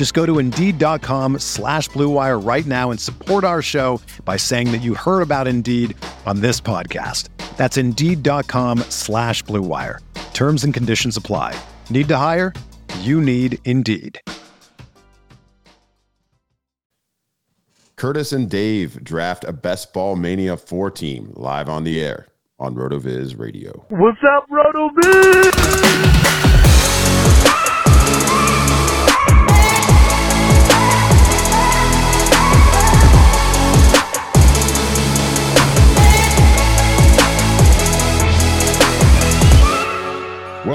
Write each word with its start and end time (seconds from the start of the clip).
Just 0.00 0.14
go 0.14 0.24
to 0.24 0.38
Indeed.com 0.38 1.40
slash 1.40 1.90
BlueWire 1.90 2.42
right 2.42 2.64
now 2.64 2.90
and 2.90 2.98
support 2.98 3.44
our 3.44 3.60
show 3.60 4.00
by 4.24 4.38
saying 4.38 4.72
that 4.72 4.78
you 4.78 4.94
heard 4.94 5.20
about 5.20 5.46
Indeed 5.46 5.94
on 6.24 6.40
this 6.40 6.58
podcast. 6.58 7.28
That's 7.58 7.76
Indeed.com 7.76 8.78
slash 8.88 9.44
BlueWire. 9.44 9.98
Terms 10.32 10.64
and 10.64 10.72
conditions 10.72 11.18
apply. 11.18 11.54
Need 11.90 12.08
to 12.08 12.16
hire? 12.16 12.54
You 13.00 13.20
need 13.20 13.58
Indeed. 13.66 14.22
Curtis 17.96 18.32
and 18.32 18.48
Dave 18.48 19.04
draft 19.04 19.44
a 19.44 19.52
Best 19.52 19.92
Ball 19.92 20.16
Mania 20.16 20.56
4 20.56 20.90
team 20.92 21.34
live 21.36 21.68
on 21.68 21.84
the 21.84 22.00
air 22.00 22.28
on 22.58 22.74
RotoViz 22.74 23.38
Radio. 23.38 23.84
What's 23.90 24.20
up, 24.34 24.48
RotoViz? 24.48 26.59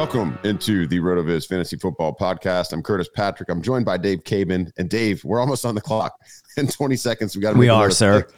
Welcome 0.06 0.38
into 0.44 0.86
the 0.86 1.00
RotoViz 1.00 1.48
Fantasy 1.48 1.78
Football 1.78 2.16
Podcast. 2.16 2.74
I'm 2.74 2.84
Curtis 2.84 3.10
Patrick. 3.10 3.50
I'm 3.50 3.60
joined 3.60 3.86
by 3.86 3.98
Dave 3.98 4.24
Caban. 4.24 4.72
And 4.78 4.88
Dave, 4.88 5.24
we're 5.24 5.40
almost 5.40 5.66
on 5.66 5.74
the 5.74 5.82
clock. 5.82 6.14
In 6.58 6.68
20 6.68 6.96
seconds, 6.96 7.36
we 7.36 7.42
got 7.42 7.54
to. 7.54 7.58
We 7.58 7.70
are, 7.70 7.90
sir. 7.90 8.22
Pick. 8.22 8.36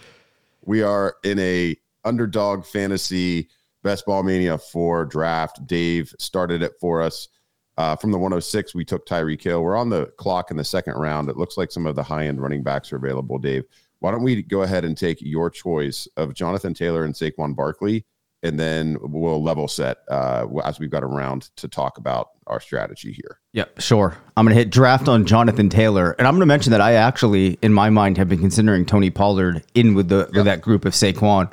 We 0.63 0.81
are 0.81 1.17
in 1.25 1.37
a 1.39 1.75
underdog 2.05 2.65
fantasy 2.65 3.49
best 3.83 4.05
ball 4.05 4.23
mania 4.23 4.57
for 4.57 5.03
draft. 5.03 5.67
Dave 5.67 6.15
started 6.19 6.61
it 6.61 6.71
for 6.79 7.01
us. 7.01 7.27
Uh, 7.75 7.97
from 7.97 8.13
the 8.13 8.17
106, 8.17 8.73
we 8.73 8.85
took 8.85 9.05
Tyreek 9.05 9.43
Hill. 9.43 9.61
We're 9.61 9.75
on 9.75 9.89
the 9.89 10.05
clock 10.17 10.51
in 10.51 10.55
the 10.55 10.63
second 10.63 10.93
round. 10.93 11.27
It 11.27 11.35
looks 11.35 11.57
like 11.57 11.73
some 11.73 11.85
of 11.85 11.97
the 11.97 12.03
high 12.03 12.27
end 12.27 12.41
running 12.41 12.63
backs 12.63 12.93
are 12.93 12.95
available. 12.95 13.39
Dave, 13.39 13.65
why 13.99 14.11
don't 14.11 14.23
we 14.23 14.41
go 14.41 14.61
ahead 14.61 14.85
and 14.85 14.97
take 14.97 15.17
your 15.19 15.49
choice 15.49 16.07
of 16.15 16.33
Jonathan 16.33 16.73
Taylor 16.73 17.03
and 17.03 17.13
Saquon 17.13 17.53
Barkley? 17.53 18.05
And 18.43 18.59
then 18.59 18.97
we'll 19.01 19.41
level 19.41 19.67
set 19.67 19.97
uh, 20.09 20.45
as 20.63 20.79
we've 20.79 20.91
got 20.91 21.03
a 21.03 21.07
round 21.07 21.49
to 21.57 21.67
talk 21.67 21.97
about 21.97 22.29
our 22.45 22.59
strategy 22.59 23.11
here. 23.11 23.39
Yeah, 23.53 23.65
sure. 23.79 24.15
I'm 24.35 24.45
going 24.45 24.55
to 24.55 24.59
hit 24.59 24.69
draft 24.69 25.07
on 25.07 25.25
Jonathan 25.25 25.69
Taylor, 25.69 26.15
and 26.17 26.27
I'm 26.27 26.33
going 26.33 26.41
to 26.41 26.45
mention 26.45 26.71
that 26.71 26.81
I 26.81 26.93
actually, 26.93 27.57
in 27.61 27.73
my 27.73 27.89
mind, 27.89 28.17
have 28.17 28.29
been 28.29 28.39
considering 28.39 28.85
Tony 28.85 29.09
Pollard 29.09 29.63
in 29.73 29.95
with 29.95 30.09
the 30.09 30.29
with 30.33 30.45
that 30.45 30.61
group 30.61 30.85
of 30.85 30.93
Saquon 30.93 31.51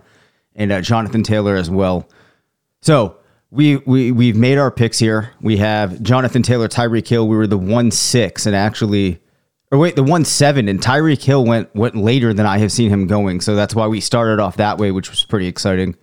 and 0.54 0.70
uh, 0.70 0.81
Jonathan 0.81 1.22
Taylor 1.22 1.56
as 1.56 1.70
well. 1.70 2.08
So 2.82 3.16
we 3.50 3.76
we 3.78 4.12
we've 4.12 4.37
made 4.37 4.58
our 4.58 4.70
picks 4.70 4.98
here. 4.98 5.32
We 5.41 5.56
have 5.56 6.03
Jonathan 6.03 6.42
Taylor, 6.42 6.69
Tyreek 6.69 7.08
Hill. 7.08 7.26
We 7.26 7.37
were 7.37 7.47
the 7.47 7.58
one 7.58 7.91
six, 7.91 8.47
and 8.47 8.54
actually. 8.54 9.20
Or 9.72 9.78
wait, 9.78 9.97
the 9.97 10.04
one 10.04 10.25
seven 10.25 10.69
and 10.69 10.81
Tyreek 10.81 11.22
Hill 11.22 11.44
went 11.44 11.75
went 11.75 11.97
later 11.97 12.32
than 12.32 12.47
I 12.47 12.58
have 12.58 12.70
seen 12.70 12.91
him 12.91 13.08
going, 13.08 13.41
so 13.41 13.56
that's 13.56 13.75
why 13.75 13.88
we 13.88 14.00
started 14.00 14.38
off 14.38 14.58
that 14.58 14.78
way, 14.78 14.92
which 14.92 15.10
was 15.10 15.25
pretty 15.25 15.48
exciting. 15.48 15.97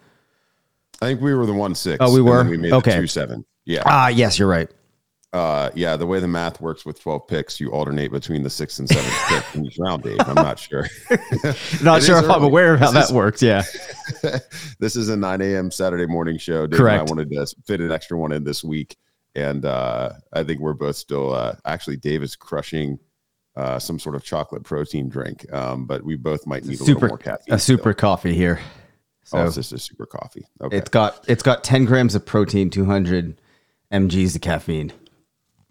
I 1.01 1.07
think 1.07 1.21
we 1.21 1.33
were 1.33 1.45
the 1.45 1.53
one 1.53 1.73
six. 1.73 1.97
Oh, 1.99 2.13
we 2.13 2.21
were. 2.21 2.43
we 2.43 2.57
made 2.57 2.73
okay. 2.73 2.95
two 2.95 3.07
seven. 3.07 3.43
Yeah. 3.65 3.83
Ah, 3.85 4.07
yes, 4.09 4.37
you're 4.37 4.47
right. 4.47 4.69
Uh, 5.33 5.71
yeah. 5.73 5.95
The 5.97 6.05
way 6.05 6.19
the 6.19 6.27
math 6.27 6.61
works 6.61 6.85
with 6.85 7.01
twelve 7.01 7.27
picks, 7.27 7.59
you 7.59 7.71
alternate 7.71 8.11
between 8.11 8.43
the 8.43 8.49
sixth 8.49 8.77
and 8.77 8.87
seventh 8.87 9.15
pick 9.27 9.55
in 9.55 9.65
each 9.65 9.79
round. 9.79 10.03
Dave, 10.03 10.19
I'm 10.19 10.35
not 10.35 10.59
sure. 10.59 10.87
not 11.81 12.03
sure 12.03 12.17
if 12.17 12.25
early. 12.25 12.33
I'm 12.33 12.43
aware 12.43 12.75
of 12.75 12.79
how 12.79 12.91
this 12.91 13.07
that 13.07 13.09
is, 13.09 13.13
works. 13.13 13.41
Yeah. 13.41 13.63
this 14.79 14.95
is 14.95 15.09
a 15.09 15.17
9 15.17 15.41
a.m. 15.41 15.71
Saturday 15.71 16.05
morning 16.05 16.37
show. 16.37 16.67
Dave 16.67 16.77
Correct. 16.77 16.99
I 16.99 17.03
wanted 17.03 17.31
to 17.31 17.47
fit 17.65 17.81
an 17.81 17.91
extra 17.91 18.17
one 18.17 18.31
in 18.31 18.43
this 18.43 18.63
week, 18.63 18.95
and 19.33 19.65
uh, 19.65 20.11
I 20.33 20.43
think 20.43 20.59
we're 20.59 20.73
both 20.73 20.97
still. 20.97 21.33
Uh, 21.33 21.55
actually, 21.65 21.97
Dave 21.97 22.21
is 22.23 22.35
crushing. 22.35 22.99
Uh, 23.53 23.77
some 23.77 23.99
sort 23.99 24.15
of 24.15 24.23
chocolate 24.23 24.63
protein 24.63 25.09
drink, 25.09 25.51
um, 25.51 25.85
but 25.85 26.05
we 26.05 26.15
both 26.15 26.47
might 26.47 26.63
need 26.63 26.75
a 26.75 26.77
super, 26.77 26.93
little 26.93 27.07
more 27.09 27.17
caffeine. 27.17 27.53
A 27.53 27.59
super 27.59 27.91
still. 27.91 27.93
coffee 27.95 28.33
here. 28.33 28.61
So 29.23 29.37
oh, 29.37 29.45
it's 29.45 29.55
just 29.55 29.73
a 29.73 29.79
super 29.79 30.05
coffee. 30.05 30.45
Okay. 30.61 30.77
It's 30.77 30.89
got 30.89 31.23
it's 31.27 31.43
got 31.43 31.63
10 31.63 31.85
grams 31.85 32.15
of 32.15 32.25
protein, 32.25 32.69
200 32.69 33.39
mg's 33.91 34.35
of 34.35 34.41
caffeine. 34.41 34.91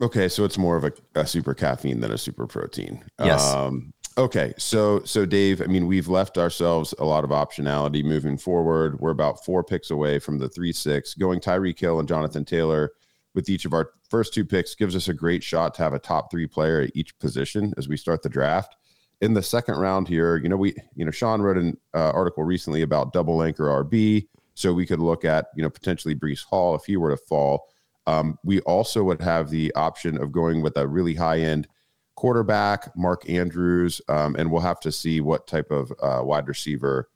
Okay, 0.03 0.29
so 0.29 0.45
it's 0.45 0.57
more 0.57 0.77
of 0.77 0.85
a, 0.85 0.93
a 1.15 1.27
super 1.27 1.53
caffeine 1.53 2.01
than 2.01 2.11
a 2.11 2.19
super 2.19 2.47
protein. 2.47 3.05
Yes. 3.23 3.53
Um, 3.53 3.93
okay, 4.17 4.55
so 4.57 5.03
so 5.05 5.27
Dave, 5.27 5.61
I 5.61 5.67
mean, 5.67 5.87
we've 5.87 6.09
left 6.09 6.39
ourselves 6.39 6.95
a 6.99 7.05
lot 7.05 7.25
of 7.25 7.31
optionality 7.31 8.03
moving 8.03 8.39
forward. 8.39 8.99
We're 9.01 9.11
about 9.11 9.45
four 9.45 9.63
picks 9.63 9.91
away 9.91 10.19
from 10.19 10.39
the 10.39 10.49
three 10.49 10.73
six. 10.73 11.15
Going 11.15 11.41
Tyreek 11.41 11.79
Hill 11.79 11.99
and 11.99 12.09
Jonathan 12.09 12.45
Taylor 12.45 12.93
with 13.35 13.49
each 13.49 13.65
of 13.65 13.75
our 13.75 13.91
first 14.09 14.33
two 14.33 14.45
picks 14.45 14.75
gives 14.75 14.97
us 14.97 15.09
a 15.09 15.15
great 15.15 15.43
shot 15.43 15.75
to 15.75 15.83
have 15.83 15.93
a 15.93 15.99
top 15.99 16.31
three 16.31 16.47
player 16.47 16.81
at 16.81 16.97
each 16.97 17.17
position 17.19 17.73
as 17.77 17.89
we 17.89 17.97
start 17.97 18.23
the 18.23 18.29
draft 18.29 18.77
in 19.21 19.35
the 19.35 19.43
second 19.43 19.77
round 19.77 20.09
here, 20.09 20.37
you 20.37 20.49
know, 20.49 20.57
we, 20.57 20.75
you 20.95 21.05
know, 21.05 21.11
Sean 21.11 21.43
wrote 21.43 21.59
an 21.59 21.77
uh, 21.95 22.11
article 22.11 22.45
recently 22.45 22.83
about 22.83 23.13
double 23.13 23.43
anchor 23.43 23.65
RB. 23.65 24.27
So 24.55 24.73
we 24.73 24.87
could 24.87 25.01
look 25.01 25.25
at, 25.25 25.47
you 25.57 25.63
know, 25.63 25.71
potentially 25.71 26.15
Breece 26.15 26.45
Hall 26.45 26.75
if 26.75 26.85
he 26.85 26.97
were 26.97 27.11
to 27.11 27.17
fall. 27.17 27.69
Um, 28.07 28.39
we 28.45 28.61
also 28.61 29.03
would 29.05 29.21
have 29.21 29.51
the 29.51 29.73
option 29.75 30.21
of 30.21 30.33
going 30.33 30.63
with 30.63 30.77
a 30.77 30.87
really 30.87 31.15
high 31.15 31.41
end 31.41 31.69
quarterback, 32.15 32.95
Mark 32.97 33.29
Andrews, 33.29 34.01
um, 34.09 34.37
and 34.37 34.51
we'll 34.51 34.61
have 34.61 34.81
to 34.81 34.93
see 34.93 35.21
what 35.21 35.47
type 35.47 35.71
of 35.71 35.93
uh, 36.03 36.21
wide 36.23 36.49
receiver 36.49 37.09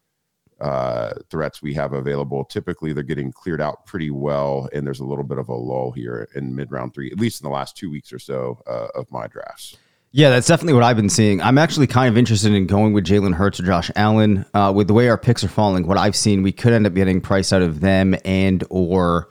uh, 0.60 1.14
threats 1.30 1.60
we 1.60 1.74
have 1.74 1.92
available. 1.92 2.44
Typically, 2.44 2.92
they're 2.92 3.02
getting 3.02 3.32
cleared 3.32 3.60
out 3.60 3.84
pretty 3.86 4.10
well, 4.10 4.68
and 4.72 4.86
there's 4.86 5.00
a 5.00 5.04
little 5.04 5.24
bit 5.24 5.38
of 5.38 5.48
a 5.48 5.54
lull 5.54 5.90
here 5.90 6.28
in 6.34 6.54
mid 6.54 6.70
round 6.70 6.94
three, 6.94 7.10
at 7.10 7.18
least 7.18 7.42
in 7.42 7.44
the 7.44 7.54
last 7.54 7.76
two 7.76 7.90
weeks 7.90 8.12
or 8.12 8.18
so 8.18 8.62
uh, 8.66 8.88
of 8.94 9.10
my 9.10 9.26
drafts. 9.26 9.76
Yeah, 10.16 10.30
that's 10.30 10.46
definitely 10.46 10.74
what 10.74 10.84
I've 10.84 10.94
been 10.94 11.10
seeing. 11.10 11.42
I'm 11.42 11.58
actually 11.58 11.88
kind 11.88 12.08
of 12.08 12.16
interested 12.16 12.52
in 12.54 12.68
going 12.68 12.92
with 12.92 13.04
Jalen 13.04 13.34
Hurts 13.34 13.58
or 13.58 13.64
Josh 13.64 13.90
Allen. 13.96 14.46
Uh, 14.54 14.72
with 14.72 14.86
the 14.86 14.94
way 14.94 15.08
our 15.08 15.18
picks 15.18 15.42
are 15.42 15.48
falling, 15.48 15.88
what 15.88 15.98
I've 15.98 16.14
seen, 16.14 16.44
we 16.44 16.52
could 16.52 16.72
end 16.72 16.86
up 16.86 16.94
getting 16.94 17.20
price 17.20 17.52
out 17.52 17.62
of 17.62 17.80
them 17.80 18.14
and 18.24 18.62
or 18.70 19.28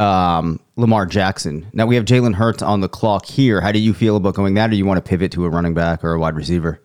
um, 0.00 0.58
Lamar 0.74 1.06
Jackson. 1.06 1.64
Now 1.72 1.86
we 1.86 1.94
have 1.94 2.04
Jalen 2.04 2.34
Hurts 2.34 2.60
on 2.60 2.80
the 2.80 2.88
clock 2.88 3.24
here. 3.24 3.60
How 3.60 3.70
do 3.70 3.78
you 3.78 3.94
feel 3.94 4.16
about 4.16 4.34
going 4.34 4.54
that, 4.54 4.70
or 4.70 4.74
you 4.74 4.84
want 4.84 4.98
to 4.98 5.08
pivot 5.08 5.30
to 5.30 5.44
a 5.44 5.48
running 5.48 5.74
back 5.74 6.02
or 6.02 6.14
a 6.14 6.18
wide 6.18 6.34
receiver? 6.34 6.82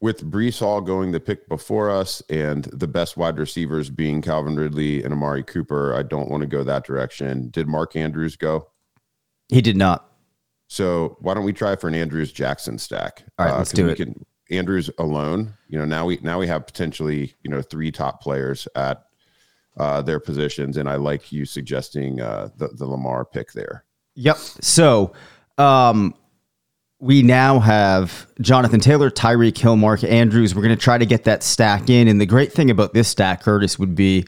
With 0.00 0.28
Breece 0.28 0.58
Hall 0.58 0.80
going 0.80 1.12
the 1.12 1.20
pick 1.20 1.48
before 1.48 1.88
us 1.88 2.20
and 2.28 2.64
the 2.64 2.88
best 2.88 3.16
wide 3.16 3.38
receivers 3.38 3.90
being 3.90 4.22
Calvin 4.22 4.56
Ridley 4.56 5.04
and 5.04 5.12
Amari 5.12 5.44
Cooper, 5.44 5.94
I 5.94 6.02
don't 6.02 6.28
want 6.28 6.40
to 6.40 6.48
go 6.48 6.64
that 6.64 6.84
direction. 6.84 7.50
Did 7.50 7.68
Mark 7.68 7.94
Andrews 7.94 8.34
go? 8.34 8.70
He 9.50 9.60
did 9.60 9.76
not. 9.76 10.09
So 10.70 11.16
why 11.18 11.34
don't 11.34 11.42
we 11.42 11.52
try 11.52 11.74
for 11.74 11.88
an 11.88 11.96
Andrews 11.96 12.30
Jackson 12.30 12.78
stack? 12.78 13.24
All 13.40 13.44
right, 13.44 13.54
uh, 13.54 13.58
let's 13.58 13.72
do 13.72 13.88
it. 13.88 13.96
Can, 13.96 14.24
Andrews 14.52 14.88
alone, 14.98 15.54
you 15.68 15.76
know, 15.76 15.84
now 15.84 16.06
we 16.06 16.20
now 16.22 16.38
we 16.38 16.46
have 16.46 16.64
potentially 16.64 17.34
you 17.42 17.50
know 17.50 17.60
three 17.60 17.90
top 17.90 18.22
players 18.22 18.68
at 18.76 19.02
uh, 19.78 20.00
their 20.00 20.20
positions, 20.20 20.76
and 20.76 20.88
I 20.88 20.94
like 20.94 21.32
you 21.32 21.44
suggesting 21.44 22.20
uh, 22.20 22.50
the 22.56 22.68
the 22.68 22.86
Lamar 22.86 23.24
pick 23.24 23.50
there. 23.50 23.84
Yep. 24.14 24.36
So 24.36 25.12
um, 25.58 26.14
we 27.00 27.22
now 27.22 27.58
have 27.58 28.28
Jonathan 28.40 28.78
Taylor, 28.78 29.10
Tyreek 29.10 29.58
Hill, 29.58 29.74
Mark 29.74 30.04
Andrews. 30.04 30.54
We're 30.54 30.62
going 30.62 30.76
to 30.76 30.80
try 30.80 30.98
to 30.98 31.06
get 31.06 31.24
that 31.24 31.42
stack 31.42 31.90
in, 31.90 32.06
and 32.06 32.20
the 32.20 32.26
great 32.26 32.52
thing 32.52 32.70
about 32.70 32.94
this 32.94 33.08
stack, 33.08 33.42
Curtis, 33.42 33.76
would 33.76 33.96
be 33.96 34.24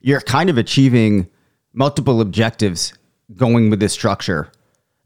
you're 0.00 0.22
kind 0.22 0.48
of 0.48 0.56
achieving 0.56 1.28
multiple 1.74 2.22
objectives 2.22 2.94
going 3.36 3.68
with 3.68 3.78
this 3.78 3.92
structure. 3.92 4.50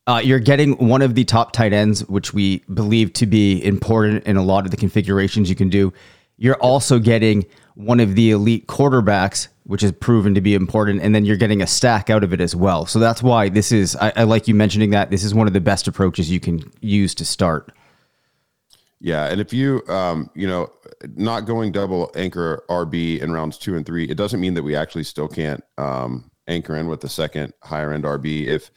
Uh, 0.06 0.20
you're 0.23 0.38
getting 0.38 0.73
one 0.75 1.03
of 1.03 1.14
the 1.14 1.25
top 1.25 1.53
tight 1.53 1.73
ends, 1.73 2.06
which 2.08 2.32
we 2.32 2.58
believe 2.73 3.12
to 3.14 3.26
be 3.26 3.64
important 3.64 4.25
in 4.25 4.37
a 4.37 4.43
lot 4.43 4.64
of 4.64 4.70
the 4.70 4.76
configurations 4.76 5.50
you 5.50 5.56
can 5.56 5.69
do. 5.69 5.93
You're 6.37 6.56
also 6.56 6.99
getting 6.99 7.44
one 7.75 7.99
of 7.99 8.14
the 8.14 8.31
elite 8.31 8.69
quarterbacks, 8.69 9.49
which 9.64 9.81
has 9.82 9.91
proven 9.93 10.35
to 10.35 10.41
be 10.41 10.55
important, 10.55 11.03
and 11.03 11.14
then 11.14 11.25
you're 11.25 11.37
getting 11.37 11.61
a 11.61 11.67
stack 11.67 12.08
out 12.08 12.23
of 12.23 12.32
it 12.32 12.41
as 12.41 12.55
well. 12.55 12.87
So 12.87 13.00
that's 13.00 13.23
why 13.23 13.49
this 13.49 13.73
is, 13.73 13.97
I, 13.97 14.12
I 14.17 14.23
like 14.25 14.47
you 14.47 14.55
mentioning 14.55 14.91
that 14.91 15.11
this 15.11 15.25
is 15.25 15.35
one 15.35 15.49
of 15.49 15.53
the 15.53 15.61
best 15.61 15.88
approaches 15.88 16.31
you 16.31 16.38
can 16.38 16.62
use 16.81 17.14
to 17.17 17.25
start. 17.25 17.73
Yeah, 19.00 19.26
and 19.26 19.41
if 19.41 19.52
you, 19.52 19.82
um, 19.88 20.31
you 20.35 20.47
know, 20.47 20.73
not 21.17 21.41
going 21.41 21.73
double 21.73 22.11
anchor 22.14 22.64
RB 22.70 23.20
in 23.20 23.32
rounds 23.32 23.59
two 23.59 23.76
and 23.76 23.85
three, 23.85 24.05
it 24.05 24.17
doesn't 24.17 24.41
mean 24.41 24.55
that 24.55 24.62
we 24.62 24.76
actually 24.76 25.05
still 25.05 25.29
can't 25.29 25.62
um, 25.76 26.31
anchor 26.47 26.76
in 26.76 26.87
with 26.87 27.00
the 27.00 27.09
second 27.09 27.52
higher 27.62 27.93
end 27.93 28.05
RB. 28.05 28.47
If 28.47 28.70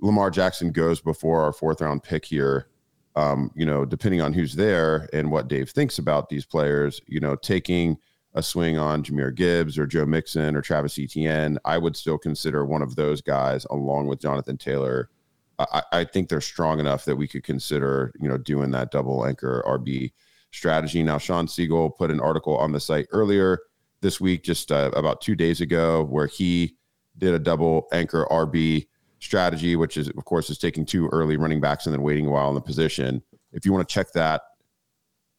Lamar 0.00 0.30
Jackson 0.30 0.70
goes 0.70 1.00
before 1.00 1.42
our 1.42 1.52
fourth 1.52 1.80
round 1.80 2.02
pick 2.02 2.24
here, 2.24 2.68
um, 3.16 3.50
you 3.54 3.64
know, 3.64 3.84
depending 3.84 4.20
on 4.20 4.32
who's 4.32 4.54
there 4.54 5.08
and 5.12 5.30
what 5.30 5.48
Dave 5.48 5.70
thinks 5.70 5.98
about 5.98 6.28
these 6.28 6.44
players, 6.44 7.00
you 7.06 7.20
know, 7.20 7.36
taking 7.36 7.96
a 8.34 8.42
swing 8.42 8.76
on 8.76 9.02
Jahmyr 9.02 9.34
Gibbs 9.34 9.78
or 9.78 9.86
Joe 9.86 10.04
Mixon 10.04 10.56
or 10.56 10.62
Travis 10.62 10.98
Etienne, 10.98 11.58
I 11.64 11.78
would 11.78 11.96
still 11.96 12.18
consider 12.18 12.66
one 12.66 12.82
of 12.82 12.96
those 12.96 13.22
guys 13.22 13.64
along 13.70 14.08
with 14.08 14.20
Jonathan 14.20 14.58
Taylor 14.58 15.08
I, 15.58 15.82
I, 15.92 16.04
think 16.04 16.28
they're 16.28 16.40
strong 16.40 16.80
enough 16.80 17.04
that 17.04 17.16
we 17.16 17.28
could 17.28 17.44
consider, 17.44 18.12
you 18.20 18.28
know, 18.28 18.38
doing 18.38 18.70
that 18.72 18.90
double 18.90 19.24
anchor 19.24 19.62
RB 19.66 20.12
strategy. 20.52 21.02
Now, 21.02 21.18
Shawn 21.18 21.46
Siegele 21.46 21.96
put 21.96 22.10
an 22.10 22.20
article 22.20 22.56
on 22.56 22.72
the 22.72 22.80
site 22.80 23.06
earlier 23.10 23.60
this 24.00 24.20
week, 24.20 24.42
just 24.42 24.72
uh, 24.72 24.90
about 24.94 25.20
two 25.20 25.34
days 25.34 25.60
ago, 25.60 26.04
where 26.04 26.26
he 26.26 26.76
did 27.18 27.34
a 27.34 27.38
double 27.38 27.86
anchor 27.92 28.26
RB 28.30 28.88
strategy, 29.24 29.76
which 29.76 29.96
is, 29.96 30.08
of 30.08 30.24
course, 30.24 30.50
is 30.50 30.58
taking 30.58 30.84
two 30.84 31.08
early 31.08 31.36
running 31.36 31.60
backs 31.60 31.86
and 31.86 31.94
then 31.94 32.02
waiting 32.02 32.26
a 32.26 32.30
while 32.30 32.48
in 32.48 32.54
the 32.54 32.60
position. 32.60 33.22
If 33.52 33.64
you 33.64 33.72
want 33.72 33.88
to 33.88 33.92
check 33.92 34.12
that, 34.12 34.42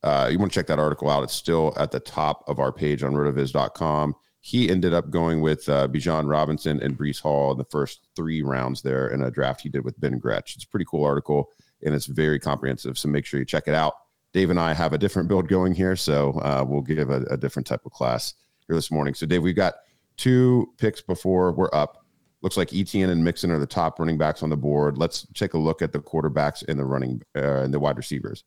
uh, 0.03 0.29
you 0.31 0.39
want 0.39 0.51
to 0.51 0.59
check 0.59 0.67
that 0.67 0.79
article 0.79 1.09
out. 1.09 1.23
It's 1.23 1.33
still 1.33 1.73
at 1.77 1.91
the 1.91 1.99
top 1.99 2.43
of 2.47 2.59
our 2.59 2.71
page 2.71 3.03
on 3.03 3.13
rotoviz.com 3.13 4.15
he 4.45 4.69
ended 4.69 4.93
up 4.93 5.09
going 5.09 5.41
with 5.41 5.67
uh, 5.67 5.87
Bijan 5.87 6.29
Robinson 6.29 6.79
and 6.79 6.95
Breece 6.95 7.19
Hall 7.19 7.51
in 7.53 7.57
the 7.57 7.65
first 7.65 8.09
three 8.15 8.43
rounds 8.43 8.83
there 8.83 9.07
in 9.07 9.23
a 9.23 9.31
draft 9.31 9.61
he 9.61 9.69
did 9.69 9.83
with 9.83 9.99
Ben 9.99 10.19
Gretch. 10.19 10.53
It's 10.53 10.65
a 10.65 10.67
pretty 10.67 10.85
cool 10.87 11.03
article 11.03 11.49
and 11.83 11.95
it's 11.95 12.05
very 12.05 12.37
comprehensive. 12.37 12.95
So 12.95 13.09
make 13.09 13.25
sure 13.25 13.39
you 13.39 13.45
check 13.47 13.67
it 13.67 13.73
out. 13.73 13.95
Dave 14.33 14.51
and 14.51 14.59
I 14.59 14.75
have 14.75 14.93
a 14.93 14.99
different 14.99 15.29
build 15.29 15.47
going 15.47 15.73
here, 15.73 15.95
so 15.95 16.33
uh, 16.41 16.63
we'll 16.63 16.83
give 16.83 17.09
a, 17.09 17.23
a, 17.31 17.37
different 17.37 17.65
type 17.65 17.87
of 17.87 17.91
class 17.91 18.35
here 18.67 18.75
this 18.75 18.91
morning. 18.91 19.15
So 19.15 19.25
Dave, 19.25 19.41
we've 19.41 19.55
got 19.55 19.73
two 20.15 20.71
picks 20.77 21.01
before 21.01 21.51
we're 21.51 21.73
up. 21.73 22.04
Looks 22.45 22.57
like 22.57 22.75
Etienne 22.75 23.09
and 23.09 23.23
Mixon 23.23 23.49
are 23.49 23.57
the 23.57 23.65
top 23.65 23.97
running 23.97 24.19
backs 24.19 24.43
on 24.43 24.51
the 24.51 24.55
board. 24.55 24.99
Let's 24.99 25.25
take 25.33 25.55
a 25.55 25.57
look 25.57 25.81
at 25.81 25.91
the 25.91 25.97
quarterbacks 25.97 26.63
and 26.67 26.77
the 26.77 26.85
running 26.85 27.23
uh, 27.35 27.63
and 27.63 27.73
the 27.73 27.79
wide 27.79 27.97
receivers. 27.97 28.43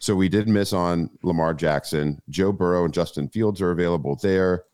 So 0.00 0.16
we 0.16 0.28
did 0.28 0.48
miss 0.48 0.72
on 0.72 1.10
Lamar 1.22 1.54
Jackson. 1.54 2.20
Joe 2.28 2.50
Burrow 2.50 2.84
and 2.84 2.92
Justin 2.92 3.28
Fields 3.28 3.60
are 3.60 3.70
available 3.70 4.16
there. 4.20 4.64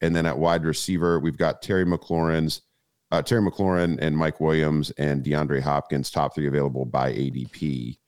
And 0.00 0.16
then 0.16 0.24
at 0.24 0.38
wide 0.38 0.64
receiver, 0.64 1.20
we've 1.20 1.36
got 1.36 1.60
Terry 1.60 1.84
McLaurin's 1.84 2.62
uh, 3.10 3.20
Terry 3.20 3.42
McLaurin 3.42 3.98
and 4.00 4.16
Mike 4.16 4.40
Williams 4.40 4.92
and 4.92 5.22
DeAndre 5.22 5.60
Hopkins, 5.60 6.10
top 6.10 6.34
three 6.34 6.46
available 6.46 6.86
by 6.86 7.12
ADP. 7.12 7.98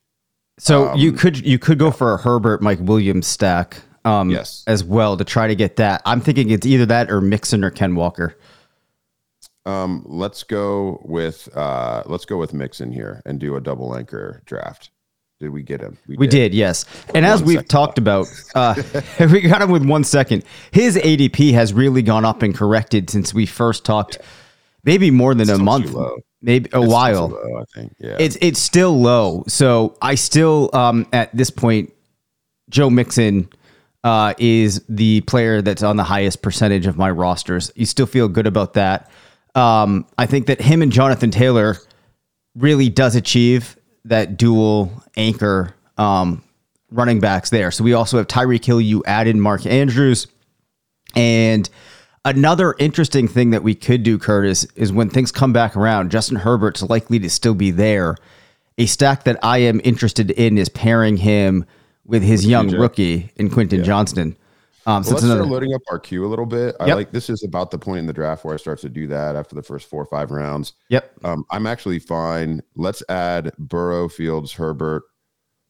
So 0.57 0.87
um, 0.87 0.97
you 0.97 1.11
could 1.11 1.45
you 1.45 1.59
could 1.59 1.77
go 1.77 1.91
for 1.91 2.15
a 2.15 2.17
Herbert 2.17 2.63
Mike 2.63 2.79
Williams 2.81 3.27
stack, 3.27 3.79
um, 4.05 4.31
yes, 4.31 4.63
as 4.65 4.83
well 4.83 5.17
to 5.17 5.23
try 5.23 5.47
to 5.47 5.55
get 5.55 5.75
that. 5.75 6.01
I'm 6.03 6.19
thinking 6.19 6.49
it's 6.49 6.65
either 6.65 6.87
that 6.87 7.11
or 7.11 7.21
Mixon 7.21 7.63
or 7.63 7.69
Ken 7.69 7.93
Walker. 7.93 8.35
Um, 9.65 10.03
let's 10.05 10.43
go 10.43 11.01
with 11.03 11.49
uh, 11.55 12.03
let's 12.05 12.25
go 12.25 12.37
with 12.37 12.53
Mixon 12.53 12.91
here 12.91 13.21
and 13.25 13.39
do 13.39 13.55
a 13.55 13.61
double 13.61 13.95
anchor 13.95 14.41
draft. 14.45 14.91
Did 15.39 15.49
we 15.49 15.63
get 15.63 15.81
him? 15.81 15.97
We, 16.07 16.15
we 16.15 16.27
did. 16.27 16.51
did. 16.51 16.53
yes. 16.53 16.85
And 17.13 17.25
as 17.25 17.43
we've 17.43 17.67
talked 17.67 17.97
about, 17.97 18.27
uh, 18.53 18.81
we 19.19 19.41
got 19.41 19.61
him 19.61 19.69
with 19.69 19.85
one 19.85 20.05
second. 20.05 20.45
His 20.71 20.95
ADP 20.95 21.51
has 21.53 21.73
really 21.73 22.03
gone 22.03 22.23
up 22.23 22.41
and 22.41 22.55
corrected 22.55 23.09
since 23.09 23.33
we 23.33 23.45
first 23.45 23.83
talked. 23.83 24.17
Yeah. 24.19 24.25
Maybe 24.85 25.11
more 25.11 25.33
than 25.33 25.49
it's 25.49 25.59
a 25.59 25.61
month, 25.61 25.93
maybe 26.41 26.69
a 26.71 26.81
it's 26.81 26.91
while. 26.91 27.29
Low, 27.29 27.59
I 27.59 27.63
think. 27.73 27.95
Yeah, 27.99 28.17
it's 28.19 28.37
it's 28.39 28.59
still 28.59 28.97
low. 28.97 29.43
So 29.47 29.97
I 30.01 30.15
still, 30.15 30.69
um, 30.73 31.07
at 31.11 31.35
this 31.35 31.49
point, 31.49 31.91
Joe 32.69 32.91
Mixon 32.91 33.49
uh, 34.03 34.35
is 34.37 34.83
the 34.87 35.21
player 35.21 35.63
that's 35.63 35.81
on 35.81 35.97
the 35.97 36.03
highest 36.03 36.43
percentage 36.43 36.85
of 36.85 36.97
my 36.97 37.09
rosters. 37.09 37.71
You 37.75 37.87
still 37.87 38.05
feel 38.05 38.27
good 38.27 38.45
about 38.45 38.73
that. 38.75 39.09
Um, 39.55 40.05
I 40.17 40.25
think 40.25 40.47
that 40.47 40.61
him 40.61 40.81
and 40.81 40.91
Jonathan 40.91 41.31
Taylor 41.31 41.77
really 42.55 42.89
does 42.89 43.15
achieve 43.15 43.77
that 44.03 44.37
dual 44.37 44.91
anchor 45.17 45.73
um, 45.97 46.43
running 46.91 47.19
backs 47.19 47.49
there. 47.49 47.71
So 47.71 47.83
we 47.83 47.93
also 47.93 48.17
have 48.17 48.27
Tyreek 48.27 48.63
Hill. 48.63 48.81
You 48.81 49.03
added 49.05 49.35
Mark 49.35 49.65
Andrews. 49.65 50.27
And 51.15 51.69
another 52.23 52.75
interesting 52.79 53.27
thing 53.27 53.51
that 53.51 53.63
we 53.63 53.75
could 53.75 54.03
do, 54.03 54.17
Curtis, 54.17 54.65
is 54.75 54.91
when 54.91 55.09
things 55.09 55.31
come 55.31 55.53
back 55.53 55.75
around, 55.75 56.11
Justin 56.11 56.37
Herbert's 56.37 56.83
likely 56.83 57.19
to 57.19 57.29
still 57.29 57.55
be 57.55 57.71
there. 57.71 58.17
A 58.77 58.85
stack 58.85 59.23
that 59.23 59.39
I 59.41 59.59
am 59.59 59.79
interested 59.83 60.31
in 60.31 60.57
is 60.57 60.67
pairing 60.67 61.17
him 61.17 61.65
with 62.05 62.21
his 62.21 62.45
young 62.45 62.69
rookie 62.71 63.31
in 63.37 63.49
Quentin 63.49 63.79
yeah. 63.79 63.85
Johnston. 63.85 64.35
Um, 64.87 65.01
well, 65.03 65.13
let's 65.13 65.23
another... 65.23 65.41
start 65.41 65.51
loading 65.51 65.73
up 65.73 65.81
our 65.89 65.99
queue 65.99 66.25
a 66.25 66.27
little 66.27 66.45
bit. 66.45 66.75
I 66.79 66.93
like 66.93 67.11
this 67.11 67.29
is 67.29 67.43
about 67.43 67.71
the 67.71 67.79
point 67.79 67.99
in 67.99 68.05
the 68.05 68.13
draft 68.13 68.45
where 68.45 68.53
I 68.53 68.57
start 68.57 68.79
to 68.79 68.89
do 68.89 69.07
that 69.07 69.35
after 69.35 69.55
the 69.55 69.63
first 69.63 69.89
four 69.89 70.01
or 70.01 70.05
five 70.05 70.31
rounds. 70.31 70.73
Yep. 70.89 71.11
Um, 71.23 71.43
I'm 71.49 71.65
actually 71.65 71.99
fine. 71.99 72.61
Let's 72.75 73.01
add 73.09 73.51
Burrow, 73.57 74.07
Fields, 74.07 74.53
Herbert, 74.53 75.03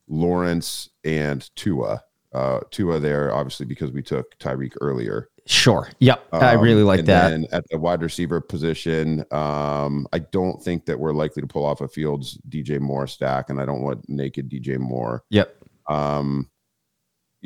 Lawrence, 0.07 0.89
and 1.03 1.49
Tua. 1.55 2.03
Uh, 2.33 2.59
Tua 2.71 2.99
there, 2.99 3.33
obviously, 3.33 3.65
because 3.65 3.91
we 3.91 4.01
took 4.01 4.37
Tyreek 4.39 4.73
earlier. 4.81 5.29
Sure. 5.45 5.89
Yep. 5.99 6.27
Um, 6.33 6.43
I 6.43 6.53
really 6.53 6.83
like 6.83 7.05
that. 7.05 7.31
And 7.31 7.47
at 7.53 7.63
the 7.69 7.77
wide 7.77 8.01
receiver 8.01 8.41
position, 8.41 9.23
um, 9.31 10.07
I 10.11 10.19
don't 10.19 10.61
think 10.61 10.85
that 10.87 10.99
we're 10.99 11.13
likely 11.13 11.41
to 11.41 11.47
pull 11.47 11.63
off 11.63 11.81
a 11.81 11.87
Fields 11.87 12.37
DJ 12.49 12.79
Moore 12.81 13.07
stack, 13.07 13.49
and 13.49 13.61
I 13.61 13.65
don't 13.65 13.81
want 13.81 14.09
naked 14.09 14.49
DJ 14.49 14.77
Moore. 14.77 15.23
Yep. 15.29 15.55
Um, 15.87 16.49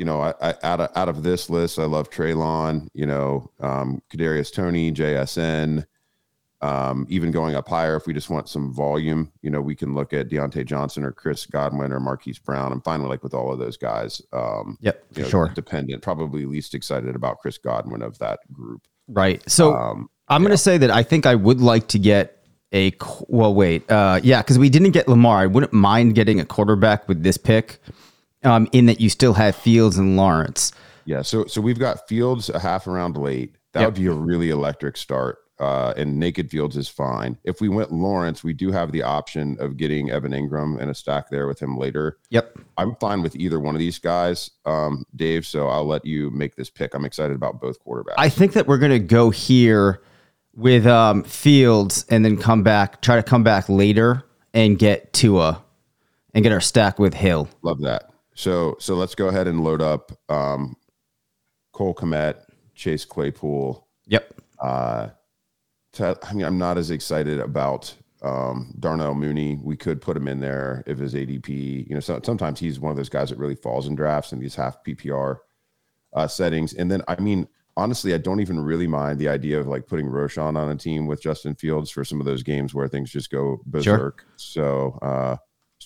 you 0.00 0.06
know, 0.06 0.22
I, 0.22 0.32
I, 0.40 0.54
out 0.62 0.80
of 0.80 0.88
out 0.96 1.08
of 1.10 1.22
this 1.22 1.50
list, 1.50 1.78
I 1.78 1.84
love 1.84 2.08
Treylon. 2.08 2.88
You 2.94 3.04
know, 3.04 3.50
um, 3.60 4.00
Kadarius 4.10 4.50
Toney, 4.50 4.90
JSN. 4.90 5.84
Um, 6.62 7.06
even 7.10 7.30
going 7.30 7.54
up 7.54 7.68
higher, 7.68 7.96
if 7.96 8.06
we 8.06 8.14
just 8.14 8.30
want 8.30 8.48
some 8.48 8.72
volume, 8.72 9.30
you 9.42 9.50
know, 9.50 9.60
we 9.60 9.74
can 9.74 9.92
look 9.92 10.14
at 10.14 10.30
Diontae 10.30 10.64
Johnson 10.64 11.04
or 11.04 11.12
Chris 11.12 11.44
Godwin 11.44 11.92
or 11.92 12.00
Marquise 12.00 12.38
Brown. 12.38 12.72
I'm 12.72 12.80
with 12.80 13.08
like 13.10 13.22
with 13.22 13.34
all 13.34 13.52
of 13.52 13.58
those 13.58 13.76
guys. 13.76 14.22
Um, 14.32 14.78
yep, 14.80 15.04
know, 15.22 15.28
sure. 15.28 15.52
Dependent, 15.54 16.02
probably 16.02 16.46
least 16.46 16.74
excited 16.74 17.14
about 17.14 17.38
Chris 17.38 17.58
Godwin 17.58 18.00
of 18.00 18.16
that 18.18 18.40
group. 18.50 18.86
Right. 19.06 19.42
So 19.50 19.74
um, 19.74 20.08
I'm 20.28 20.40
yeah. 20.40 20.48
going 20.48 20.56
to 20.56 20.62
say 20.62 20.78
that 20.78 20.90
I 20.90 21.02
think 21.02 21.26
I 21.26 21.34
would 21.34 21.60
like 21.60 21.88
to 21.88 21.98
get 21.98 22.42
a 22.72 22.92
well. 23.28 23.54
Wait, 23.54 23.90
uh, 23.90 24.20
yeah, 24.22 24.40
because 24.40 24.58
we 24.58 24.70
didn't 24.70 24.92
get 24.92 25.08
Lamar. 25.08 25.40
I 25.40 25.46
wouldn't 25.46 25.74
mind 25.74 26.14
getting 26.14 26.40
a 26.40 26.46
quarterback 26.46 27.06
with 27.06 27.22
this 27.22 27.36
pick 27.36 27.80
um, 28.44 28.68
in 28.72 28.86
that 28.86 29.00
you 29.00 29.08
still 29.08 29.34
have 29.34 29.56
Fields 29.56 29.98
and 29.98 30.16
Lawrence. 30.16 30.72
Yeah, 31.04 31.22
so 31.22 31.46
so 31.46 31.60
we've 31.60 31.78
got 31.78 32.08
Fields 32.08 32.50
a 32.50 32.58
half 32.58 32.86
around 32.86 33.16
late. 33.16 33.56
That 33.72 33.80
yep. 33.80 33.88
would 33.88 34.00
be 34.00 34.06
a 34.06 34.12
really 34.12 34.50
electric 34.50 34.96
start. 34.96 35.38
Uh, 35.58 35.92
and 35.98 36.18
naked 36.18 36.50
Fields 36.50 36.74
is 36.74 36.88
fine. 36.88 37.36
If 37.44 37.60
we 37.60 37.68
went 37.68 37.92
Lawrence, 37.92 38.42
we 38.42 38.54
do 38.54 38.72
have 38.72 38.92
the 38.92 39.02
option 39.02 39.58
of 39.60 39.76
getting 39.76 40.10
Evan 40.10 40.32
Engram 40.32 40.80
and 40.80 40.90
a 40.90 40.94
stack 40.94 41.28
there 41.28 41.46
with 41.46 41.60
him 41.60 41.76
later. 41.76 42.16
Yep. 42.30 42.60
I'm 42.78 42.96
fine 42.96 43.20
with 43.20 43.36
either 43.36 43.60
one 43.60 43.74
of 43.74 43.78
these 43.78 43.98
guys, 43.98 44.52
um, 44.64 45.04
Dave. 45.14 45.44
So 45.44 45.68
I'll 45.68 45.84
let 45.84 46.06
you 46.06 46.30
make 46.30 46.56
this 46.56 46.70
pick. 46.70 46.94
I'm 46.94 47.04
excited 47.04 47.36
about 47.36 47.60
both 47.60 47.78
quarterbacks. 47.84 48.14
I 48.16 48.30
think 48.30 48.54
that 48.54 48.66
we're 48.66 48.78
going 48.78 48.90
to 48.90 48.98
go 48.98 49.28
here 49.28 50.00
with 50.54 50.86
um, 50.86 51.24
Fields 51.24 52.06
and 52.08 52.24
then 52.24 52.38
come 52.38 52.62
back, 52.62 53.02
try 53.02 53.16
to 53.16 53.22
come 53.22 53.44
back 53.44 53.68
later 53.68 54.24
and 54.54 54.78
get 54.78 55.12
Tua 55.12 55.62
and 56.32 56.42
get 56.42 56.52
our 56.52 56.60
stack 56.62 56.98
with 56.98 57.12
Hill. 57.12 57.50
Love 57.60 57.82
that. 57.82 58.09
So 58.40 58.76
so 58.80 58.94
let's 58.94 59.14
go 59.14 59.28
ahead 59.28 59.46
and 59.48 59.62
load 59.62 59.82
up 59.82 60.12
um, 60.30 60.74
Cole 61.72 61.94
Kmet, 61.94 62.36
Chase 62.74 63.04
Claypool. 63.04 63.86
Yep. 64.06 64.34
Uh, 64.58 65.08
to, 65.92 66.18
I 66.22 66.32
mean, 66.32 66.46
I'm 66.46 66.56
not 66.56 66.78
as 66.78 66.90
excited 66.90 67.38
about 67.38 67.94
um, 68.22 68.74
Darnell 68.80 69.14
Mooney. 69.14 69.58
We 69.62 69.76
could 69.76 70.00
put 70.00 70.16
him 70.16 70.26
in 70.26 70.40
there 70.40 70.82
if 70.86 70.96
his 70.96 71.12
ADP. 71.12 71.86
You 71.86 71.94
know, 71.94 72.00
so, 72.00 72.18
sometimes 72.24 72.58
he's 72.58 72.80
one 72.80 72.90
of 72.90 72.96
those 72.96 73.10
guys 73.10 73.28
that 73.28 73.38
really 73.38 73.56
falls 73.56 73.86
in 73.86 73.94
drafts 73.94 74.32
in 74.32 74.40
these 74.40 74.54
half 74.54 74.82
PPR 74.84 75.36
uh, 76.14 76.26
settings. 76.26 76.72
And 76.72 76.90
then, 76.90 77.02
I 77.08 77.20
mean, 77.20 77.46
honestly, 77.76 78.14
I 78.14 78.18
don't 78.18 78.40
even 78.40 78.58
really 78.58 78.86
mind 78.86 79.18
the 79.18 79.28
idea 79.28 79.60
of 79.60 79.66
like 79.66 79.86
putting 79.86 80.06
Roschon 80.06 80.56
on 80.56 80.70
a 80.70 80.76
team 80.76 81.06
with 81.06 81.20
Justin 81.20 81.56
Fields 81.56 81.90
for 81.90 82.06
some 82.06 82.20
of 82.20 82.24
those 82.24 82.42
games 82.42 82.72
where 82.72 82.88
things 82.88 83.10
just 83.10 83.30
go 83.30 83.60
berserk. 83.66 84.20
Sure. 84.20 84.34
So, 84.36 84.98
uh, 85.02 85.36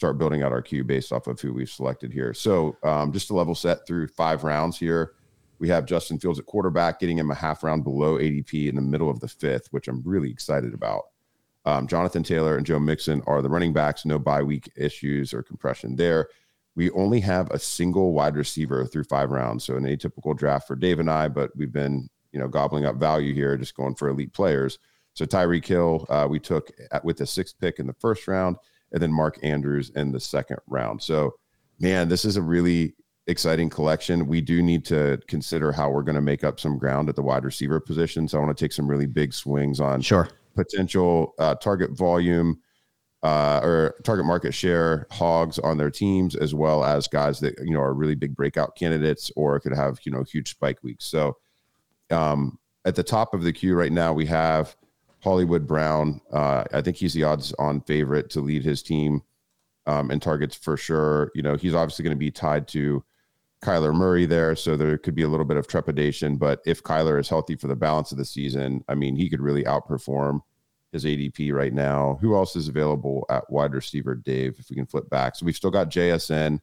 start 0.05 0.19
building 0.19 0.43
out 0.43 0.53
our 0.53 0.61
queue 0.61 0.85
based 0.85 1.13
off 1.13 1.29
of 1.29 1.41
who 1.41 1.55
we've 1.55 1.71
selected 1.71 2.13
here. 2.13 2.35
So 2.35 2.77
um, 2.83 3.11
just 3.11 3.29
to 3.29 3.35
level 3.35 3.55
set 3.55 3.87
through 3.87 4.09
five 4.09 4.45
rounds 4.45 4.79
here, 4.79 5.15
we 5.59 5.67
have 5.71 5.87
Justin 5.87 6.19
Fields 6.19 6.39
at 6.39 6.45
quarterback, 6.45 7.01
getting 7.01 7.17
him 7.17 7.31
a 7.31 7.35
half 7.35 7.63
round 7.63 7.85
below 7.85 8.19
ADP 8.19 8.69
in 8.69 8.75
the 8.75 8.83
middle 8.83 9.09
of 9.09 9.21
the 9.21 9.29
fifth, 9.29 9.69
which 9.71 9.89
I'm 9.89 10.03
really 10.05 10.31
excited 10.31 10.75
about. 10.75 11.05
Um, 11.65 11.87
Jonathan 11.87 12.23
Taylor 12.23 12.59
and 12.59 12.67
Joe 12.67 12.79
Mixon 12.79 13.23
are 13.27 13.41
the 13.41 13.49
running 13.49 13.73
backs, 13.73 14.05
no 14.05 14.19
bye 14.19 14.43
week 14.43 14.71
issues 14.77 15.33
or 15.33 15.43
compression 15.43 15.97
there. 15.97 16.29
we 16.77 16.91
only 16.91 17.21
have 17.21 17.51
a 17.51 17.59
single 17.59 18.13
wide 18.13 18.37
receiver 18.37 18.85
through 18.85 19.05
five 19.05 19.31
rounds. 19.31 19.65
So 19.65 19.77
an 19.77 19.85
atypical 19.85 20.37
draft 20.37 20.67
for 20.67 20.77
Dave 20.77 21.01
and 21.01 21.11
I, 21.11 21.29
but 21.29 21.51
we've 21.57 21.73
been, 21.73 22.11
you 22.31 22.39
know, 22.39 22.49
gobbling 22.49 22.85
up 22.85 22.97
value 22.97 23.33
here, 23.33 23.57
just 23.57 23.75
going 23.75 23.95
for 23.95 24.09
elite 24.09 24.35
players. 24.35 24.79
So 25.15 25.25
Tyreek 25.25 25.65
Hill, 25.65 26.05
uh, 26.11 26.27
we 26.29 26.41
took 26.41 26.71
at, 26.93 27.03
with 27.07 27.17
the 27.17 27.27
sixth 27.27 27.59
pick 27.59 27.79
in 27.79 27.87
the 27.87 27.95
first 27.95 28.29
round, 28.29 28.57
and 28.95 29.03
then 29.03 29.13
Mark 29.13 29.39
Andrews 29.43 29.91
in 29.91 30.13
the 30.13 30.21
second 30.21 30.59
round. 30.69 31.03
So, 31.03 31.35
man, 31.81 32.09
this 32.09 32.25
is 32.25 32.37
a 32.37 32.43
really 32.43 32.95
exciting 33.27 33.69
collection. 33.69 34.27
We 34.27 34.41
do 34.41 34.63
need 34.63 34.85
to 34.87 35.21
consider 35.27 35.73
how 35.73 35.91
we're 35.91 36.03
going 36.05 36.15
to 36.15 36.21
make 36.23 36.45
up 36.45 36.61
some 36.61 36.79
ground 36.79 37.09
at 37.09 37.17
the 37.17 37.23
wide 37.23 37.45
receiver 37.45 37.81
position. 37.81 38.29
So 38.29 38.39
I 38.39 38.45
want 38.45 38.57
to 38.57 38.65
take 38.65 38.73
some 38.73 38.89
really 38.89 39.07
big 39.07 39.35
swings 39.35 39.81
on 39.81 40.01
Sure. 40.01 40.29
potential 40.55 41.35
uh, 41.39 41.57
target 41.57 41.91
volume 41.91 42.61
uh, 43.25 43.61
or 43.63 43.95
target 44.05 44.27
market 44.27 44.53
share 44.53 45.07
hogs 45.11 45.59
on 45.59 45.79
their 45.79 45.91
teams, 45.91 46.37
as 46.37 46.55
well 46.55 46.85
as 46.85 47.09
guys 47.09 47.41
that 47.41 47.59
you 47.65 47.73
know 47.73 47.81
are 47.81 47.95
really 47.95 48.15
big 48.15 48.37
breakout 48.37 48.77
candidates 48.77 49.33
or 49.35 49.59
could 49.59 49.75
have 49.75 49.99
you 50.05 50.13
know 50.13 50.23
huge 50.23 50.51
spike 50.51 50.83
weeks. 50.83 51.07
So 51.07 51.37
um, 52.11 52.59
at 52.85 52.95
the 52.95 53.03
top 53.03 53.33
of 53.35 53.43
the 53.43 53.53
queue 53.53 53.75
right 53.75 53.91
now, 53.93 54.13
we 54.13 54.27
have 54.27 54.77
Hollywood 55.25 55.67
Brown. 55.67 56.21
Uh, 56.31 56.65
I 56.73 56.83
think 56.83 56.99
he's 56.99 57.15
the 57.15 57.25
odds-on 57.25 57.81
favorite 57.81 58.29
to 58.31 58.41
lead 58.41 58.63
his 58.63 58.83
team 58.83 59.23
um, 59.87 60.11
in 60.11 60.21
targets 60.21 60.55
for 60.55 60.77
sure. 60.77 61.33
You 61.35 61.43
know, 61.43 61.57
he's 61.57 61.75
obviously 61.75 62.03
going 62.03 62.15
to 62.15 62.19
be 62.19 62.31
tied 62.31 62.69
to 62.69 63.03
Kyler 63.63 63.95
Murray 63.95 64.27
there, 64.27 64.55
so 64.55 64.77
there 64.77 64.99
could 64.99 65.15
be 65.15 65.23
a 65.23 65.29
little 65.29 65.47
bit 65.47 65.57
of 65.57 65.67
trepidation. 65.67 66.37
But 66.37 66.61
if 66.67 66.83
Kyler 66.83 67.19
is 67.19 67.31
healthy 67.31 67.57
for 67.57 67.69
the 67.69 67.75
balance 67.75 68.13
of 68.13 68.19
the 68.19 68.25
season, 68.25 68.85
I 68.87 68.95
mean, 68.95 69.17
he 69.17 69.31
could 69.31 69.41
really 69.41 69.65
outperform 69.65 70.41
his 70.93 71.07
ADP 71.07 71.55
right 71.55 71.73
now. 71.73 72.19
Who 72.21 72.37
else 72.37 72.55
is 72.55 72.69
available 72.69 73.25
at 73.31 73.51
wide 73.51 73.73
receiver, 73.73 74.15
Dave? 74.15 74.57
If 74.59 74.69
we 74.69 74.77
can 74.77 74.87
flip 74.87 75.09
back, 75.09 75.37
so 75.37 75.47
we've 75.47 75.57
still 75.57 75.71
got 75.71 75.91
JSN. 75.91 76.61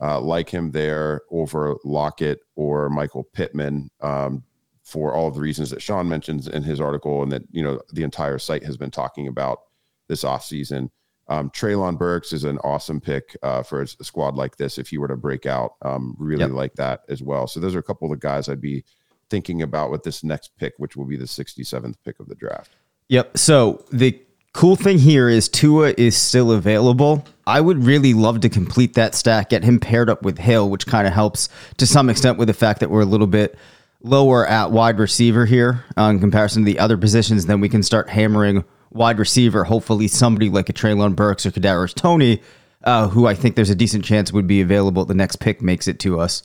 Uh, 0.00 0.20
like 0.20 0.50
him 0.50 0.72
there 0.72 1.20
over 1.30 1.76
Lockett 1.84 2.40
or 2.56 2.90
Michael 2.90 3.22
Pittman 3.32 3.88
um, 4.00 4.42
for 4.84 5.12
all 5.14 5.26
of 5.28 5.34
the 5.34 5.40
reasons 5.40 5.70
that 5.70 5.82
Sean 5.82 6.08
mentions 6.08 6.46
in 6.46 6.62
his 6.62 6.80
article 6.80 7.22
and 7.22 7.32
that 7.32 7.42
you 7.50 7.64
know 7.64 7.80
the 7.92 8.02
entire 8.04 8.38
site 8.38 8.62
has 8.64 8.76
been 8.76 8.90
talking 8.90 9.26
about 9.26 9.60
this 10.08 10.22
offseason. 10.24 10.90
Um, 11.26 11.48
Treylon 11.50 11.98
Burks 11.98 12.34
is 12.34 12.44
an 12.44 12.58
awesome 12.58 13.00
pick 13.00 13.34
uh, 13.42 13.62
for 13.62 13.80
a 13.80 13.86
squad 13.86 14.36
like 14.36 14.58
this 14.58 14.76
if 14.76 14.88
he 14.88 14.98
were 14.98 15.08
to 15.08 15.16
break 15.16 15.46
out. 15.46 15.72
Um, 15.80 16.14
really 16.18 16.42
Yep. 16.42 16.50
like 16.50 16.74
that 16.74 17.00
as 17.08 17.22
well. 17.22 17.46
So 17.46 17.60
those 17.60 17.74
are 17.74 17.78
a 17.78 17.82
couple 17.82 18.12
of 18.12 18.20
the 18.20 18.22
guys 18.26 18.46
I'd 18.50 18.60
be 18.60 18.84
thinking 19.30 19.62
about 19.62 19.90
with 19.90 20.02
this 20.02 20.22
next 20.22 20.54
pick, 20.58 20.74
which 20.76 20.96
will 20.96 21.06
be 21.06 21.16
the 21.16 21.24
67th 21.24 21.94
pick 22.04 22.20
of 22.20 22.28
the 22.28 22.34
draft. 22.34 22.72
Yep. 23.08 23.38
So 23.38 23.82
the 23.90 24.20
cool 24.52 24.76
thing 24.76 24.98
here 24.98 25.30
is 25.30 25.48
Tua 25.48 25.94
is 25.96 26.14
still 26.14 26.52
available. 26.52 27.24
I 27.46 27.62
would 27.62 27.82
really 27.82 28.12
love 28.12 28.40
to 28.40 28.50
complete 28.50 28.92
that 28.94 29.14
stack, 29.14 29.48
get 29.48 29.64
him 29.64 29.80
paired 29.80 30.10
up 30.10 30.22
with 30.24 30.36
Hill, 30.36 30.68
which 30.68 30.86
kind 30.86 31.06
of 31.06 31.14
helps 31.14 31.48
to 31.78 31.86
some 31.86 32.10
extent 32.10 32.36
with 32.36 32.48
the 32.48 32.54
fact 32.54 32.80
that 32.80 32.90
we're 32.90 33.00
a 33.00 33.06
little 33.06 33.26
bit 33.26 33.56
lower 34.04 34.46
at 34.46 34.70
wide 34.70 34.98
receiver 34.98 35.46
here 35.46 35.84
uh, 35.96 36.04
in 36.04 36.20
comparison 36.20 36.62
to 36.62 36.66
the 36.66 36.78
other 36.78 36.96
positions. 36.96 37.46
Then 37.46 37.60
we 37.60 37.68
can 37.68 37.82
start 37.82 38.08
hammering 38.08 38.64
wide 38.90 39.18
receiver. 39.18 39.64
Hopefully, 39.64 40.06
somebody 40.06 40.48
like 40.48 40.68
a 40.68 40.72
Treylon 40.72 41.16
Burks 41.16 41.44
or 41.44 41.50
Kadarius 41.50 41.94
Toney, 41.94 42.40
uh, 42.84 43.08
who 43.08 43.26
I 43.26 43.34
think 43.34 43.56
there's 43.56 43.70
a 43.70 43.74
decent 43.74 44.04
chance 44.04 44.32
would 44.32 44.46
be 44.46 44.60
available 44.60 45.02
at 45.02 45.08
the 45.08 45.14
next 45.14 45.36
pick, 45.36 45.60
makes 45.60 45.88
it 45.88 45.98
to 46.00 46.20
us. 46.20 46.42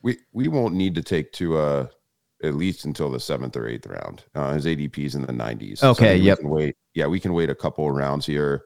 We 0.00 0.18
we 0.32 0.48
won't 0.48 0.74
need 0.74 0.94
to 0.94 1.02
take 1.02 1.32
Tua 1.32 1.90
at 2.42 2.54
least 2.54 2.84
until 2.84 3.10
the 3.10 3.20
seventh 3.20 3.56
or 3.56 3.68
eighth 3.68 3.86
round. 3.86 4.24
Uh, 4.34 4.54
his 4.54 4.66
ADP's 4.66 5.14
in 5.14 5.22
the 5.22 5.32
90s. 5.32 5.82
Okay, 5.82 6.18
we 6.18 6.22
yep. 6.22 6.38
wait. 6.42 6.76
Yeah, 6.94 7.06
we 7.06 7.20
can 7.20 7.34
wait 7.34 7.50
a 7.50 7.54
couple 7.54 7.88
of 7.88 7.94
rounds 7.94 8.26
here. 8.26 8.64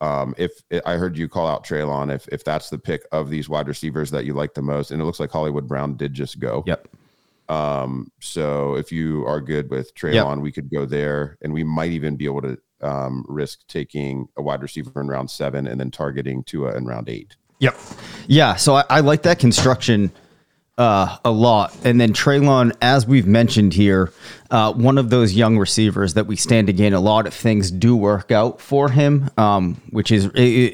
Um, 0.00 0.34
if 0.36 0.52
I 0.84 0.94
heard 0.96 1.16
you 1.16 1.28
call 1.28 1.48
out 1.48 1.64
Treylon, 1.64 2.14
if 2.14 2.28
if 2.28 2.44
that's 2.44 2.68
the 2.68 2.78
pick 2.78 3.06
of 3.12 3.30
these 3.30 3.48
wide 3.48 3.66
receivers 3.66 4.10
that 4.10 4.26
you 4.26 4.34
like 4.34 4.54
the 4.54 4.62
most, 4.62 4.90
and 4.90 5.00
it 5.00 5.04
looks 5.04 5.18
like 5.18 5.30
Hollywood 5.30 5.66
Brown 5.66 5.96
did 5.96 6.12
just 6.12 6.38
go. 6.38 6.62
Yep. 6.66 6.88
Um, 7.48 8.10
so 8.20 8.74
if 8.76 8.90
you 8.92 9.24
are 9.26 9.40
good 9.40 9.70
with 9.70 9.94
Treylon, 9.94 10.14
we 10.40 10.52
could 10.52 10.70
go 10.70 10.84
there, 10.86 11.38
and 11.42 11.52
we 11.52 11.64
might 11.64 11.92
even 11.92 12.16
be 12.16 12.24
able 12.24 12.42
to 12.42 12.58
um, 12.82 13.24
risk 13.28 13.60
taking 13.68 14.28
a 14.36 14.42
wide 14.42 14.62
receiver 14.62 15.00
in 15.00 15.08
round 15.08 15.30
seven 15.30 15.66
and 15.66 15.80
then 15.80 15.90
targeting 15.90 16.42
Tua 16.44 16.76
in 16.76 16.84
round 16.86 17.08
eight. 17.08 17.36
Yep. 17.60 17.76
Yeah. 18.26 18.56
So 18.56 18.74
I, 18.74 18.84
I 18.90 19.00
like 19.00 19.22
that 19.22 19.38
construction 19.38 20.12
uh, 20.76 21.16
a 21.24 21.30
lot. 21.30 21.74
And 21.84 21.98
then 21.98 22.12
Treylon, 22.12 22.76
as 22.82 23.06
we've 23.06 23.26
mentioned 23.26 23.72
here, 23.72 24.12
uh, 24.50 24.74
one 24.74 24.98
of 24.98 25.08
those 25.08 25.32
young 25.32 25.56
receivers 25.56 26.12
that 26.14 26.26
we 26.26 26.36
stand 26.36 26.66
to 26.66 26.74
gain. 26.74 26.92
A 26.92 27.00
lot 27.00 27.26
of 27.26 27.32
things 27.32 27.70
do 27.70 27.96
work 27.96 28.30
out 28.30 28.60
for 28.60 28.90
him, 28.90 29.30
um, 29.38 29.80
which 29.88 30.12
is 30.12 30.26
i- 30.26 30.30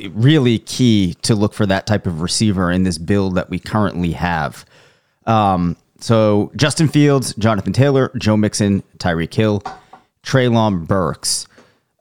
i- 0.06 0.10
really 0.12 0.58
key 0.58 1.14
to 1.22 1.36
look 1.36 1.54
for 1.54 1.66
that 1.66 1.86
type 1.86 2.08
of 2.08 2.20
receiver 2.20 2.68
in 2.72 2.82
this 2.82 2.98
build 2.98 3.36
that 3.36 3.48
we 3.48 3.60
currently 3.60 4.10
have. 4.10 4.64
Um, 5.24 5.76
so 6.02 6.52
Justin 6.56 6.88
Fields, 6.88 7.34
Jonathan 7.36 7.72
Taylor, 7.72 8.10
Joe 8.18 8.36
Mixon, 8.36 8.82
Tyreek 8.98 9.32
Hill, 9.32 9.62
Treylon 10.22 10.86
Burks. 10.86 11.46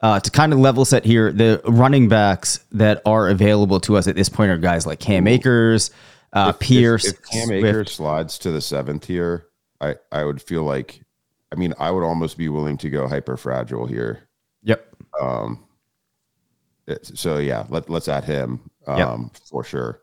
Uh, 0.01 0.19
to 0.19 0.31
kind 0.31 0.51
of 0.51 0.57
level 0.57 0.83
set 0.83 1.05
here, 1.05 1.31
the 1.31 1.61
running 1.65 2.09
backs 2.09 2.59
that 2.71 3.01
are 3.05 3.29
available 3.29 3.79
to 3.79 3.95
us 3.95 4.07
at 4.07 4.15
this 4.15 4.29
point 4.29 4.49
are 4.49 4.57
guys 4.57 4.87
like 4.87 4.99
Cam 4.99 5.27
Akers, 5.27 5.91
uh, 6.33 6.51
Pierce, 6.53 7.05
If, 7.05 7.13
if 7.19 7.25
Cam 7.29 7.47
Swift. 7.47 7.65
Akers 7.67 7.91
slides 7.91 8.39
to 8.39 8.49
the 8.49 8.61
seventh 8.61 9.05
here, 9.05 9.45
I 9.79 9.95
I 10.11 10.23
would 10.23 10.41
feel 10.41 10.63
like, 10.63 11.01
I 11.51 11.55
mean, 11.55 11.75
I 11.77 11.91
would 11.91 12.03
almost 12.03 12.35
be 12.35 12.49
willing 12.49 12.77
to 12.77 12.89
go 12.89 13.07
hyper 13.07 13.37
fragile 13.37 13.85
here. 13.85 14.27
Yep. 14.63 14.95
Um, 15.21 15.65
so 17.03 17.37
yeah, 17.37 17.65
let 17.69 17.87
let's 17.89 18.07
add 18.07 18.23
him 18.23 18.71
Yep. 18.87 19.07
um 19.07 19.31
for 19.49 19.63
sure. 19.63 20.01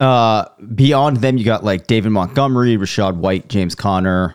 Uh, 0.00 0.44
beyond 0.74 1.18
them, 1.18 1.38
you 1.38 1.44
got 1.44 1.64
like 1.64 1.86
David 1.86 2.10
Montgomery, 2.10 2.76
Rachaad 2.76 3.16
White, 3.16 3.48
James 3.48 3.74
Conner, 3.74 4.34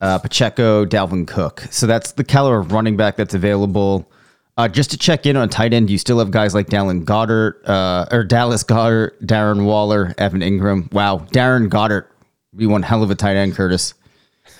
uh, 0.00 0.18
Pacheco, 0.18 0.84
Dalvin 0.84 1.26
Cook. 1.26 1.66
So 1.70 1.86
that's 1.86 2.12
the 2.12 2.24
caliber 2.24 2.58
of 2.58 2.72
running 2.72 2.96
back 2.96 3.16
that's 3.16 3.34
available. 3.34 4.10
Uh, 4.56 4.68
just 4.68 4.90
to 4.92 4.96
check 4.96 5.26
in 5.26 5.36
on 5.36 5.48
tight 5.48 5.72
end, 5.72 5.90
you 5.90 5.98
still 5.98 6.20
have 6.20 6.30
guys 6.30 6.54
like 6.54 6.68
Dallin 6.68 7.04
Goedert, 7.04 7.54
uh, 7.68 8.06
or 8.12 8.22
Dallas 8.22 8.62
Goedert, 8.62 9.20
Darren 9.20 9.64
Waller, 9.64 10.14
Evan 10.16 10.40
Engram. 10.40 10.92
Wow, 10.92 11.26
Darren 11.32 11.68
Goedert, 11.68 12.06
be 12.54 12.66
one 12.66 12.82
hell 12.82 13.02
of 13.02 13.10
a 13.10 13.16
tight 13.16 13.36
end, 13.36 13.54
Curtis. 13.54 13.94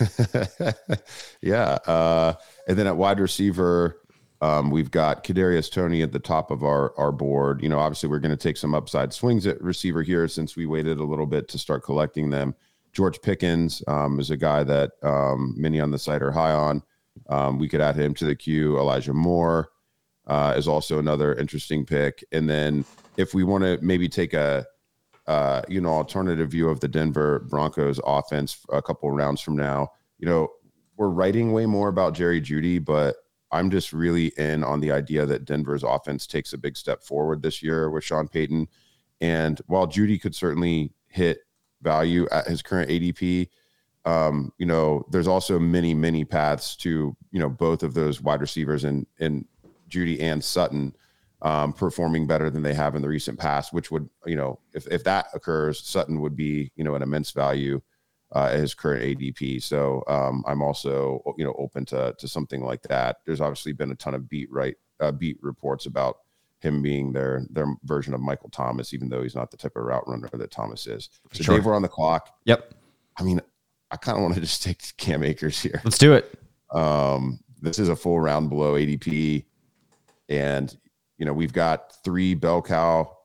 yeah. 1.40 1.78
Uh, 1.86 2.34
and 2.66 2.76
then 2.76 2.86
at 2.86 2.96
wide 2.96 3.20
receiver, 3.20 4.00
um, 4.44 4.70
we've 4.70 4.90
got 4.90 5.24
Kadarius 5.24 5.72
Toney 5.72 6.02
at 6.02 6.12
the 6.12 6.18
top 6.18 6.50
of 6.50 6.62
our 6.62 6.92
our 6.98 7.10
board. 7.10 7.62
You 7.62 7.70
know, 7.70 7.78
obviously 7.78 8.10
we're 8.10 8.18
going 8.18 8.36
to 8.36 8.36
take 8.36 8.58
some 8.58 8.74
upside 8.74 9.14
swings 9.14 9.46
at 9.46 9.60
receiver 9.62 10.02
here 10.02 10.28
since 10.28 10.54
we 10.54 10.66
waited 10.66 10.98
a 10.98 11.04
little 11.04 11.24
bit 11.24 11.48
to 11.48 11.58
start 11.58 11.82
collecting 11.82 12.28
them. 12.28 12.54
George 12.92 13.22
Pickens 13.22 13.82
um, 13.88 14.20
is 14.20 14.30
a 14.30 14.36
guy 14.36 14.62
that 14.62 14.92
um, 15.02 15.54
many 15.56 15.80
on 15.80 15.90
the 15.90 15.98
site 15.98 16.20
are 16.20 16.30
high 16.30 16.52
on. 16.52 16.82
Um, 17.30 17.58
we 17.58 17.68
could 17.68 17.80
add 17.80 17.96
him 17.96 18.12
to 18.14 18.26
the 18.26 18.36
queue. 18.36 18.78
Elijah 18.78 19.14
Moore 19.14 19.70
uh, 20.26 20.52
is 20.54 20.68
also 20.68 20.98
another 20.98 21.34
interesting 21.36 21.86
pick. 21.86 22.22
And 22.30 22.48
then 22.48 22.84
if 23.16 23.32
we 23.32 23.44
want 23.44 23.64
to 23.64 23.78
maybe 23.80 24.10
take 24.10 24.34
a 24.34 24.66
uh, 25.26 25.62
you 25.70 25.80
know 25.80 25.88
alternative 25.88 26.50
view 26.50 26.68
of 26.68 26.80
the 26.80 26.88
Denver 26.88 27.46
Broncos 27.48 27.98
offense 28.04 28.58
a 28.70 28.82
couple 28.82 29.10
rounds 29.10 29.40
from 29.40 29.56
now, 29.56 29.88
you 30.18 30.26
know 30.26 30.50
we're 30.98 31.08
writing 31.08 31.52
way 31.52 31.64
more 31.64 31.88
about 31.88 32.12
Jerry 32.12 32.42
Jeudy, 32.42 32.84
but 32.84 33.16
I'm 33.54 33.70
just 33.70 33.92
really 33.92 34.32
in 34.37 34.64
on 34.64 34.80
the 34.80 34.90
idea 34.90 35.25
that 35.26 35.44
Denver's 35.44 35.84
offense 35.84 36.26
takes 36.26 36.52
a 36.52 36.58
big 36.58 36.76
step 36.76 37.02
forward 37.04 37.40
this 37.40 37.62
year 37.62 37.88
with 37.88 38.02
Sean 38.02 38.26
Payton. 38.26 38.66
And 39.20 39.61
while 39.66 39.87
Jeudy 39.87 40.20
could 40.20 40.34
certainly 40.34 40.92
hit 41.06 41.38
value 41.80 42.26
at 42.32 42.49
his 42.49 42.62
current 42.62 42.90
ADP, 42.90 43.49
um, 44.04 44.52
you 44.58 44.66
know, 44.66 45.06
there's 45.11 45.28
also 45.28 45.58
many, 45.58 45.94
many 45.94 46.25
paths 46.25 46.75
to, 46.78 47.16
you 47.30 47.38
know, 47.38 47.49
both 47.49 47.84
of 47.84 47.94
those 47.94 48.20
wide 48.20 48.40
receivers 48.40 48.84
and 48.84 49.06
and 49.20 49.46
Jeudy 49.88 50.20
and 50.20 50.42
Sutton 50.42 50.94
um, 51.42 51.73
performing 51.73 52.26
better 52.26 52.50
than 52.50 52.62
they 52.62 52.75
have 52.75 52.96
in 52.96 53.02
the 53.02 53.08
recent 53.08 53.38
past, 53.38 53.73
which 53.73 53.90
would, 53.90 54.08
you 54.26 54.34
know, 54.34 54.58
if, 54.73 54.87
if 54.88 55.04
that 55.04 55.26
occurs, 55.32 55.80
Sutton 55.80 56.20
would 56.20 56.34
be, 56.34 56.73
you 56.75 56.82
know, 56.82 56.94
an 56.96 57.02
immense 57.02 57.30
value 57.30 57.80
uh, 58.35 58.50
at 58.52 58.59
his 58.59 58.75
current 58.75 59.02
ADP. 59.02 59.62
So 59.62 60.02
um, 60.09 60.45
I'm 60.47 60.62
also, 60.62 61.23
you 61.37 61.45
know, 61.45 61.54
open 61.59 61.85
to 61.87 62.14
to 62.19 62.28
something 62.28 62.62
like 62.62 62.83
that. 62.83 63.19
There's 63.26 63.40
obviously 63.40 63.73
been 63.73 63.90
a 63.90 63.97
ton 63.97 64.14
of 64.14 64.28
beat 64.28 64.50
right 64.50 64.76
uh, 65.00 65.12
beat 65.12 65.38
reports 65.43 65.87
about 65.87 66.19
him 66.61 66.83
being 66.83 67.12
their 67.12 67.47
their 67.50 67.66
version 67.85 68.14
of 68.14 68.21
Michael 68.21 68.50
Thomas, 68.50 68.95
even 68.95 69.09
though 69.09 69.23
he's 69.23 69.35
not 69.35 69.50
the 69.50 69.57
type 69.57 69.76
of 69.76 69.85
route 69.85 70.09
runner 70.09 70.31
that 70.33 70.50
Thomas 70.50 70.87
is. 70.87 71.11
So 71.33 71.45
Sure. 71.45 71.57
Dave, 71.57 71.66
we're 71.66 71.75
on 71.75 71.83
the 71.83 71.88
clock. 71.88 72.31
Yep. 72.45 72.75
I 73.16 73.23
mean, 73.23 73.40
I 73.90 73.97
kind 73.97 74.16
of 74.16 74.23
want 74.23 74.35
to 74.35 74.40
just 74.40 74.62
take 74.62 74.97
Cam 74.97 75.23
Akers 75.23 75.61
here. 75.61 75.81
Let's 75.85 75.99
do 75.99 76.14
it. 76.14 76.37
Um, 76.71 77.40
this 77.61 77.78
is 77.78 77.88
a 77.88 77.97
full 77.97 78.19
round 78.19 78.49
below 78.49 78.75
ADP, 78.75 79.45
and 80.28 80.76
you 81.19 81.26
know 81.26 81.33
we've 81.33 81.52
got 81.52 82.02
three 82.02 82.35
bell 82.35 82.61
cow 82.61 83.16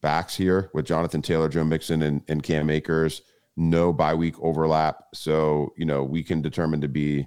backs 0.00 0.36
here 0.36 0.70
with 0.72 0.86
Jonathan 0.86 1.20
Taylor, 1.20 1.48
Joe 1.48 1.64
Mixon, 1.64 2.02
and, 2.02 2.22
and 2.28 2.42
Cam 2.42 2.70
Akers. 2.70 3.22
No 3.60 3.92
bye 3.92 4.14
week 4.14 4.36
overlap, 4.40 5.06
so 5.14 5.72
you 5.76 5.84
know 5.84 6.04
we 6.04 6.22
can 6.22 6.40
determine 6.40 6.80
to 6.80 6.88
be, 6.88 7.26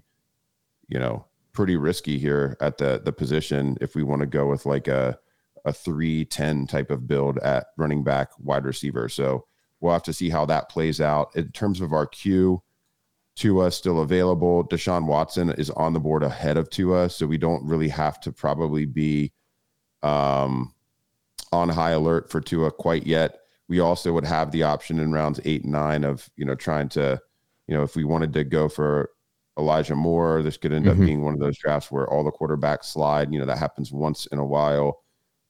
you 0.88 0.98
know, 0.98 1.26
pretty 1.52 1.76
risky 1.76 2.18
here 2.18 2.56
at 2.62 2.78
the 2.78 3.02
the 3.04 3.12
position 3.12 3.78
if 3.82 3.96
we 3.96 4.04
want 4.04 4.22
to 4.22 4.26
go 4.26 4.48
with 4.48 4.66
like 4.66 4.88
a 4.88 5.20
a 5.66 5.74
three 5.74 6.24
ten 6.24 6.68
type 6.68 6.90
of 6.90 7.06
build 7.06 7.38
at 7.40 7.68
running 7.78 8.02
back, 8.02 8.30
wide 8.40 8.64
receiver. 8.64 9.10
So 9.10 9.46
we'll 9.82 9.92
have 9.92 10.04
to 10.04 10.14
see 10.14 10.30
how 10.30 10.46
that 10.46 10.70
plays 10.70 11.02
out 11.02 11.36
in 11.36 11.52
terms 11.52 11.82
of 11.82 11.92
our 11.92 12.06
queue. 12.06 12.64
Tua 13.36 13.70
still 13.70 14.00
available. 14.00 14.64
Deshaun 14.64 15.08
Watson 15.08 15.50
is 15.52 15.70
on 15.72 15.92
the 15.92 16.00
board 16.00 16.24
ahead 16.24 16.56
of 16.56 16.70
Tua, 16.70 17.10
so 17.10 17.28
we 17.28 17.38
don't 17.38 17.66
really 17.66 17.90
have 17.90 18.22
to 18.22 18.32
probably 18.32 18.86
be 18.86 19.34
um, 20.02 20.74
on 21.52 21.68
high 21.68 21.92
alert 21.92 22.30
for 22.32 22.40
Tua 22.40 22.72
quite 22.72 23.06
yet. 23.06 23.41
We 23.72 23.80
also 23.80 24.12
would 24.12 24.26
have 24.26 24.52
the 24.52 24.64
option 24.64 25.00
in 25.00 25.14
rounds 25.14 25.40
eight 25.46 25.64
and 25.64 25.72
nine 25.72 26.04
of 26.04 26.30
you 26.36 26.44
know 26.44 26.56
trying 26.56 26.90
to, 26.90 27.18
you 27.68 27.78
know, 27.78 27.84
if 27.84 27.96
we 27.96 28.04
wanted 28.04 28.34
to 28.34 28.44
go 28.44 28.68
for 28.68 29.12
Elijah 29.58 29.96
Moore, 29.96 30.44
this 30.44 30.58
could 30.58 30.74
end 30.74 30.88
mm-hmm. 30.88 31.02
up 31.02 31.06
being 31.06 31.24
one 31.24 31.34
of 31.34 31.40
those 31.40 31.58
drafts 31.58 31.90
where 31.90 32.06
all 32.06 32.26
the 32.26 32.34
quarterbacks 32.34 32.86
slide. 32.86 33.32
You 33.32 33.40
know, 33.40 33.46
that 33.46 33.60
happens 33.60 33.94
once 33.94 34.26
in 34.26 34.40
a 34.40 34.46
while. 34.46 35.02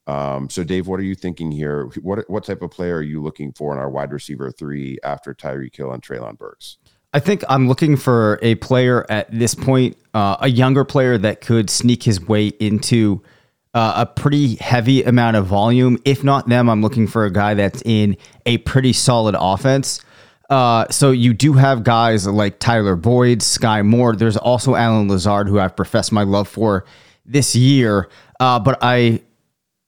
Um, 0.06 0.48
so, 0.48 0.62
Dave, 0.62 0.86
what 0.86 1.00
are 1.00 1.02
you 1.02 1.16
thinking 1.16 1.50
here? 1.50 1.90
What 2.00 2.30
what 2.30 2.44
type 2.44 2.62
of 2.62 2.70
player 2.70 2.98
are 2.98 3.02
you 3.02 3.20
looking 3.20 3.52
for 3.54 3.72
in 3.72 3.80
our 3.80 3.90
wide 3.90 4.12
receiver 4.12 4.52
three 4.52 4.98
after 5.02 5.34
Tyreek 5.34 5.74
Hill 5.74 5.90
and 5.90 6.00
Treylon 6.00 6.38
Burks? 6.38 6.78
I 7.12 7.18
think 7.18 7.42
I'm 7.48 7.66
looking 7.66 7.96
for 7.96 8.38
a 8.40 8.54
player 8.54 9.04
at 9.10 9.36
this 9.36 9.56
point, 9.56 9.96
uh, 10.14 10.36
a 10.38 10.48
younger 10.48 10.84
player 10.84 11.18
that 11.18 11.40
could 11.40 11.70
sneak 11.70 12.04
his 12.04 12.20
way 12.20 12.52
into 12.60 13.20
uh, 13.74 13.94
a 13.96 14.06
pretty 14.06 14.56
heavy 14.56 15.02
amount 15.02 15.36
of 15.36 15.46
volume. 15.46 15.98
If 16.04 16.22
not 16.22 16.48
them, 16.48 16.68
I'm 16.68 16.82
looking 16.82 17.06
for 17.06 17.24
a 17.24 17.30
guy 17.30 17.54
that's 17.54 17.82
in 17.84 18.16
a 18.46 18.58
pretty 18.58 18.92
solid 18.92 19.34
offense. 19.38 20.00
Uh, 20.50 20.86
so 20.90 21.10
you 21.10 21.32
do 21.32 21.54
have 21.54 21.82
guys 21.82 22.26
like 22.26 22.58
Tyler 22.58 22.96
Boyd, 22.96 23.42
Sky 23.42 23.80
Moore. 23.80 24.14
There's 24.14 24.36
also 24.36 24.74
Allen 24.74 25.08
Lazard, 25.08 25.48
who 25.48 25.58
I've 25.58 25.74
professed 25.74 26.12
my 26.12 26.24
love 26.24 26.46
for 26.46 26.84
this 27.24 27.56
year. 27.56 28.10
Uh, 28.38 28.58
but 28.58 28.78
I, 28.82 29.22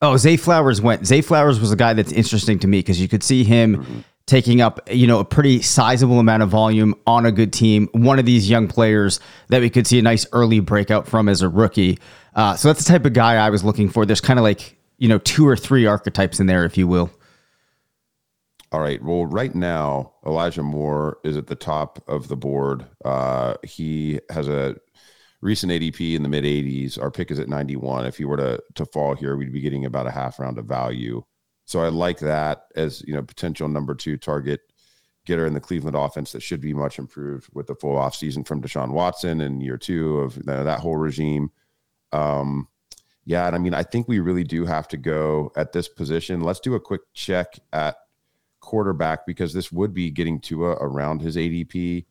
oh, 0.01 0.17
Zay 0.17 0.39
Flowers 0.39 0.81
went. 0.81 1.07
Zay 1.07 1.21
Flowers 1.21 1.61
was 1.61 1.71
a 1.71 1.77
guy 1.77 1.93
that's 1.93 2.13
interesting 2.13 2.59
to 2.61 2.67
me 2.67 2.79
because 2.79 2.99
you 2.99 3.09
could 3.09 3.23
see 3.23 3.45
him. 3.45 4.05
Taking 4.27 4.63
up 4.63 4.81
you 4.91 5.07
know 5.07 5.21
a 5.21 5.25
pretty 5.25 5.61
sizable 5.61 6.19
amount 6.19 6.43
of 6.43 6.49
volume 6.49 6.95
on 7.07 7.27
a 7.27 7.33
good 7.33 7.53
team. 7.53 7.89
One 7.93 8.19
of 8.19 8.25
these 8.25 8.49
young 8.49 8.69
players 8.69 9.21
that 9.49 9.61
we 9.61 9.69
could 9.69 9.87
see 9.87 9.99
a 9.99 10.03
nice 10.03 10.27
early 10.33 10.61
breakout 10.61 11.07
from 11.07 11.29
as 11.29 11.43
a 11.43 11.49
rookie. 11.49 11.99
Uh, 12.35 12.57
so 12.57 12.69
that's 12.69 12.85
the 12.85 12.91
type 12.91 13.05
of 13.05 13.13
guy 13.13 13.35
I 13.35 13.51
was 13.51 13.65
looking 13.65 13.89
for. 13.89 14.07
There's 14.07 14.23
kind 14.23 14.39
of 14.39 14.43
like 14.43 14.79
you 14.97 15.09
know 15.09 15.19
two 15.19 15.47
or 15.47 15.57
three 15.57 15.85
archetypes 15.87 16.41
in 16.41 16.47
there, 16.47 16.65
if 16.65 16.79
you 16.79 16.87
will. 16.87 17.11
All 18.73 18.81
right. 18.81 19.01
Well, 19.01 19.27
right 19.27 19.55
now 19.55 20.15
Elijah 20.27 20.65
Moore 20.65 21.19
is 21.23 21.37
at 21.37 21.47
the 21.47 21.55
top 21.55 22.03
of 22.09 22.27
the 22.27 22.37
board. 22.37 22.85
Uh, 23.05 23.55
he 23.63 24.19
has 24.31 24.49
a 24.49 24.75
recent 25.41 25.71
ADP 25.71 26.17
in 26.17 26.25
the 26.25 26.29
mid 26.29 26.43
80s. 26.43 27.01
Our 27.01 27.13
pick 27.13 27.31
is 27.31 27.39
at 27.39 27.49
91. 27.49 28.07
If 28.07 28.17
he 28.17 28.25
were 28.25 28.37
to 28.37 28.61
to 28.75 28.87
fall 28.87 29.15
here, 29.15 29.37
we'd 29.37 29.53
be 29.53 29.61
getting 29.61 29.85
about 29.85 30.09
a 30.09 30.11
half 30.11 30.41
round 30.41 30.59
of 30.59 30.65
value. 30.65 31.23
So 31.65 31.81
I 31.81 31.89
like 31.89 32.19
that 32.21 32.67
as 32.77 33.03
you 33.07 33.15
know 33.15 33.23
potential 33.23 33.69
number 33.69 33.95
two 33.95 34.17
target 34.17 34.61
getter 35.27 35.47
in 35.47 35.55
the 35.55 35.61
Cleveland 35.61 35.97
offense 35.97 36.33
that 36.33 36.43
should 36.43 36.61
be 36.61 36.75
much 36.75 36.99
improved 36.99 37.49
with 37.55 37.67
the 37.67 37.75
full 37.75 37.97
offseason 37.97 38.47
from 38.47 38.61
Deshaun 38.61 38.91
Watson 38.91 39.41
and 39.41 39.63
year 39.63 39.79
two 39.79 40.19
of 40.19 40.45
that 40.45 40.81
whole 40.81 40.97
regime. 40.97 41.51
Um, 42.13 42.69
yeah, 43.25 43.47
and 43.47 43.57
I 43.57 43.59
mean, 43.59 43.73
I 43.73 43.83
think 43.83 44.07
we 44.07 44.21
really 44.21 44.45
do 44.45 44.67
have 44.67 44.87
to 44.89 44.99
go 44.99 45.51
at 45.57 45.73
this 45.73 45.89
position. 45.89 46.43
Let's 46.43 46.61
do 46.61 46.75
a 46.75 46.81
quick 46.81 47.01
check 47.15 47.59
at 47.73 47.97
quarterback 48.61 49.27
because 49.27 49.55
this 49.55 49.73
would 49.73 49.95
be 49.95 50.11
getting 50.11 50.41
Tua 50.41 50.73
around 50.73 51.23
his 51.23 51.37
ADP. 51.37 52.05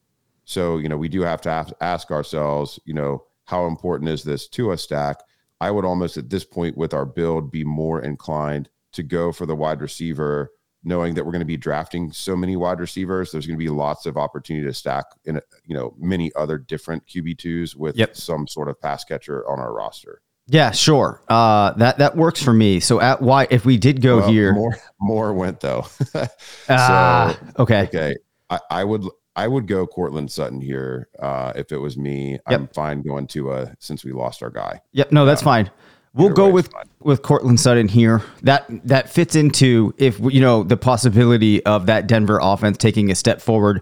So, 0.45 0.77
you 0.77 0.89
know, 0.89 0.97
we 0.97 1.09
do 1.09 1.21
have 1.21 1.41
to 1.41 1.75
ask 1.81 2.11
ourselves, 2.11 2.79
you 2.85 2.93
know, 2.93 3.25
how 3.45 3.67
important 3.67 4.09
is 4.09 4.23
this 4.23 4.47
Tua 4.47 4.77
stack? 4.77 5.19
I 5.61 5.69
would 5.69 5.85
almost 5.85 6.17
at 6.17 6.29
this 6.29 6.43
point 6.43 6.77
with 6.77 6.93
our 6.93 7.05
build 7.05 7.51
be 7.51 7.63
more 7.63 8.01
inclined 8.01 8.69
to 8.93 9.03
go 9.03 9.31
for 9.31 9.45
the 9.45 9.55
wide 9.55 9.81
receiver, 9.81 10.51
knowing 10.83 11.13
that 11.15 11.25
we're 11.25 11.31
going 11.31 11.39
to 11.39 11.45
be 11.45 11.57
drafting 11.57 12.11
so 12.11 12.35
many 12.35 12.55
wide 12.55 12.79
receivers. 12.79 13.31
There's 13.31 13.45
going 13.45 13.57
to 13.57 13.63
be 13.63 13.69
lots 13.69 14.05
of 14.05 14.17
opportunity 14.17 14.65
to 14.65 14.73
stack 14.73 15.05
in, 15.25 15.39
you 15.65 15.75
know, 15.75 15.93
many 15.97 16.31
other 16.35 16.57
different 16.57 17.05
QB 17.07 17.37
twos 17.37 17.75
with 17.75 17.95
yep. 17.97 18.15
some 18.15 18.47
sort 18.47 18.69
of 18.69 18.79
pass 18.81 19.03
catcher 19.03 19.47
on 19.49 19.59
our 19.59 19.73
roster. 19.73 20.21
Yeah, 20.47 20.71
sure. 20.71 21.21
Uh, 21.29 21.71
that 21.73 21.99
that 21.99 22.17
works 22.17 22.43
for 22.43 22.51
me. 22.51 22.81
So 22.81 22.99
at 22.99 23.21
why 23.21 23.47
if 23.49 23.63
we 23.63 23.77
did 23.77 24.01
go 24.01 24.17
well, 24.17 24.29
here, 24.29 24.53
more 24.53 24.77
more 24.99 25.33
went 25.33 25.59
though. 25.59 25.87
Ah, 26.69 27.37
uh, 27.57 27.61
okay. 27.61 27.83
Okay. 27.83 28.15
I, 28.49 28.59
I 28.69 28.83
would 28.83 29.05
I 29.35 29.47
would 29.47 29.67
go 29.67 29.87
Courtland 29.87 30.31
Sutton 30.31 30.61
here 30.61 31.07
uh, 31.19 31.53
if 31.55 31.71
it 31.71 31.77
was 31.77 31.97
me. 31.97 32.33
Yep. 32.49 32.59
I'm 32.59 32.67
fine 32.67 33.01
going 33.01 33.27
to 33.27 33.51
uh 33.51 33.73
since 33.79 34.03
we 34.03 34.11
lost 34.11 34.43
our 34.43 34.49
guy. 34.49 34.81
Yep. 34.91 35.11
No, 35.13 35.25
that's 35.25 35.41
um, 35.41 35.45
fine. 35.45 35.71
We'll 36.15 36.29
go 36.29 36.47
with 36.47 36.71
fine. 36.71 36.85
with 36.99 37.23
Courtland 37.23 37.59
Sutton 37.59 37.87
here. 37.87 38.21
That 38.43 38.67
that 38.85 39.09
fits 39.09 39.35
into 39.35 39.95
if 39.97 40.19
you 40.19 40.41
know 40.41 40.63
the 40.63 40.77
possibility 40.77 41.65
of 41.65 41.87
that 41.87 42.05
Denver 42.05 42.39
offense 42.41 42.77
taking 42.77 43.09
a 43.09 43.15
step 43.15 43.41
forward, 43.41 43.81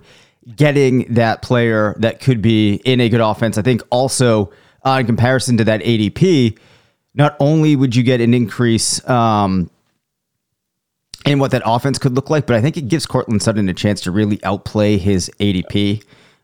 getting 0.55 1.13
that 1.13 1.41
player 1.41 1.93
that 1.99 2.21
could 2.21 2.41
be 2.41 2.75
in 2.85 3.01
a 3.01 3.09
good 3.09 3.19
offense. 3.19 3.57
I 3.57 3.61
think 3.61 3.81
also 3.89 4.51
uh, 4.85 4.97
in 5.01 5.05
comparison 5.05 5.57
to 5.57 5.65
that 5.65 5.81
ADP, 5.81 6.57
not 7.13 7.35
only 7.39 7.75
would 7.75 7.95
you 7.95 8.03
get 8.03 8.21
an 8.21 8.33
increase 8.33 9.07
um, 9.09 9.69
in 11.25 11.39
what 11.39 11.51
that 11.51 11.63
offense 11.65 11.99
could 11.99 12.15
look 12.15 12.29
like, 12.29 12.47
but 12.47 12.55
I 12.55 12.61
think 12.61 12.77
it 12.77 12.87
gives 12.87 13.05
Courtland 13.05 13.43
Sutton 13.43 13.67
a 13.67 13.73
chance 13.73 14.01
to 14.01 14.11
really 14.11 14.41
outplay 14.43 14.97
his 14.97 15.29
ADP. 15.39 16.03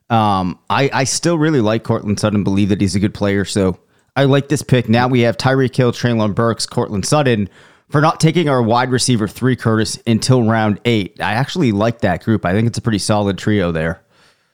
Um, 0.10 0.60
I, 0.69 0.89
I 0.93 1.04
still 1.06 1.38
really 1.38 1.62
like 1.62 1.84
Courtland 1.84 2.19
Sutton, 2.19 2.43
believe 2.43 2.69
that 2.69 2.82
he's 2.82 2.95
a 2.95 3.00
good 3.00 3.13
player. 3.13 3.45
So 3.45 3.80
I 4.18 4.24
like 4.24 4.50
this 4.50 4.64
pick. 4.64 4.90
Now 4.90 5.08
we 5.08 5.22
have 5.22 5.38
Tyreek 5.38 5.76
Hill, 5.76 5.92
Treylon 5.92 6.34
Burks, 6.34 6.66
Courtland 6.66 7.06
Sutton 7.06 7.48
for 7.90 8.02
not 8.02 8.20
taking 8.20 8.50
our 8.50 8.64
wide 8.64 8.90
receiver 8.90 9.28
three, 9.28 9.56
Curtis, 9.56 10.02
until 10.08 10.42
round 10.42 10.82
eight. 10.86 11.22
I 11.22 11.34
actually 11.34 11.72
like 11.72 12.02
that 12.02 12.24
group. 12.24 12.44
I 12.44 12.54
think 12.54 12.66
it's 12.66 12.80
a 12.80 12.82
pretty 12.82 12.98
solid 12.98 13.38
trio 13.38 13.72
there. 13.72 14.02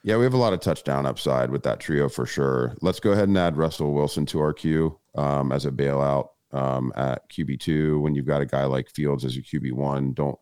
Yeah, 0.04 0.18
we 0.18 0.26
have 0.26 0.34
a 0.34 0.38
lot 0.38 0.52
of 0.52 0.60
touchdown 0.60 1.06
upside 1.06 1.50
with 1.50 1.64
that 1.64 1.80
trio 1.80 2.10
for 2.10 2.26
sure. 2.26 2.76
Let's 2.82 3.00
go 3.00 3.14
ahead 3.14 3.30
and 3.30 3.38
add 3.38 3.56
Russell 3.56 3.94
Wilson 3.94 4.26
to 4.28 4.42
our 4.42 4.52
queue 4.52 5.00
um, 5.16 5.54
as 5.54 5.66
a 5.66 5.72
bailout 5.72 6.28
um, 6.52 6.92
at 6.98 7.30
QB 7.30 7.62
two. 7.62 8.02
When 8.02 8.16
you've 8.16 8.26
got 8.26 8.42
a 8.42 8.46
guy 8.46 8.66
like 8.66 8.90
Fields 8.90 9.24
as 9.24 9.34
your 9.34 9.46
QB 9.46 9.72
one, 9.72 10.12
don't 10.12 10.38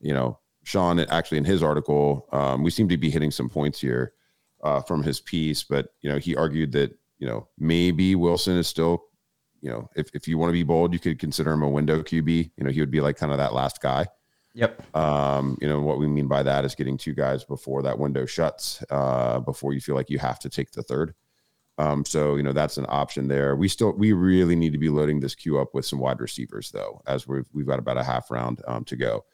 you 0.00 0.14
know? 0.14 0.38
Sean 0.64 0.98
actually 0.98 1.38
in 1.38 1.44
his 1.44 1.62
article, 1.62 2.26
um, 2.32 2.62
we 2.62 2.70
seem 2.70 2.88
to 2.88 2.96
be 2.96 3.10
hitting 3.10 3.32
some 3.32 3.50
points 3.50 3.82
here 3.82 4.14
uh, 4.62 4.80
from 4.80 5.02
his 5.02 5.20
piece, 5.20 5.62
but 5.62 5.88
you 6.00 6.08
know 6.08 6.16
he 6.16 6.34
argued 6.34 6.72
that 6.72 6.96
you 7.22 7.28
know, 7.28 7.46
maybe 7.56 8.16
Wilson 8.16 8.58
is 8.58 8.66
still, 8.66 9.04
you 9.60 9.70
know, 9.70 9.88
if, 9.94 10.10
if 10.12 10.26
you 10.26 10.38
want 10.38 10.48
to 10.48 10.54
be 10.54 10.64
bold, 10.64 10.92
you 10.92 10.98
could 10.98 11.20
consider 11.20 11.52
him 11.52 11.62
a 11.62 11.68
window 11.68 12.02
QB. 12.02 12.50
You 12.56 12.64
know, 12.64 12.70
he 12.72 12.80
would 12.80 12.90
be 12.90 13.00
like 13.00 13.16
kind 13.16 13.30
of 13.30 13.38
that 13.38 13.54
last 13.54 13.80
guy. 13.80 14.08
Yep. 14.54 14.96
Um, 14.96 15.56
you 15.60 15.68
know, 15.68 15.80
what 15.80 16.00
we 16.00 16.08
mean 16.08 16.26
by 16.26 16.42
that 16.42 16.64
is 16.64 16.74
getting 16.74 16.98
two 16.98 17.14
guys 17.14 17.44
before 17.44 17.80
that 17.82 17.96
window 17.96 18.26
shuts, 18.26 18.82
uh, 18.90 19.38
before 19.38 19.72
you 19.72 19.80
feel 19.80 19.94
like 19.94 20.10
you 20.10 20.18
have 20.18 20.40
to 20.40 20.48
take 20.48 20.72
the 20.72 20.82
third. 20.82 21.14
Um, 21.78 22.04
so 22.04 22.34
you 22.34 22.42
know 22.42 22.52
that's 22.52 22.76
an 22.76 22.86
option 22.88 23.28
there. 23.28 23.54
We 23.54 23.68
still 23.68 23.92
we 23.92 24.12
really 24.12 24.56
need 24.56 24.72
to 24.72 24.78
be 24.78 24.90
loading 24.90 25.20
this 25.20 25.36
queue 25.36 25.60
up 25.60 25.74
with 25.74 25.86
some 25.86 26.00
wide 26.00 26.20
receivers 26.20 26.70
though, 26.70 27.00
as 27.06 27.28
we've 27.28 27.46
we've 27.54 27.66
got 27.66 27.78
about 27.78 27.96
a 27.98 28.04
half 28.04 28.32
round 28.32 28.60
um, 28.66 28.84
to 28.84 28.96
go. 28.96 29.24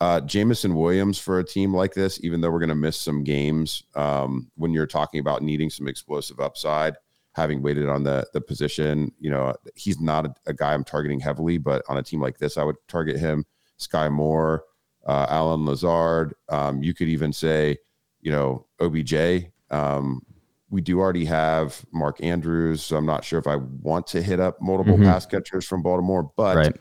Uh, 0.00 0.20
Jameson 0.20 0.74
Williams 0.74 1.18
for 1.18 1.38
a 1.38 1.44
team 1.44 1.74
like 1.74 1.94
this, 1.94 2.22
even 2.22 2.40
though 2.40 2.50
we're 2.50 2.58
going 2.58 2.68
to 2.68 2.74
miss 2.74 2.96
some 2.96 3.22
games, 3.22 3.84
um, 3.94 4.50
when 4.56 4.72
you're 4.72 4.86
talking 4.86 5.20
about 5.20 5.42
needing 5.42 5.70
some 5.70 5.88
explosive 5.88 6.40
upside, 6.40 6.94
having 7.34 7.62
waited 7.62 7.88
on 7.88 8.04
the 8.04 8.26
the 8.32 8.40
position. 8.40 9.12
You 9.18 9.30
know, 9.30 9.54
he's 9.74 10.00
not 10.00 10.26
a, 10.26 10.34
a, 10.46 10.52
guy 10.54 10.72
I'm 10.72 10.84
targeting 10.84 11.20
heavily, 11.20 11.58
but 11.58 11.82
on 11.88 11.98
a 11.98 12.02
team 12.02 12.20
like 12.20 12.38
this, 12.38 12.56
I 12.56 12.64
would 12.64 12.76
target 12.88 13.18
him. 13.18 13.44
Sky 13.76 14.08
Moore, 14.08 14.64
uh, 15.06 15.26
Allen 15.28 15.66
Lazard. 15.66 16.34
Um, 16.48 16.82
you 16.82 16.94
could 16.94 17.08
even 17.08 17.32
say, 17.32 17.76
you 18.20 18.30
know, 18.30 18.66
OBJ. 18.80 19.46
Um, 19.70 20.22
we 20.70 20.80
do 20.80 20.98
already 20.98 21.24
have 21.24 21.84
Mark 21.92 22.22
Andrews, 22.22 22.82
so 22.82 22.96
I'm 22.96 23.06
not 23.06 23.24
sure 23.24 23.38
if 23.38 23.46
I 23.46 23.56
want 23.56 24.06
to 24.08 24.22
hit 24.22 24.40
up 24.40 24.60
multiple 24.60 24.94
mm-hmm. 24.94 25.04
pass 25.04 25.26
catchers 25.26 25.66
from 25.66 25.82
Baltimore, 25.82 26.30
but. 26.36 26.56
Right. 26.56 26.76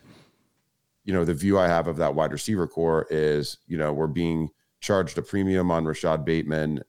You 1.06 1.12
know, 1.12 1.26
the 1.26 1.34
view 1.34 1.60
I 1.60 1.68
have 1.68 1.88
of 1.88 1.98
that 1.98 2.16
wide 2.16 2.32
receiver 2.32 2.66
corps 2.66 3.06
is, 3.10 3.58
you 3.68 3.78
know, 3.78 3.92
we're 3.92 4.08
being 4.08 4.52
charged 4.80 5.18
a 5.18 5.22
premium 5.22 5.70
on 5.70 5.84
Rashod 5.84 6.24
Bateman, 6.24 6.82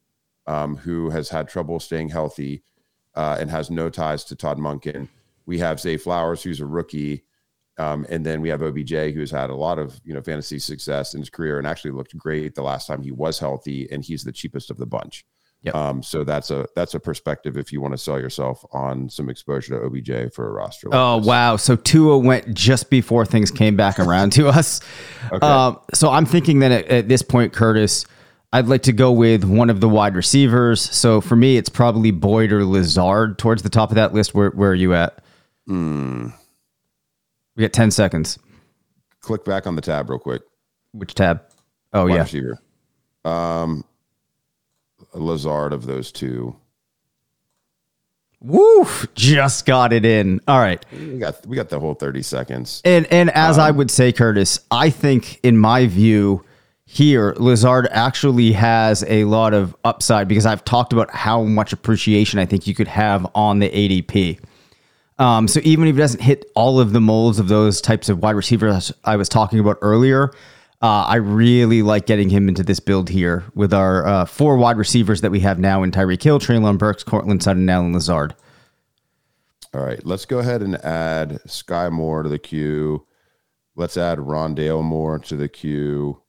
um, 0.47 0.77
who 0.77 1.11
has 1.11 1.31
had 1.31 1.49
trouble 1.49 1.81
staying 1.81 2.11
healthy 2.11 2.63
uh, 3.15 3.37
and 3.41 3.51
has 3.51 3.71
no 3.71 3.91
ties 3.91 4.25
to 4.25 4.37
Todd 4.37 4.59
Monken. 4.59 5.09
We 5.47 5.59
have 5.59 5.81
Zay 5.81 5.97
Flowers, 5.97 6.43
who's 6.43 6.61
a 6.61 6.67
rookie. 6.67 7.25
Um, 7.77 8.07
and 8.09 8.25
then 8.25 8.41
we 8.41 8.49
have 8.51 8.63
OBJ, 8.63 8.93
who's 9.15 9.33
had 9.33 9.51
a 9.51 9.55
lot 9.55 9.79
of 9.79 10.01
you 10.05 10.15
know 10.15 10.23
fantasy 10.23 10.59
success 10.59 11.15
in 11.15 11.21
his 11.21 11.31
career 11.31 11.59
and 11.59 11.67
actually 11.67 11.91
looked 11.91 12.17
great 12.17 12.55
the 12.55 12.63
last 12.63 12.87
time 12.87 13.03
he 13.03 13.11
was 13.11 13.39
healthy, 13.39 13.91
and 13.91 14.05
he's 14.05 14.23
the 14.23 14.33
cheapest 14.33 14.71
of 14.71 14.77
the 14.77 14.87
bunch. 14.87 15.25
Yep. 15.65 15.75
Um, 15.75 16.03
so 16.03 16.25
that's 16.25 16.51
a 16.51 16.67
that's 16.77 16.95
a 16.95 17.01
perspective 17.01 17.57
if 17.57 17.73
you 17.73 17.81
want 17.81 17.95
to 17.95 17.99
sell 17.99 18.21
yourself 18.21 18.63
on 18.73 19.09
some 19.09 19.31
exposure 19.31 19.79
to 19.79 19.87
OBJ 19.87 20.35
for 20.35 20.47
a 20.47 20.53
roster. 20.53 20.91
Like 20.91 21.01
oh 21.01 21.19
this. 21.19 21.27
wow! 21.27 21.57
So 21.57 21.75
Tua 21.75 22.19
went 22.19 22.53
just 22.53 22.91
before 22.91 23.25
things 23.25 23.51
came 23.51 23.75
back 23.75 23.99
around 23.99 24.33
to 24.35 24.49
us. 24.49 24.81
Okay. 25.33 25.47
Um, 25.47 25.81
so 25.95 26.11
I'm 26.11 26.27
thinking 26.27 26.59
that 26.59 26.71
at, 26.71 26.85
at, 26.89 27.09
this 27.09 27.23
point, 27.23 27.55
Curtis, 27.55 28.05
I'd 28.55 28.69
like 28.69 28.85
to 28.85 28.93
go 28.93 29.11
with 29.11 29.43
one 29.43 29.69
of 29.69 29.81
the 29.81 29.89
wide 29.89 30.15
receivers. 30.15 30.81
So 30.81 31.21
for 31.21 31.35
me, 31.35 31.57
it's 31.57 31.69
probably 31.69 32.13
Boyd 32.13 32.53
or 32.53 32.65
Lazard 32.65 33.37
towards 33.37 33.65
the 33.65 33.69
top 33.69 33.91
of 33.91 33.97
that 33.97 34.15
list. 34.15 34.33
Where, 34.33 34.51
where 34.51 34.71
are 34.71 34.77
you 34.77 34.95
at? 34.95 35.25
Mm. 35.69 36.33
We 37.57 37.63
got 37.63 37.73
10 37.73 37.91
seconds. 37.91 38.39
click 39.21 39.45
back 39.45 39.67
on 39.67 39.75
the 39.75 39.83
tab 39.83 40.09
real 40.09 40.21
quick. 40.21 40.43
Which 40.93 41.15
tab? 41.15 41.43
Oh 41.93 42.07
Wide 42.07 42.15
yeah. 42.15 42.23
receiver. 42.23 42.59
Um, 43.25 43.85
Lazard 45.15 45.73
of 45.73 45.87
those 45.87 46.13
two. 46.13 46.55
Woo! 48.41 48.87
Just 49.17 49.67
got 49.67 49.93
it 49.93 50.05
in. 50.05 50.41
All 50.47 50.61
right. 50.61 50.85
We 50.93 51.19
got 51.19 51.45
we 51.45 51.57
got 51.57 51.71
the 51.71 51.81
whole 51.81 51.95
thirty 51.95 52.23
seconds. 52.23 52.83
And 52.85 53.07
and 53.07 53.31
as 53.31 53.59
I 53.59 53.73
would 53.73 53.91
say, 53.91 54.13
Curtis, 54.13 54.61
I 54.71 54.91
think 54.91 55.41
in 55.43 55.57
my 55.57 55.87
view 55.87 56.45
here, 56.87 57.35
Lazard 57.39 57.89
actually 57.91 58.53
has 58.53 59.05
a 59.09 59.25
lot 59.25 59.55
of 59.55 59.75
upside 59.85 60.29
because 60.29 60.47
I've 60.47 60.65
talked 60.65 60.93
about 60.93 61.11
how 61.11 61.43
much 61.43 61.73
appreciation 61.73 62.39
I 62.39 62.47
think 62.47 62.67
you 62.67 62.75
could 62.75 62.89
have 62.89 63.27
on 63.35 63.59
the 63.59 63.71
ADP. 63.71 64.39
Um, 65.19 65.49
so 65.49 65.61
even 65.65 65.89
if 65.89 65.95
he 65.95 66.01
doesn't 66.01 66.21
hit 66.21 66.45
all 66.55 66.81
of 66.81 66.93
the 66.93 67.01
molds 67.01 67.39
of 67.39 67.49
those 67.49 67.81
types 67.81 68.09
of 68.09 68.23
wide 68.23 68.33
receivers 68.37 68.93
I 69.05 69.17
was 69.17 69.29
talking 69.29 69.61
about 69.61 69.79
earlier, 69.81 70.33
uh, 70.83 71.05
I 71.07 71.17
really 71.17 71.83
like 71.83 72.05
getting 72.05 72.29
him 72.29 72.49
into 72.49 72.63
this 72.63 72.81
build 72.81 73.09
here 73.09 73.45
with 73.55 73.73
our 73.73 74.07
uh, 74.07 74.25
four 74.27 74.57
wide 74.57 74.77
receivers 74.77 75.23
that 75.23 75.31
we 75.31 75.41
have 75.41 75.59
now 75.59 75.83
in 75.83 75.91
Tyreek 75.91 76.23
Hill, 76.23 76.39
Treylon 76.39 76.77
Burks, 76.77 77.03
Courtland 77.03 77.43
Sutton, 77.43 77.71
Allen 77.71 77.95
Lazard. 77.95 78.35
All 79.73 79.81
right, 79.81 80.05
let's 80.05 80.27
go 80.27 80.41
ahead 80.41 80.63
and 80.63 80.77
add 80.85 81.41
Sky 81.51 81.89
Moore 81.89 82.23
to 82.23 82.29
the 82.29 82.39
queue. 82.39 83.07
Let's 83.77 83.97
add 83.97 84.19
Rondale 84.19 84.85
Moore 84.85 85.19
to 85.21 85.37
the 85.37 85.49
queue. 85.49 86.21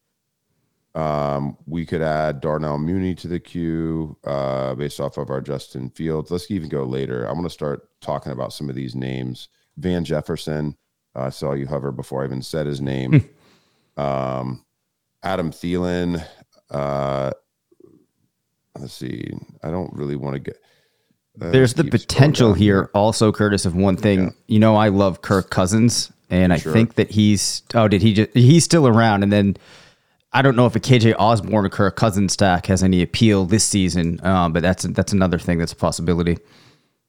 Um, 0.96 1.58
we 1.68 1.86
could 1.86 2.02
add 2.02 2.40
Darnell 2.40 2.78
Mooney 2.78 3.14
to 3.16 3.28
the 3.28 3.40
queue 3.40 4.18
uh, 4.24 4.76
based 4.76 5.02
off 5.02 5.18
of 5.18 5.30
our 5.30 5.42
Justin 5.42 5.90
Fields. 5.90 6.32
Let's 6.32 6.50
even 6.50 6.70
go 6.70 6.84
later. 6.86 7.26
I'm 7.26 7.34
going 7.34 7.44
to 7.44 7.50
start 7.50 7.90
talking 8.00 8.32
about 8.32 8.54
some 8.54 8.70
of 8.70 8.76
these 8.76 8.96
names. 8.96 9.50
Van 9.78 10.06
Jefferson. 10.06 10.78
uh, 11.16 11.24
I 11.24 11.30
saw 11.32 11.52
you 11.52 11.68
hover 11.68 11.92
before 11.92 12.22
I 12.22 12.26
even 12.26 12.42
said 12.42 12.66
his 12.66 12.80
name. 12.80 13.30
um, 13.98 14.64
Adam 15.22 15.52
Thielen. 15.52 16.26
Uh, 16.70 17.32
let's 18.80 18.94
see. 18.94 19.32
I 19.64 19.72
don't 19.72 19.94
really 19.94 20.16
want 20.16 20.36
to 20.36 20.40
get. 20.40 20.58
uh, 21.42 21.52
There's 21.52 21.74
the 21.74 21.84
potential 21.84 22.52
down 22.52 22.58
here, 22.60 22.90
also, 22.94 23.34
Curtis, 23.34 23.66
of 23.66 23.76
one 23.76 23.98
thing. 23.98 24.34
You 24.48 24.60
know, 24.60 24.76
I 24.78 24.88
love 24.90 25.22
Kirk 25.22 25.50
Cousins, 25.50 26.12
and 26.30 26.54
I 26.54 26.58
think 26.58 26.96
that 26.96 27.12
he's. 27.12 27.64
Oh, 27.74 27.88
did 27.90 28.02
he 28.02 28.14
just? 28.14 28.32
He's 28.34 28.64
still 28.64 28.88
around, 28.88 29.24
and 29.24 29.32
then 29.34 29.58
I 30.36 30.42
don't 30.42 30.58
know 30.58 30.66
if 30.66 30.76
a 30.76 30.82
KJ 30.82 31.16
Osborn 31.18 31.66
or 31.66 31.70
Kirk 31.70 31.96
Cousins 31.96 32.34
stack 32.34 32.66
has 32.66 32.84
any 32.84 33.02
appeal 33.02 33.46
this 33.46 33.64
season, 33.64 34.20
um, 34.26 34.52
but 34.52 34.62
that's 34.62 34.84
that's 34.84 35.14
another 35.14 35.40
thing 35.40 35.60
that's 35.60 35.72
a 35.72 35.78
possibility. 35.78 36.38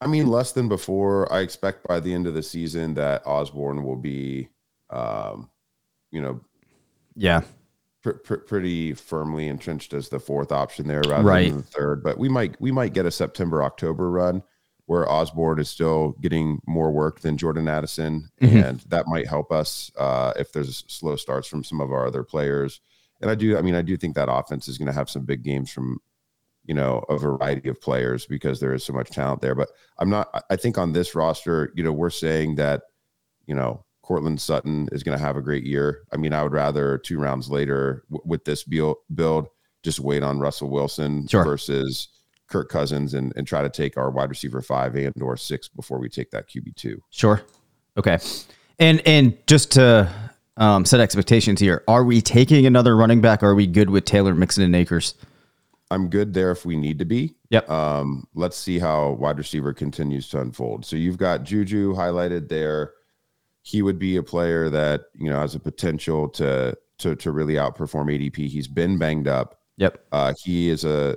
I 0.01 0.07
mean, 0.07 0.29
less 0.29 0.53
than 0.53 0.69
before. 0.69 1.31
I 1.33 1.41
expect 1.41 1.89
by 1.89 1.99
the 1.99 2.15
end 2.15 2.29
of 2.29 2.35
the 2.35 2.43
season 2.43 2.95
that 2.95 3.23
Osborn 3.27 3.83
will 3.83 3.97
be, 3.97 4.49
um, 4.91 5.51
you 6.13 6.23
know, 6.23 6.41
Yeah, 7.17 7.41
pr- 8.03 8.11
pr- 8.13 8.35
pretty 8.37 8.93
firmly 8.95 9.49
entrenched 9.49 9.93
as 9.93 10.09
the 10.09 10.21
fourth 10.21 10.53
option 10.53 10.87
there, 10.87 11.03
rather 11.09 11.25
Right. 11.25 11.49
than 11.49 11.57
the 11.63 11.67
third. 11.67 12.05
But 12.05 12.19
we 12.19 12.29
might 12.29 12.61
we 12.61 12.71
might 12.71 12.95
get 12.95 13.07
a 13.07 13.11
September 13.11 13.61
October 13.65 14.09
run 14.09 14.45
where 14.85 15.11
Osborn 15.11 15.59
is 15.59 15.69
still 15.69 16.15
getting 16.21 16.61
more 16.65 16.93
work 16.93 17.19
than 17.23 17.37
Jordan 17.37 17.67
Addison, 17.67 18.29
Mhm. 18.41 18.65
and 18.69 18.81
that 18.89 19.09
might 19.09 19.27
help 19.27 19.51
us 19.51 19.91
uh, 19.99 20.33
if 20.39 20.53
there's 20.53 20.85
slow 20.87 21.17
starts 21.17 21.49
from 21.49 21.65
some 21.65 21.81
of 21.81 21.91
our 21.91 22.07
other 22.07 22.23
players. 22.23 22.81
And 23.21 23.31
I 23.31 23.35
do, 23.35 23.57
I 23.57 23.63
mean, 23.63 23.75
I 23.75 23.83
do 23.83 23.97
think 23.97 24.15
that 24.15 24.31
offense 24.31 24.69
is 24.69 24.79
going 24.79 24.87
to 24.89 24.93
have 24.93 25.09
some 25.11 25.25
big 25.25 25.43
games 25.43 25.71
from 25.71 25.99
you 26.65 26.75
know 26.75 27.05
a 27.09 27.17
variety 27.17 27.69
of 27.69 27.81
players 27.81 28.27
because 28.27 28.59
there 28.61 28.75
is 28.75 28.85
so 28.85 28.93
much 28.93 29.11
talent 29.11 29.41
there. 29.41 29.55
But 29.55 29.71
I'm 29.99 30.11
not. 30.11 30.45
I- 30.51 30.57
think 30.57 30.79
on 30.79 30.93
this 30.93 31.15
roster, 31.15 31.73
you 31.77 31.83
know, 31.83 31.93
we're 31.93 32.11
saying 32.11 32.57
that 32.57 32.83
you 33.47 33.55
know 33.55 33.85
Courtland 34.03 34.41
Sutton 34.41 34.89
is 34.93 35.03
going 35.03 35.17
to 35.17 35.25
have 35.25 35.37
a 35.37 35.43
great 35.43 35.65
year. 35.65 36.03
I 36.13 36.17
mean, 36.17 36.33
I 36.33 36.43
would 36.43 36.53
rather 36.53 36.99
two 36.99 37.19
rounds 37.19 37.49
later 37.51 38.05
w- 38.11 38.23
with 38.25 38.45
this 38.45 38.65
build, 38.65 38.97
build 39.15 39.49
just 39.83 40.01
wait 40.01 40.23
on 40.23 40.39
Russell 40.41 40.69
Wilson 40.71 41.27
Sure. 41.29 41.45
versus 41.45 42.09
Kirk 42.49 42.69
Cousins 42.69 43.15
and, 43.15 43.33
and 43.37 43.47
try 43.47 43.63
to 43.63 43.69
take 43.71 43.97
our 43.97 44.11
wide 44.11 44.31
receiver 44.31 44.61
five 44.63 44.95
and 44.97 45.13
or 45.21 45.37
six 45.37 45.69
before 45.69 45.99
we 45.99 46.09
take 46.09 46.31
that 46.33 46.49
QB 46.49 46.75
two. 46.77 47.01
sure, 47.11 47.43
okay. 47.97 48.19
And 48.79 49.01
and 49.07 49.37
just 49.47 49.73
to 49.73 50.09
um, 50.57 50.85
set 50.85 51.01
expectations 51.01 51.61
here, 51.61 51.83
are 51.89 52.05
we 52.05 52.21
taking 52.21 52.67
another 52.67 52.97
running 52.97 53.21
back? 53.21 53.43
Or 53.43 53.51
are 53.51 53.55
we 53.55 53.67
good 53.67 53.91
with 53.91 54.05
Taylor 54.05 54.35
Mixon 54.35 54.65
and 54.65 54.75
Akers? 54.75 55.15
I'm 55.91 56.09
good 56.09 56.35
there 56.35 56.51
if 56.51 56.65
we 56.65 56.77
need 56.77 56.99
to 56.99 57.05
be. 57.05 57.35
Yep. 57.51 57.71
Um, 57.71 58.27
let's 58.35 58.57
see 58.57 58.79
how 58.79 59.13
wide 59.13 59.39
receiver 59.39 59.73
continues 59.73 60.29
to 60.31 60.41
unfold. 60.41 60.85
So 60.85 60.97
you've 60.97 61.19
got 61.19 61.45
Juju 61.45 61.95
highlighted 61.95 62.49
there. 62.49 62.95
He 63.63 63.83
would 63.83 63.99
be 63.99 64.17
a 64.17 64.23
player 64.23 64.69
that 64.71 65.05
you 65.15 65.31
know 65.31 65.41
has 65.41 65.55
a 65.55 65.61
potential 65.61 66.29
to 66.31 66.77
to 66.99 67.17
to 67.17 67.33
really 67.33 67.55
outperform 67.55 68.07
ADP. 68.07 68.49
He's 68.49 68.69
been 68.69 68.99
banged 68.99 69.29
up. 69.29 69.61
Yep. 69.77 70.07
Uh, 70.11 70.33
he 70.43 70.71
is 70.71 70.85
a, 70.85 71.17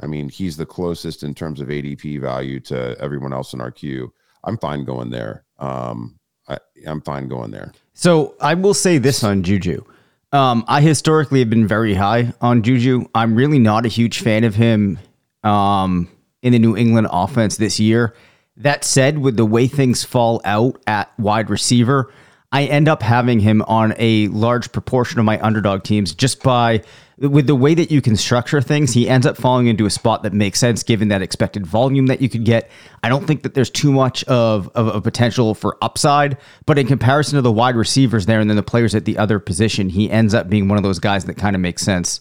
I 0.00 0.06
mean, 0.06 0.28
he's 0.28 0.56
the 0.56 0.66
closest 0.66 1.22
in 1.22 1.34
terms 1.34 1.60
of 1.60 1.68
ADP 1.68 2.20
value 2.20 2.60
to 2.60 2.96
everyone 3.00 3.32
else 3.32 3.52
in 3.52 3.60
our 3.60 3.72
queue. 3.72 4.12
I'm 4.44 4.56
fine 4.58 4.84
going 4.84 5.10
there. 5.10 5.44
Um, 5.58 6.18
I, 6.48 6.58
I'm 6.86 7.00
fine 7.00 7.28
going 7.28 7.50
there. 7.50 7.72
So 7.94 8.34
I 8.40 8.54
will 8.54 8.74
say 8.74 8.98
this 8.98 9.22
on 9.22 9.42
Juju. 9.42 9.84
Um, 10.32 10.64
I 10.66 10.80
historically 10.80 11.40
have 11.40 11.50
been 11.50 11.66
very 11.66 11.94
high 11.94 12.32
on 12.40 12.62
Juju. 12.62 13.06
I'm 13.14 13.34
really 13.34 13.58
not 13.58 13.84
a 13.84 13.88
huge 13.88 14.20
fan 14.20 14.44
of 14.44 14.54
him 14.54 14.98
um, 15.42 16.08
in 16.40 16.52
the 16.52 16.58
New 16.58 16.76
England 16.76 17.08
offense 17.10 17.58
this 17.58 17.78
year. 17.78 18.14
That 18.56 18.84
said, 18.84 19.18
with 19.18 19.36
the 19.36 19.44
way 19.44 19.66
things 19.66 20.04
fall 20.04 20.40
out 20.44 20.80
at 20.86 21.12
wide 21.18 21.50
receiver, 21.50 22.12
I 22.50 22.64
end 22.64 22.88
up 22.88 23.02
having 23.02 23.40
him 23.40 23.62
on 23.62 23.94
a 23.98 24.28
large 24.28 24.72
proportion 24.72 25.18
of 25.18 25.24
my 25.24 25.40
underdog 25.40 25.84
teams 25.84 26.14
just 26.14 26.42
by 26.42 26.82
with 27.22 27.46
the 27.46 27.54
way 27.54 27.74
that 27.74 27.90
you 27.90 28.02
can 28.02 28.16
structure 28.16 28.60
things. 28.60 28.92
He 28.92 29.08
ends 29.08 29.26
up 29.26 29.36
falling 29.36 29.68
into 29.68 29.86
a 29.86 29.90
spot 29.90 30.24
that 30.24 30.32
makes 30.32 30.58
sense 30.58 30.82
given 30.82 31.08
that 31.08 31.22
expected 31.22 31.66
volume 31.66 32.06
that 32.06 32.20
you 32.20 32.28
could 32.28 32.44
get. 32.44 32.70
I 33.02 33.08
don't 33.08 33.26
think 33.26 33.42
that 33.44 33.54
there's 33.54 33.70
too 33.70 33.92
much 33.92 34.24
of, 34.24 34.68
of 34.74 34.88
a 34.88 35.00
potential 35.00 35.54
for 35.54 35.78
upside, 35.82 36.36
but 36.66 36.78
in 36.78 36.86
comparison 36.86 37.36
to 37.36 37.42
the 37.42 37.52
wide 37.52 37.76
receivers 37.76 38.26
there 38.26 38.40
and 38.40 38.50
then 38.50 38.56
the 38.56 38.62
players 38.62 38.94
at 38.94 39.04
the 39.04 39.18
other 39.18 39.38
position, 39.38 39.88
he 39.88 40.10
ends 40.10 40.34
up 40.34 40.48
being 40.48 40.68
one 40.68 40.78
of 40.78 40.84
those 40.84 40.98
guys 40.98 41.24
that 41.26 41.36
kind 41.36 41.54
of 41.54 41.62
makes 41.62 41.82
sense. 41.82 42.20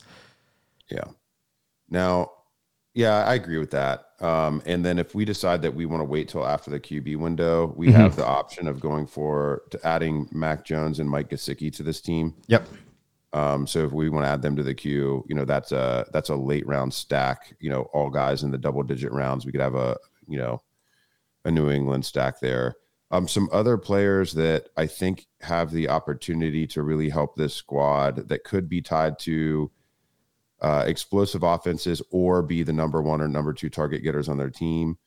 Yeah. 0.90 1.06
Now, 1.90 2.32
yeah, 2.94 3.26
I 3.26 3.36
agree 3.36 3.58
with 3.58 3.72
that. 3.72 4.06
Um, 4.20 4.62
and 4.66 4.86
then 4.86 5.00
if 5.00 5.16
we 5.16 5.26
decide 5.26 5.64
that 5.64 5.74
we 5.74 5.88
want 5.88 6.02
to 6.02 6.06
wait 6.06 6.30
till 6.30 6.46
after 6.46 6.70
the 6.70 6.80
QB 6.80 7.18
window, 7.18 7.74
we 7.76 7.92
have 7.92 8.16
the 8.16 8.26
option 8.26 8.68
of 8.68 8.80
going 8.80 9.08
for 9.08 9.64
to 9.72 9.88
adding 9.88 10.30
Mac 10.32 10.64
Jones 10.64 11.00
and 11.00 11.10
Mike 11.10 11.30
Gesicki 11.30 11.76
to 11.76 11.84
this 11.84 12.02
team. 12.02 12.36
Yep. 12.48 12.68
Um, 13.34 13.66
so 13.66 13.86
if 13.86 13.92
we 13.92 14.10
want 14.10 14.26
to 14.26 14.30
add 14.30 14.42
them 14.42 14.56
to 14.58 14.64
the 14.64 14.74
queue, 14.74 15.26
you 15.28 15.36
know, 15.36 15.46
that's 15.46 15.72
a 15.72 16.06
that's 16.12 16.30
a 16.30 16.36
late 16.36 16.68
round 16.68 16.94
stack. 16.94 17.56
You 17.60 17.70
know, 17.70 17.84
all 17.94 18.10
guys 18.10 18.44
in 18.44 18.52
the 18.52 18.58
double 18.58 18.84
digit 18.84 19.12
rounds. 19.12 19.46
We 19.46 19.52
could 19.52 19.62
have 19.62 19.76
a 19.76 19.98
you 20.28 20.38
know 20.38 20.62
a 21.46 21.52
New 21.52 21.70
England 21.70 22.06
stack 22.06 22.40
there. 22.40 22.76
Um, 23.12 23.28
some 23.28 23.50
other 23.52 23.78
players 23.78 24.34
that 24.34 24.70
I 24.78 24.88
think 24.88 25.28
have 25.42 25.72
the 25.72 25.90
opportunity 25.90 26.66
to 26.68 26.82
really 26.82 27.10
help 27.10 27.36
this 27.36 27.54
squad 27.54 28.30
that 28.30 28.46
could 28.46 28.70
be 28.70 28.82
tied 28.82 29.20
to 29.20 29.70
uh, 30.62 30.86
explosive 30.88 31.44
offenses 31.44 32.02
or 32.12 32.42
be 32.42 32.64
the 32.64 32.72
number 32.72 33.02
one 33.02 33.20
or 33.20 33.28
number 33.28 33.54
two 33.54 33.70
target 33.70 34.04
getters 34.04 34.30
on 34.30 34.38
their 34.38 34.50
team. 34.50 34.98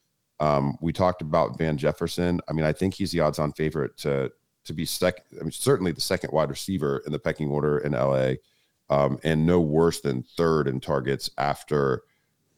Um, 0.40 0.76
we 0.82 0.92
talked 0.92 1.22
about 1.22 1.56
Van 1.56 1.78
Jefferson. 1.78 2.40
I 2.48 2.52
mean, 2.52 2.66
I 2.66 2.72
think 2.72 2.94
he's 2.94 3.12
the 3.12 3.20
odds-on 3.20 3.52
favorite 3.52 3.96
to 3.98 4.32
to 4.64 4.72
be 4.72 4.84
second. 4.84 5.24
I 5.38 5.42
mean, 5.42 5.52
certainly 5.52 5.92
the 5.92 6.00
second 6.00 6.32
wide 6.32 6.50
receiver 6.50 7.02
in 7.06 7.12
the 7.12 7.18
pecking 7.18 7.48
order 7.48 7.78
in 7.78 7.92
LA, 7.92 8.34
um, 8.90 9.18
and 9.22 9.46
no 9.46 9.60
worse 9.60 10.00
than 10.00 10.22
third 10.36 10.68
in 10.68 10.80
targets 10.80 11.30
after 11.38 12.02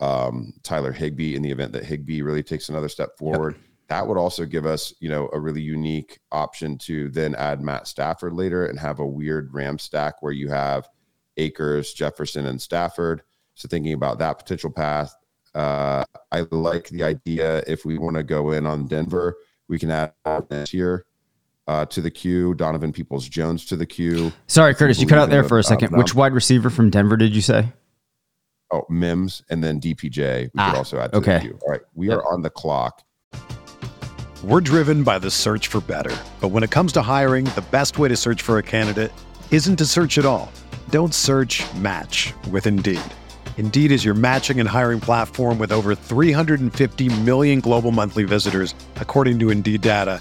um, 0.01 0.53
Tyler 0.62 0.92
Higbee. 0.92 1.35
In 1.35 1.42
the 1.42 1.51
event 1.51 1.73
that 1.73 1.85
Higbee 1.85 2.23
really 2.23 2.42
takes 2.42 2.69
another 2.69 2.88
step 2.88 3.16
forward, 3.19 3.57
that 3.88 4.07
would 4.07 4.19
also 4.19 4.45
give 4.45 4.66
us, 4.66 4.92
you 5.01 5.09
know, 5.09 5.29
a 5.33 5.40
really 5.40 5.62
unique 5.62 6.19
option 6.33 6.79
to 6.79 7.09
then 7.11 7.35
add 7.35 7.61
Matt 7.61 7.87
Stafford 7.87 8.33
later 8.33 8.66
and 8.66 8.79
have 8.79 9.01
a 9.01 9.07
weird 9.07 9.53
Ram 9.53 9.79
stack 9.79 10.23
where 10.23 10.33
you 10.33 10.49
have 10.49 10.88
Akers, 11.37 11.92
Jefferson, 11.92 12.47
and 12.47 12.61
Stafford. 12.61 13.23
So 13.55 13.69
thinking 13.69 13.92
about 13.92 14.19
that 14.19 14.38
potential 14.38 14.71
path, 14.71 15.14
uh, 15.55 16.05
I 16.31 16.40
like 16.51 16.88
the 16.88 17.03
idea. 17.03 17.62
If 17.66 17.85
we 17.85 17.97
want 17.97 18.16
to 18.16 18.23
go 18.23 18.51
in 18.51 18.66
on 18.66 18.87
Denver, 18.87 19.37
we 19.69 19.79
can 19.79 19.90
add 19.90 20.12
this 20.49 20.71
here 20.71 21.07
uh, 21.66 21.85
to 21.87 22.00
the 22.00 22.11
queue. 22.11 22.55
Donovan 22.55 22.92
Peoples 22.92 23.29
Jones 23.29 23.64
to 23.66 23.76
the 23.76 23.87
queue. 23.87 24.33
Sorry, 24.46 24.74
Curtis, 24.74 25.00
you 25.00 25.07
cut 25.07 25.18
out 25.18 25.31
there 25.31 25.44
for 25.44 25.57
a 25.57 25.61
in 25.61 25.62
the, 25.62 25.66
uh, 25.66 25.68
second. 25.81 25.96
Which 25.98 26.14
wide 26.14 26.33
receiver 26.33 26.70
from 26.70 26.90
Denver 26.90 27.16
did 27.16 27.35
you 27.35 27.42
say? 27.42 27.72
Oh, 28.72 28.83
Mims, 28.88 29.42
and 29.48 29.62
then 29.62 29.81
DPJ. 29.81 30.44
We 30.46 30.50
Ah, 30.59 30.70
could 30.70 30.79
also 30.79 30.98
add 30.98 31.12
to 31.12 31.18
okay. 31.18 31.35
the 31.35 31.40
queue. 31.40 31.59
All 31.62 31.70
right, 31.70 31.81
we 31.94 32.09
Yep. 32.09 32.18
are 32.18 32.33
on 32.33 32.42
the 32.42 32.50
clock. 32.50 33.02
We're 34.42 34.61
driven 34.61 35.02
by 35.02 35.18
the 35.18 35.31
search 35.31 35.68
for 35.68 35.81
better. 35.81 36.14
But 36.40 36.48
when 36.48 36.62
it 36.62 36.70
comes 36.70 36.92
to 36.92 37.02
hiring, 37.02 37.44
the 37.46 37.64
best 37.70 37.98
way 37.98 38.09
to 38.09 38.16
search 38.16 38.42
for 38.42 38.59
a 38.59 38.62
candidate 38.62 39.12
isn't 39.50 39.76
to 39.76 39.87
search 39.87 40.18
at 40.18 40.26
all. 40.26 40.50
Don't 40.90 41.14
search 41.14 41.64
match 41.76 42.33
with 42.50 42.66
Indeed. 42.66 43.00
Indeed 43.57 43.90
is 43.92 44.05
your 44.05 44.14
matching 44.14 44.61
and 44.61 44.68
hiring 44.68 45.00
platform 45.00 45.59
with 45.59 45.72
over 45.72 45.94
350 45.94 47.09
million 47.22 47.61
global 47.61 47.90
monthly 47.92 48.24
visitors, 48.24 48.74
according 48.96 49.38
to 49.40 49.50
Indeed 49.50 49.81
data, 49.81 50.20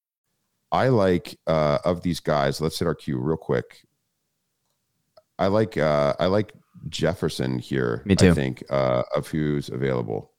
I 0.71 0.87
like 0.87 1.37
uh, 1.47 1.79
of 1.83 2.01
these 2.01 2.19
guys. 2.19 2.61
Let's 2.61 2.79
hit 2.79 2.87
our 2.87 2.95
queue 2.95 3.17
real 3.17 3.37
quick. 3.37 3.85
I 5.37 5.47
like 5.47 5.77
uh, 5.77 6.13
I 6.19 6.27
like 6.27 6.53
Jefferson 6.89 7.59
here. 7.59 8.03
Me 8.05 8.15
too. 8.15 8.31
I 8.31 8.33
think 8.33 8.63
uh, 8.69 9.03
of 9.15 9.27
who's 9.27 9.69
available. 9.69 10.31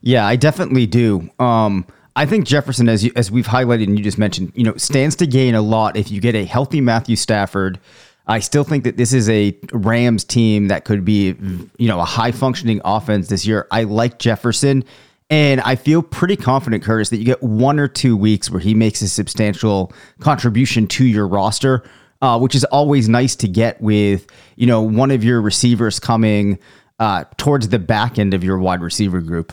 Yeah, 0.00 0.26
I 0.26 0.36
definitely 0.36 0.86
do. 0.86 1.30
Um, 1.38 1.86
I 2.16 2.26
think 2.26 2.46
Jefferson, 2.46 2.88
as 2.88 3.04
you, 3.04 3.12
as 3.16 3.30
we've 3.30 3.46
highlighted 3.46 3.84
and 3.84 3.98
you 3.98 4.04
just 4.04 4.18
mentioned, 4.18 4.52
you 4.54 4.64
know, 4.64 4.76
stands 4.76 5.16
to 5.16 5.26
gain 5.26 5.54
a 5.54 5.62
lot 5.62 5.96
if 5.96 6.10
you 6.10 6.20
get 6.20 6.34
a 6.34 6.44
healthy 6.44 6.80
Matthew 6.80 7.16
Stafford. 7.16 7.78
I 8.26 8.40
still 8.40 8.64
think 8.64 8.84
that 8.84 8.96
this 8.96 9.12
is 9.12 9.28
a 9.28 9.56
Rams 9.72 10.24
team 10.24 10.68
that 10.68 10.84
could 10.84 11.04
be, 11.04 11.34
you 11.78 11.88
know, 11.88 11.98
a 11.98 12.04
high 12.04 12.30
functioning 12.32 12.80
offense 12.84 13.28
this 13.28 13.46
year. 13.46 13.66
I 13.70 13.84
like 13.84 14.18
Jefferson. 14.18 14.84
And 15.30 15.60
I 15.60 15.76
feel 15.76 16.02
pretty 16.02 16.34
confident, 16.36 16.82
Curtis, 16.82 17.10
that 17.10 17.18
you 17.18 17.24
get 17.24 17.40
one 17.40 17.78
or 17.78 17.86
two 17.86 18.16
weeks 18.16 18.50
where 18.50 18.60
he 18.60 18.74
makes 18.74 19.00
a 19.00 19.08
substantial 19.08 19.92
contribution 20.18 20.88
to 20.88 21.04
your 21.04 21.26
roster, 21.28 21.84
uh, 22.20 22.36
which 22.38 22.56
is 22.56 22.64
always 22.64 23.08
nice 23.08 23.36
to 23.36 23.48
get 23.48 23.80
with, 23.80 24.26
you 24.56 24.66
know, 24.66 24.82
one 24.82 25.12
of 25.12 25.22
your 25.22 25.40
receivers 25.40 26.00
coming 26.00 26.58
uh, 26.98 27.24
towards 27.36 27.68
the 27.68 27.78
back 27.78 28.18
end 28.18 28.34
of 28.34 28.42
your 28.42 28.58
wide 28.58 28.82
receiver 28.82 29.20
group. 29.20 29.52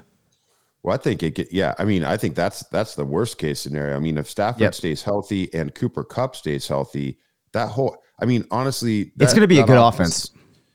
Well, 0.81 0.95
I 0.95 0.97
think 0.97 1.21
it. 1.21 1.35
Get, 1.35 1.51
yeah, 1.53 1.75
I 1.77 1.85
mean, 1.85 2.03
I 2.03 2.17
think 2.17 2.35
that's 2.35 2.63
that's 2.69 2.95
the 2.95 3.05
worst 3.05 3.37
case 3.37 3.59
scenario. 3.59 3.95
I 3.95 3.99
mean, 3.99 4.17
if 4.17 4.29
Stafford 4.29 4.61
Yep. 4.61 4.73
stays 4.73 5.03
healthy 5.03 5.53
and 5.53 5.75
Cooper 5.75 6.03
Kupp 6.03 6.35
stays 6.35 6.67
healthy, 6.67 7.19
that 7.53 7.69
whole. 7.69 7.97
I 8.19 8.25
mean, 8.25 8.45
honestly, 8.51 9.11
It's 9.19 9.33
going 9.33 9.41
to 9.41 9.47
be 9.47 9.57
a 9.59 9.61
that 9.61 9.67
good 9.67 9.77
offense. 9.77 10.31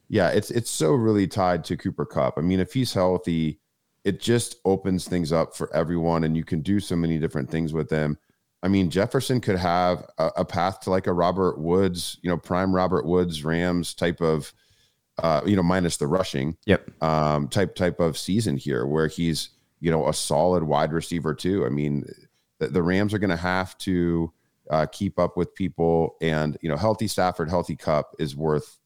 Yeah, 0.08 0.28
it's 0.28 0.50
it's 0.50 0.70
so 0.70 0.92
really 0.92 1.26
tied 1.26 1.64
to 1.64 1.76
Cooper 1.76 2.04
Kupp. 2.04 2.34
I 2.36 2.42
mean, 2.42 2.60
if 2.60 2.72
he's 2.74 2.92
healthy, 2.92 3.58
it 4.04 4.20
just 4.20 4.56
opens 4.64 5.06
things 5.06 5.32
up 5.32 5.56
for 5.56 5.74
everyone, 5.74 6.24
and 6.24 6.36
you 6.36 6.44
can 6.44 6.60
do 6.60 6.80
so 6.80 6.96
many 6.96 7.18
different 7.18 7.50
things 7.50 7.72
with 7.72 7.88
them. 7.88 8.18
I 8.62 8.68
mean, 8.68 8.90
Jefferson 8.90 9.40
could 9.40 9.56
have 9.56 10.04
a, 10.18 10.30
a 10.38 10.44
path 10.44 10.80
to 10.80 10.90
like 10.90 11.06
a 11.06 11.12
Robert 11.12 11.58
Woods, 11.58 12.18
you 12.22 12.30
know, 12.30 12.36
prime 12.36 12.74
Robert 12.74 13.04
Woods 13.04 13.44
Rams 13.44 13.92
type 13.94 14.20
of, 14.20 14.52
uh, 15.18 15.40
you 15.44 15.56
know, 15.56 15.62
minus 15.62 15.96
the 15.96 16.06
rushing 16.06 16.56
Yep. 16.66 17.02
um, 17.02 17.48
type 17.48 17.74
type 17.74 18.00
of 18.00 18.16
season 18.16 18.56
here, 18.56 18.86
where 18.86 19.08
he's 19.08 19.50
you 19.80 19.90
know 19.90 20.08
a 20.08 20.14
solid 20.14 20.62
wide 20.62 20.92
receiver 20.92 21.34
too. 21.34 21.66
I 21.66 21.70
mean, 21.70 22.04
the, 22.58 22.68
the 22.68 22.82
Rams 22.82 23.12
are 23.14 23.18
going 23.18 23.30
to 23.30 23.36
have 23.36 23.76
to 23.78 24.32
uh, 24.70 24.86
keep 24.86 25.18
up 25.18 25.36
with 25.36 25.54
people, 25.54 26.16
and 26.20 26.56
you 26.60 26.68
know, 26.68 26.76
healthy 26.76 27.08
Stafford, 27.08 27.50
healthy 27.50 27.76
Kupp 27.76 28.14
is 28.18 28.36
worth 28.36 28.78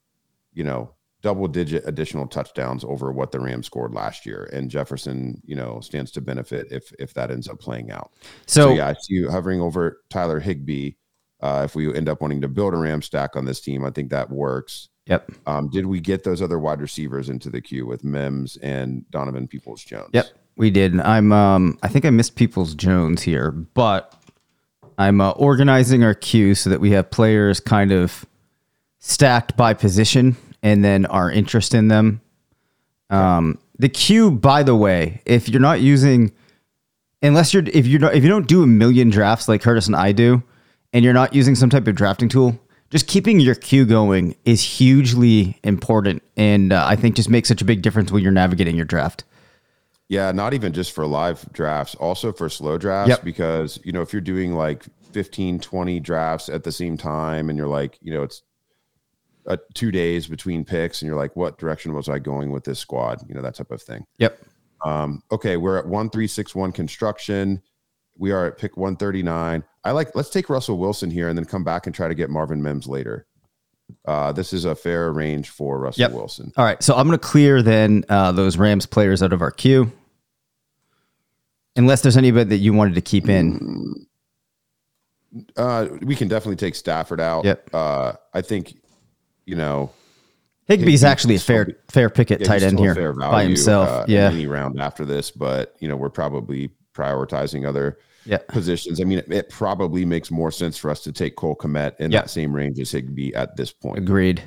you 0.54 0.64
know 0.64 0.90
double 1.22 1.48
digit 1.48 1.82
additional 1.86 2.26
touchdowns 2.26 2.84
over 2.84 3.10
what 3.10 3.32
the 3.32 3.40
Rams 3.40 3.66
scored 3.66 3.92
last 3.92 4.26
year, 4.26 4.48
and 4.52 4.70
Jefferson 4.70 5.40
you 5.44 5.56
know 5.56 5.80
stands 5.80 6.10
to 6.12 6.20
benefit 6.20 6.68
if 6.70 6.92
if 6.98 7.14
that 7.14 7.30
ends 7.30 7.48
up 7.48 7.58
playing 7.58 7.90
out. 7.90 8.12
So, 8.46 8.68
So, 8.68 8.74
yeah, 8.74 8.88
I 8.88 8.92
see 8.94 9.14
you 9.14 9.30
hovering 9.30 9.60
over 9.60 10.02
Tyler 10.10 10.40
Higbee. 10.40 10.92
Uh, 11.40 11.62
if 11.64 11.74
we 11.74 11.94
end 11.94 12.08
up 12.08 12.20
wanting 12.20 12.40
to 12.40 12.48
build 12.48 12.74
a 12.74 12.76
Ram 12.76 13.02
stack 13.02 13.36
on 13.36 13.44
this 13.44 13.60
team, 13.60 13.84
I 13.84 13.90
think 13.90 14.10
that 14.10 14.30
works. 14.30 14.88
yep. 15.06 15.30
Um, 15.46 15.68
did 15.68 15.84
we 15.86 16.00
get 16.00 16.24
those 16.24 16.40
other 16.40 16.58
wide 16.58 16.80
receivers 16.80 17.28
into 17.28 17.50
the 17.50 17.60
queue 17.60 17.86
with 17.86 18.04
Mims 18.04 18.56
and 18.58 19.08
Donovan 19.10 19.46
Peoples 19.46 19.84
Jones? 19.84 20.10
Yep, 20.12 20.26
we 20.56 20.70
did. 20.70 20.98
I'm 21.00 21.32
um 21.32 21.78
I 21.82 21.88
think 21.88 22.04
I 22.04 22.10
missed 22.10 22.36
Peoples 22.36 22.74
Jones 22.74 23.22
here, 23.22 23.50
but 23.50 24.14
I'm 24.98 25.20
uh, 25.20 25.32
organizing 25.32 26.02
our 26.04 26.14
queue 26.14 26.54
so 26.54 26.70
that 26.70 26.80
we 26.80 26.90
have 26.92 27.10
players 27.10 27.60
kind 27.60 27.92
of 27.92 28.24
stacked 28.98 29.56
by 29.56 29.74
position 29.74 30.36
and 30.66 30.84
then 30.84 31.06
our 31.06 31.30
interest 31.30 31.74
in 31.74 31.88
them. 31.88 32.20
Um 33.10 33.58
the 33.78 33.88
queue 33.88 34.30
by 34.30 34.62
the 34.62 34.74
way, 34.74 35.20
if 35.26 35.48
you're 35.48 35.60
not 35.70 35.80
using 35.80 36.32
unless 37.22 37.52
you're 37.54 37.64
if 37.72 37.86
you're 37.86 38.00
not 38.00 38.14
if 38.14 38.22
you 38.24 38.28
don't 38.28 38.48
do 38.48 38.62
a 38.62 38.66
million 38.66 39.10
drafts 39.10 39.48
like 39.48 39.62
Curtis 39.62 39.86
and 39.86 39.96
I 39.96 40.12
do 40.12 40.42
and 40.92 41.04
you're 41.04 41.14
not 41.22 41.34
using 41.34 41.54
some 41.54 41.70
type 41.70 41.86
of 41.86 41.94
drafting 41.94 42.28
tool, 42.28 42.58
just 42.90 43.06
keeping 43.06 43.38
your 43.40 43.54
queue 43.54 43.84
going 43.86 44.34
is 44.44 44.62
hugely 44.62 45.58
important 45.62 46.22
and 46.36 46.72
uh, 46.72 46.84
I 46.86 46.96
think 46.96 47.14
just 47.16 47.30
makes 47.30 47.48
such 47.48 47.62
a 47.62 47.64
big 47.64 47.82
difference 47.82 48.10
when 48.10 48.22
you're 48.22 48.32
navigating 48.32 48.76
your 48.76 48.86
draft. 48.86 49.24
Yeah, 50.08 50.30
not 50.32 50.54
even 50.54 50.72
just 50.72 50.92
for 50.92 51.04
live 51.04 51.44
drafts, 51.52 51.96
also 51.96 52.32
for 52.32 52.48
slow 52.48 52.78
drafts, 52.78 53.08
Yep. 53.10 53.24
because, 53.24 53.80
you 53.84 53.90
know, 53.90 54.02
if 54.02 54.12
you're 54.12 54.22
doing 54.22 54.54
like 54.54 54.84
15, 55.12 55.58
20 55.58 55.98
drafts 56.00 56.48
at 56.48 56.62
the 56.62 56.70
same 56.70 56.96
time 56.96 57.50
and 57.50 57.58
you're 57.58 57.66
like, 57.66 57.98
you 58.00 58.12
know, 58.14 58.22
it's 58.22 58.42
uh, 59.46 59.56
two 59.74 59.90
days 59.90 60.26
between 60.26 60.64
picks 60.64 61.02
and 61.02 61.08
you're 61.08 61.18
like, 61.18 61.36
what 61.36 61.58
direction 61.58 61.92
was 61.94 62.08
I 62.08 62.18
going 62.18 62.50
with 62.50 62.64
this 62.64 62.78
squad? 62.78 63.20
You 63.28 63.34
know, 63.34 63.42
that 63.42 63.54
type 63.54 63.70
of 63.70 63.82
thing. 63.82 64.04
Yep. 64.18 64.38
Um, 64.84 65.22
okay, 65.32 65.56
we're 65.56 65.78
at 65.78 65.86
1361 65.86 66.72
construction. 66.72 67.62
We 68.18 68.32
are 68.32 68.46
at 68.46 68.58
pick 68.58 68.76
139. 68.76 69.64
I 69.84 69.90
like, 69.90 70.14
let's 70.14 70.30
take 70.30 70.48
Russell 70.48 70.78
Wilson 70.78 71.10
here 71.10 71.28
and 71.28 71.36
then 71.36 71.44
come 71.44 71.64
back 71.64 71.86
and 71.86 71.94
try 71.94 72.08
to 72.08 72.14
get 72.14 72.30
Marvin 72.30 72.62
Mims 72.62 72.86
later. 72.86 73.26
Uh, 74.04 74.32
this 74.32 74.52
is 74.52 74.64
a 74.64 74.74
fair 74.74 75.12
range 75.12 75.50
for 75.50 75.78
Russell 75.78 76.00
Yep. 76.00 76.12
Wilson. 76.12 76.52
All 76.56 76.64
right, 76.64 76.82
so 76.82 76.94
I'm 76.96 77.06
going 77.06 77.18
to 77.18 77.24
clear 77.24 77.62
then 77.62 78.04
uh, 78.08 78.32
those 78.32 78.56
Rams 78.56 78.84
players 78.86 79.22
out 79.22 79.32
of 79.32 79.42
our 79.42 79.50
queue, 79.52 79.92
unless 81.76 82.00
there's 82.02 82.16
anybody 82.16 82.48
that 82.50 82.56
you 82.56 82.72
wanted 82.72 82.94
to 82.96 83.00
keep 83.00 83.28
in. 83.28 84.06
Uh, 85.56 85.88
we 86.02 86.16
can 86.16 86.26
definitely 86.28 86.56
take 86.56 86.74
Stafford 86.74 87.20
out. 87.20 87.44
Yep. 87.44 87.70
Uh, 87.72 88.12
I 88.34 88.40
think, 88.40 88.74
you 89.46 89.54
know, 89.56 89.90
Higbee's 90.68 91.00
Higbee 91.00 91.06
actually 91.06 91.34
a 91.36 91.38
still 91.38 91.64
fair 91.64 91.76
fair 91.88 92.10
pick 92.10 92.30
at 92.30 92.40
yeah, 92.40 92.46
tight 92.46 92.62
end 92.62 92.78
here 92.78 92.94
fair 92.94 93.14
by 93.14 93.44
himself. 93.44 93.88
uh, 93.88 94.04
in 94.06 94.14
yeah, 94.14 94.30
any 94.30 94.46
round 94.46 94.80
after 94.80 95.04
this, 95.04 95.30
but 95.30 95.76
you 95.78 95.88
know, 95.88 95.96
we're 95.96 96.10
probably 96.10 96.70
prioritizing 96.92 97.66
other 97.66 97.98
yeah, 98.24 98.38
positions. 98.48 99.00
I 99.00 99.04
mean, 99.04 99.18
it, 99.18 99.30
it 99.32 99.48
probably 99.50 100.04
makes 100.04 100.30
more 100.30 100.50
sense 100.50 100.76
for 100.76 100.90
us 100.90 101.00
to 101.04 101.12
take 101.12 101.36
Cole 101.36 101.54
Kmet 101.56 101.94
in 102.00 102.10
Yeah. 102.10 102.22
that 102.22 102.30
same 102.30 102.52
range 102.52 102.80
as 102.80 102.90
Higbee 102.90 103.32
at 103.34 103.56
this 103.56 103.72
point. 103.72 103.98
agreed. 103.98 104.42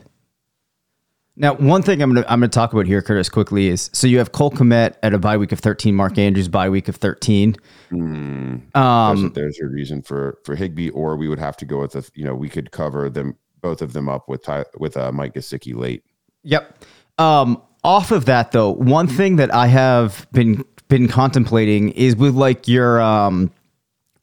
Now, 1.38 1.54
one 1.54 1.84
thing 1.84 2.02
I'm 2.02 2.14
gonna 2.14 2.26
I'm 2.28 2.42
gonna 2.42 2.50
talk 2.50 2.74
about 2.74 2.86
here, 2.86 3.02
Curtis, 3.02 3.30
quickly 3.30 3.70
is 3.70 3.90
so 3.94 4.08
you 4.08 4.18
have 4.18 4.34
Cole 4.34 4.52
Kmet 4.52 4.96
at 5.02 5.14
a 5.14 5.18
bye 5.18 5.38
week 5.38 5.54
of 5.54 5.60
13, 5.60 5.96
Mark 5.96 6.18
Andrews 6.18 6.50
bye 6.50 6.70
week 6.70 6.90
of 6.90 6.98
13. 6.98 7.56
Hmm. 7.92 8.58
Um, 8.76 9.22
there's, 9.22 9.34
there's 9.34 9.58
your 9.58 9.70
reason 9.70 10.02
for 10.02 10.40
for 10.44 10.56
Higbee, 10.56 10.90
or 10.90 11.16
we 11.16 11.30
would 11.30 11.40
have 11.40 11.56
to 11.58 11.66
go 11.66 11.80
with 11.80 11.96
a, 11.96 12.04
you 12.14 12.26
know, 12.26 12.36
we 12.36 12.50
could 12.50 12.72
cover 12.72 13.10
them 13.10 13.38
both 13.62 13.82
of 13.82 13.94
them 13.94 14.10
up 14.10 14.28
with 14.28 14.44
Ty, 14.44 14.66
with 14.78 14.98
uh, 14.98 15.12
Mike 15.12 15.34
Gesicki 15.34 15.76
late. 15.76 16.04
Yep. 16.44 16.84
Um, 17.18 17.62
off 17.84 18.12
of 18.12 18.26
that 18.26 18.52
though, 18.52 18.72
one 18.72 19.08
thing 19.08 19.38
that 19.38 19.54
I 19.54 19.68
have 19.68 20.28
been 20.32 20.64
been 20.88 21.08
contemplating 21.08 21.90
is 21.92 22.16
with 22.16 22.36
like 22.36 22.68
your 22.68 23.00
um, 23.02 23.52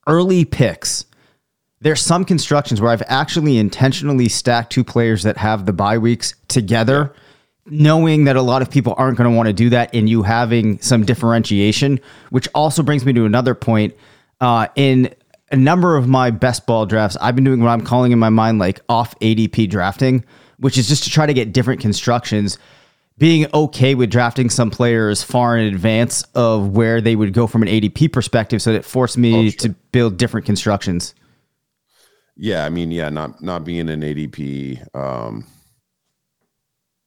early 0.07 0.45
picks. 0.45 1.05
There's 1.81 2.01
some 2.01 2.25
constructions 2.25 2.81
where 2.81 2.91
I've 2.91 3.03
actually 3.07 3.59
intentionally 3.59 4.29
stacked 4.29 4.73
two 4.73 4.83
players 4.83 5.23
that 5.23 5.37
have 5.37 5.67
the 5.67 5.73
bye 5.73 5.99
weeks 5.99 6.35
together, 6.49 7.15
knowing 7.67 8.25
that 8.25 8.35
a 8.35 8.43
lot 8.43 8.63
of 8.63 8.71
people 8.71 8.95
aren't 8.99 9.17
going 9.17 9.31
to 9.31 9.37
want 9.37 9.47
to 9.47 9.53
do 9.53 9.71
that 9.71 9.95
and 9.95 10.09
you 10.09 10.23
having 10.23 10.81
some 10.81 11.05
differentiation, 11.05 12.01
which 12.31 12.49
also 12.55 12.83
brings 12.83 13.05
me 13.05 13.13
to 13.13 13.25
another 13.25 13.55
point. 13.55 13.95
Uh, 14.41 14.67
in 14.75 15.15
a 15.51 15.57
number 15.57 15.97
of 15.97 16.09
my 16.09 16.31
best 16.31 16.67
ball 16.67 16.87
drafts, 16.87 17.17
I've 17.21 17.35
been 17.35 17.45
doing 17.45 17.61
what 17.63 17.71
I'm 17.71 17.83
calling 17.83 18.13
in 18.13 18.19
my 18.19 18.31
mind 18.31 18.59
like 18.59 18.81
off 18.89 19.19
ADP 19.21 19.69
drafting, 19.71 20.25
which 20.59 20.77
is 20.79 20.89
just 20.89 21.05
to 21.05 21.11
try 21.11 21.27
to 21.27 21.35
get 21.35 21.53
different 21.53 21.81
constructions. 21.81 22.59
Being 23.19 23.47
okay 23.55 23.95
with 23.95 24.11
drafting 24.11 24.51
some 24.51 24.71
players 24.71 25.23
far 25.23 25.57
in 25.57 25.73
advance 25.73 26.23
of 26.35 26.71
where 26.77 27.01
they 27.01 27.17
would 27.17 27.33
go 27.33 27.47
from 27.47 27.63
an 27.63 27.69
ADP 27.69 28.13
perspective, 28.13 28.61
so 28.61 28.73
that 28.73 28.79
it 28.81 28.85
forced 28.85 29.17
me 29.17 29.35
Oh, 29.47 29.51
sure. 29.51 29.59
to 29.61 29.69
build 29.93 30.19
different 30.19 30.45
constructions. 30.45 31.15
Yeah, 32.37 32.67
I 32.67 32.69
mean, 32.69 32.91
yeah, 32.91 33.09
not 33.09 33.41
not 33.43 33.65
being 33.65 33.89
an 33.89 34.03
ADP, 34.03 34.95
um, 34.95 35.47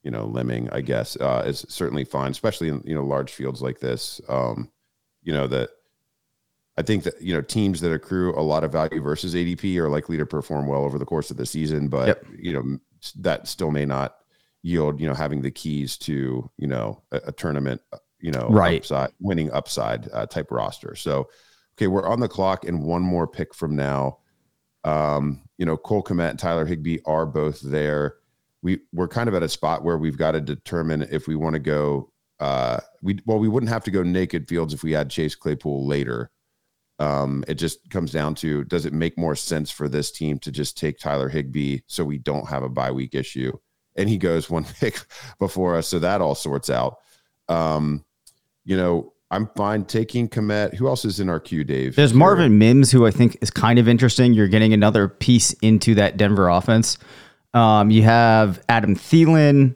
you 0.01 0.09
know, 0.09 0.25
lemming, 0.25 0.67
I 0.71 0.81
guess, 0.81 1.15
uh, 1.17 1.43
is 1.45 1.63
certainly 1.69 2.05
fine, 2.05 2.31
especially 2.31 2.69
in 2.69 2.81
you 2.85 2.95
know 2.95 3.03
large 3.05 3.31
fields 3.31 3.61
like 3.61 3.79
this. 3.79 4.19
Um, 4.27 4.71
you 5.21 5.31
know 5.33 5.45
that 5.45 5.69
I 6.79 6.81
think 6.81 7.03
that 7.03 7.21
you 7.21 7.33
know 7.33 7.41
teams 7.41 7.81
that 7.81 7.91
accrue 7.91 8.33
a 8.39 8.41
lot 8.41 8.63
of 8.63 8.71
value 8.71 9.01
versus 9.01 9.35
ADP 9.35 9.77
are 9.77 9.89
likely 9.89 10.17
to 10.17 10.25
perform 10.25 10.65
well 10.65 10.83
over 10.83 10.97
the 10.97 11.05
course 11.05 11.29
of 11.29 11.37
the 11.37 11.45
season, 11.45 11.89
but 11.89 12.07
Yep. 12.07 12.25
you 12.39 12.53
know 12.53 12.79
that 13.17 13.47
still 13.47 13.69
may 13.71 13.85
not 13.85 14.15
yield 14.61 14.99
you 14.99 15.07
know 15.07 15.13
having 15.13 15.41
the 15.41 15.51
keys 15.51 15.97
to 15.97 16.49
you 16.57 16.67
know 16.67 17.01
a, 17.11 17.19
a 17.27 17.31
tournament, 17.33 17.81
uh, 17.91 17.97
you 18.19 18.31
know, 18.31 18.47
Right. 18.49 18.79
upside, 18.79 19.11
winning 19.19 19.51
upside 19.51 20.09
uh, 20.13 20.25
type 20.25 20.51
roster. 20.51 20.95
So, 20.95 21.29
okay, 21.75 21.87
we're 21.87 22.07
on 22.07 22.19
the 22.21 22.27
clock, 22.29 22.65
and 22.65 22.81
one 22.83 23.01
more 23.01 23.27
pick 23.27 23.53
from 23.53 23.75
now 23.75 24.19
um, 24.85 25.41
you 25.57 25.65
know, 25.65 25.75
Cole 25.77 26.03
Kmet 26.03 26.29
and 26.29 26.39
Tyler 26.39 26.65
Higbee 26.65 26.99
are 27.05 27.25
both 27.25 27.59
there. 27.61 28.15
We 28.61 28.79
we're 28.93 29.07
kind 29.07 29.27
of 29.27 29.35
at 29.35 29.43
a 29.43 29.49
spot 29.49 29.83
where 29.83 29.97
we've 29.97 30.17
got 30.17 30.31
to 30.31 30.41
determine 30.41 31.01
if 31.11 31.27
we 31.27 31.35
want 31.35 31.53
to 31.55 31.59
go. 31.59 32.11
Uh, 32.39 32.79
we 33.01 33.19
well, 33.25 33.39
we 33.39 33.49
wouldn't 33.49 33.69
have 33.69 33.83
to 33.85 33.91
go 33.91 34.03
naked 34.03 34.47
fields 34.47 34.73
if 34.73 34.83
we 34.83 34.93
had 34.93 35.09
Chase 35.09 35.35
Claypool 35.35 35.85
later. 35.85 36.31
Um, 36.99 37.45
it 37.47 37.55
just 37.55 37.89
comes 37.89 38.11
down 38.11 38.35
to 38.35 38.65
does 38.65 38.85
it 38.85 38.93
make 38.93 39.17
more 39.17 39.35
sense 39.35 39.71
for 39.71 39.87
this 39.87 40.11
team 40.11 40.37
to 40.39 40.51
just 40.51 40.77
take 40.77 40.99
Tyler 40.99 41.29
Higbee 41.29 41.79
so 41.87 42.03
we 42.03 42.17
don't 42.17 42.49
have 42.49 42.61
a 42.61 42.69
bye 42.69 42.91
week 42.91 43.15
issue? 43.15 43.53
And 43.95 44.09
he 44.09 44.17
goes 44.17 44.49
one 44.49 44.65
pick 44.79 44.99
before 45.39 45.75
us, 45.75 45.87
so 45.87 45.99
that 45.99 46.21
all 46.21 46.35
sorts 46.35 46.69
out. 46.69 46.97
Um, 47.47 48.03
you 48.65 48.77
know, 48.77 49.13
I'm 49.31 49.47
fine 49.55 49.85
taking 49.85 50.27
Kmet. 50.27 50.75
Who 50.75 50.87
else 50.87 51.05
is 51.05 51.19
in 51.19 51.29
our 51.29 51.39
queue, 51.39 51.63
Dave? 51.63 51.95
There's 51.95 52.11
Here. 52.11 52.19
Marvin 52.19 52.57
Mims, 52.57 52.91
who 52.91 53.05
I 53.05 53.11
think 53.11 53.37
is 53.41 53.49
kind 53.49 53.79
of 53.79 53.87
interesting. 53.87 54.33
You're 54.33 54.47
getting 54.47 54.73
another 54.73 55.07
piece 55.07 55.53
into 55.53 55.95
that 55.95 56.17
Denver 56.17 56.49
offense. 56.49 56.97
Um, 57.53 57.89
you 57.91 58.03
have 58.03 58.63
Adam 58.69 58.95
Thielen, 58.95 59.75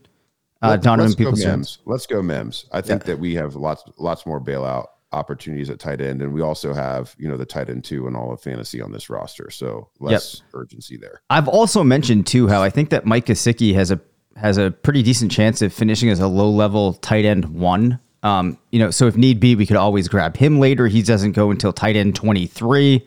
uh, 0.61 0.69
Let- 0.69 0.81
Donovan 0.81 1.05
let's 1.11 1.15
go 1.15 1.23
Peoples. 1.25 1.45
Mims. 1.45 1.77
Let's 1.85 2.05
go 2.05 2.21
Mims. 2.21 2.65
I 2.71 2.81
think 2.81 3.05
that 3.05 3.17
we 3.19 3.35
have 3.35 3.55
lots 3.55 3.83
lots 3.97 4.25
more 4.25 4.41
bailout 4.41 4.87
opportunities 5.13 5.69
at 5.69 5.79
tight 5.79 6.01
end, 6.01 6.21
and 6.21 6.33
we 6.33 6.41
also 6.41 6.73
have 6.73 7.15
you 7.17 7.29
know 7.29 7.37
the 7.37 7.45
tight 7.45 7.69
end 7.69 7.83
two 7.83 8.07
and 8.07 8.15
all 8.15 8.33
of 8.33 8.41
fantasy 8.41 8.81
on 8.81 8.91
this 8.91 9.09
roster, 9.09 9.49
so 9.49 9.89
less 9.99 10.41
urgency 10.53 10.97
there. 10.97 11.21
I've 11.29 11.47
also 11.47 11.83
mentioned 11.83 12.27
too 12.27 12.47
how 12.47 12.61
I 12.61 12.69
think 12.69 12.89
that 12.89 13.05
Mike 13.05 13.25
Gesicki 13.25 13.73
has 13.75 13.91
a 13.91 13.99
has 14.35 14.57
a 14.57 14.71
pretty 14.71 15.03
decent 15.03 15.31
chance 15.31 15.61
of 15.61 15.73
finishing 15.73 16.09
as 16.09 16.19
a 16.19 16.27
low 16.27 16.49
level 16.49 16.93
tight 16.95 17.25
end 17.25 17.45
one. 17.45 17.99
Um, 18.23 18.57
you 18.71 18.79
know, 18.79 18.89
so 18.89 19.07
if 19.07 19.17
need 19.17 19.39
be, 19.39 19.55
we 19.55 19.65
could 19.65 19.77
always 19.77 20.07
grab 20.07 20.37
him 20.37 20.59
later. 20.59 20.87
He 20.87 21.01
doesn't 21.01 21.33
go 21.33 21.51
until 21.51 21.73
tight 21.73 21.95
end 21.95 22.15
twenty 22.15 22.47
three. 22.47 23.05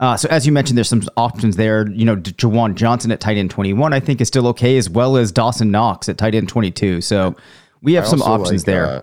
Uh, 0.00 0.16
so 0.16 0.28
as 0.28 0.44
you 0.44 0.52
mentioned, 0.52 0.76
there's 0.76 0.88
some 0.88 1.02
options 1.16 1.56
there. 1.56 1.88
You 1.88 2.04
know, 2.04 2.16
Juwan 2.16 2.74
Johnson 2.74 3.12
at 3.12 3.20
tight 3.20 3.36
end 3.36 3.50
21, 3.50 3.92
I 3.92 4.00
think 4.00 4.20
is 4.20 4.28
still 4.28 4.48
okay, 4.48 4.76
as 4.76 4.90
well 4.90 5.16
as 5.16 5.30
Dawson 5.30 5.70
Knox 5.70 6.08
at 6.08 6.18
tight 6.18 6.34
end 6.34 6.48
22. 6.48 7.00
So 7.00 7.36
we 7.80 7.94
have 7.94 8.04
I 8.04 8.08
some 8.08 8.22
options 8.22 8.62
like, 8.62 8.66
there. 8.66 8.86
uh, 8.86 9.00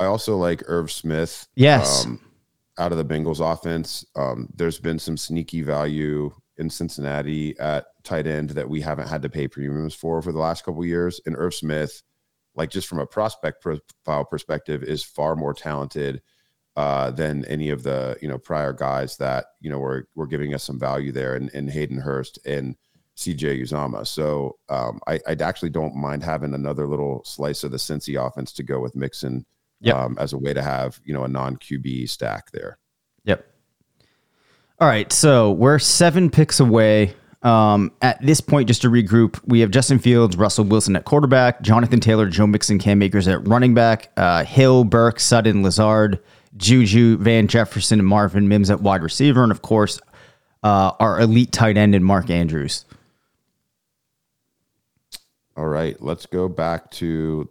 I 0.00 0.06
also 0.06 0.36
like 0.36 0.62
Irv 0.66 0.90
Smith. 0.90 1.46
Yes. 1.54 2.06
um, 2.06 2.20
out 2.78 2.92
of 2.92 2.98
the 2.98 3.04
Bengals 3.04 3.40
offense. 3.40 4.04
Um, 4.16 4.48
there's 4.56 4.80
been 4.80 4.98
some 4.98 5.18
sneaky 5.18 5.60
value 5.60 6.32
in 6.56 6.70
Cincinnati 6.70 7.56
at 7.58 7.86
tight 8.02 8.26
end 8.26 8.50
that 8.50 8.68
we 8.68 8.80
haven't 8.80 9.08
had 9.08 9.22
to 9.22 9.28
pay 9.28 9.46
premiums 9.46 9.94
for 9.94 10.20
for 10.22 10.32
the 10.32 10.38
last 10.38 10.64
couple 10.64 10.80
of 10.80 10.88
years. 10.88 11.20
And 11.26 11.36
Irv 11.36 11.54
Smith, 11.54 12.02
like 12.54 12.70
just 12.70 12.88
from 12.88 12.98
a 12.98 13.06
prospect 13.06 13.62
profile 13.62 14.24
perspective, 14.24 14.82
is 14.82 15.04
far 15.04 15.36
more 15.36 15.52
talented 15.52 16.22
uh, 16.76 17.10
than 17.10 17.44
any 17.44 17.68
of 17.68 17.82
the 17.82 18.16
you 18.22 18.28
know 18.28 18.38
prior 18.38 18.72
guys 18.72 19.18
that 19.18 19.46
you 19.60 19.68
know 19.68 19.78
were 19.78 20.08
were 20.14 20.26
giving 20.26 20.54
us 20.54 20.64
some 20.64 20.78
value 20.78 21.12
there, 21.12 21.34
and, 21.34 21.50
and 21.52 21.70
Hayden 21.70 21.98
Hurst 21.98 22.38
and 22.46 22.76
CJ 23.16 23.60
Uzomah. 23.60 24.06
So 24.06 24.56
um, 24.70 25.00
I, 25.06 25.20
I 25.26 25.36
actually 25.40 25.70
don't 25.70 25.94
mind 25.94 26.22
having 26.22 26.54
another 26.54 26.86
little 26.86 27.22
slice 27.24 27.64
of 27.64 27.70
the 27.70 27.76
Cincy 27.76 28.18
offense 28.24 28.52
to 28.54 28.62
go 28.62 28.80
with 28.80 28.96
Mixon 28.96 29.44
Yep. 29.80 29.96
um, 29.96 30.16
as 30.20 30.32
a 30.32 30.38
way 30.38 30.52
to 30.52 30.62
have 30.62 31.00
you 31.04 31.14
know 31.14 31.24
a 31.24 31.28
non 31.28 31.56
QB 31.56 32.08
stack 32.08 32.50
there. 32.52 32.78
Yep. 33.24 33.46
All 34.78 34.88
right, 34.88 35.12
so 35.12 35.52
we're 35.52 35.78
seven 35.78 36.30
picks 36.30 36.60
away. 36.60 37.14
Um, 37.42 37.92
at 38.02 38.20
this 38.24 38.40
point, 38.40 38.68
just 38.68 38.82
to 38.82 38.90
regroup, 38.90 39.40
we 39.46 39.60
have 39.60 39.70
Justin 39.70 39.98
Fields, 39.98 40.36
Russell 40.36 40.64
Wilson 40.64 40.94
at 40.94 41.06
quarterback, 41.06 41.62
Jonathan 41.62 42.00
Taylor, 42.00 42.28
Joe 42.28 42.46
Mixon, 42.46 42.78
Cam 42.78 43.02
Akers 43.02 43.26
at 43.28 43.46
running 43.48 43.72
back, 43.72 44.10
uh, 44.18 44.44
Hill, 44.44 44.84
Burks, 44.84 45.24
Sutton, 45.24 45.62
Lazard, 45.62 46.18
Juju, 46.56 47.16
Van 47.16 47.46
Jefferson, 47.48 47.98
and 47.98 48.08
Marvin 48.08 48.48
Mims 48.48 48.70
at 48.70 48.82
wide 48.82 49.02
receiver, 49.02 49.42
and 49.42 49.52
of 49.52 49.62
course, 49.62 50.00
uh, 50.62 50.92
our 51.00 51.20
elite 51.20 51.52
tight 51.52 51.78
end 51.78 51.94
and 51.94 52.04
Mark 52.04 52.28
Andrews. 52.28 52.84
All 55.56 55.66
right, 55.66 56.00
let's 56.02 56.26
go 56.26 56.48
back 56.48 56.90
to 56.92 57.48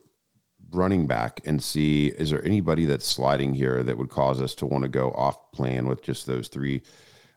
running 0.72 1.08
back 1.08 1.42
and 1.46 1.64
see 1.64 2.08
is 2.08 2.30
there 2.30 2.44
anybody 2.46 2.86
that's 2.86 3.08
sliding 3.08 3.54
here 3.54 3.84
that 3.84 3.98
would 3.98 4.10
cause 4.10 4.42
us 4.42 4.56
to 4.56 4.66
want 4.66 4.84
to 4.84 4.90
go 4.90 5.12
off 5.12 5.52
plan 5.52 5.88
with 5.88 6.02
just 6.02 6.26
those 6.26 6.48
three 6.48 6.82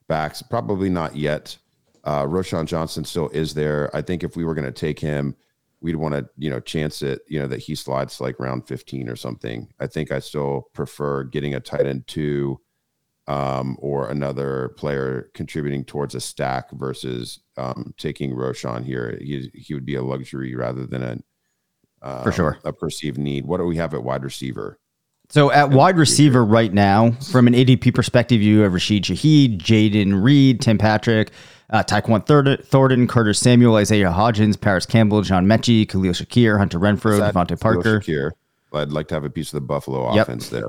backs? 0.09 0.43
Probably 0.43 0.89
not 0.89 1.17
yet. 1.17 1.57
Uh, 2.05 2.25
Roschon 2.25 2.67
Johnson 2.67 3.05
still 3.05 3.29
is 3.31 3.55
there. 3.55 3.95
I 3.95 4.03
think 4.03 4.25
if 4.25 4.37
we 4.37 4.45
were 4.45 4.55
going 4.55 4.67
to 4.67 4.73
take 4.73 4.99
him, 4.99 5.37
we'd 5.81 5.97
want 5.97 6.15
to, 6.15 6.29
you 6.37 6.51
know, 6.51 6.61
chance 6.61 7.03
it, 7.03 7.23
you 7.29 7.39
know, 7.39 7.47
that 7.49 7.61
he 7.61 7.75
slides 7.75 8.21
like 8.21 8.39
round 8.39 8.67
15 8.67 9.09
or 9.09 9.17
something. 9.17 9.69
I 9.81 9.87
think 9.87 10.13
I 10.13 10.19
still 10.21 10.69
prefer 10.73 11.25
getting 11.25 11.55
a 11.55 11.61
tight 11.61 11.87
end 11.87 12.07
two 12.07 12.61
um, 13.29 13.77
or 13.81 14.09
another 14.11 14.75
player 14.77 15.31
contributing 15.35 15.85
towards 15.85 16.15
a 16.15 16.21
stack 16.21 16.71
versus 16.73 17.41
um, 17.57 17.95
taking 17.99 18.33
Roschon 18.33 18.85
here. 18.85 19.19
He, 19.21 19.51
he 19.55 19.75
would 19.75 19.87
be 19.87 19.95
a 19.95 20.03
luxury 20.03 20.55
rather 20.55 20.87
than 20.87 21.03
a, 21.03 21.19
um, 22.03 22.23
For 22.25 22.33
sure. 22.33 22.59
a 22.65 22.73
perceived 22.73 23.19
need. 23.19 23.47
What 23.47 23.59
do 23.59 23.65
we 23.65 23.77
have 23.77 23.95
at 23.95 24.03
wide 24.03 24.25
receiver? 24.25 24.79
So 25.29 25.51
at 25.51 25.71
wide 25.71 25.97
receiver 25.97 26.45
right 26.45 26.73
now, 26.73 27.13
from 27.31 27.47
an 27.47 27.55
ADP 27.55 27.95
perspective, 27.95 28.43
you 28.43 28.61
have 28.61 28.75
Rashid 28.75 29.05
Shaheed, 29.05 29.59
Jayden 29.59 30.23
Reed, 30.23 30.61
Tim 30.61 30.77
Patrick, 30.77 31.31
uh, 31.71 31.83
Tyquan 31.83 32.27
Thornton, 32.67 33.07
Curtis 33.07 33.39
Samuel, 33.39 33.77
Isaiah 33.77 34.11
Hodgins, 34.11 34.61
Parris 34.61 34.85
Campbell, 34.85 35.23
John 35.23 35.47
Metchie, 35.47 35.89
Khalil 35.89 36.13
Shakir, 36.13 36.59
Hunter 36.59 36.79
Renfrow, 36.79 37.19
DeVante 37.19 37.59
Khalil 37.59 37.83
Parker. 37.83 38.01
Shakir? 38.01 38.31
I'd 38.75 38.91
like 38.93 39.09
to 39.09 39.15
have 39.15 39.25
a 39.25 39.31
piece 39.31 39.49
of 39.55 39.61
the 39.61 39.67
Buffalo 39.67 40.15
Yep. 40.15 40.29
offense 40.29 40.49
there. 40.51 40.69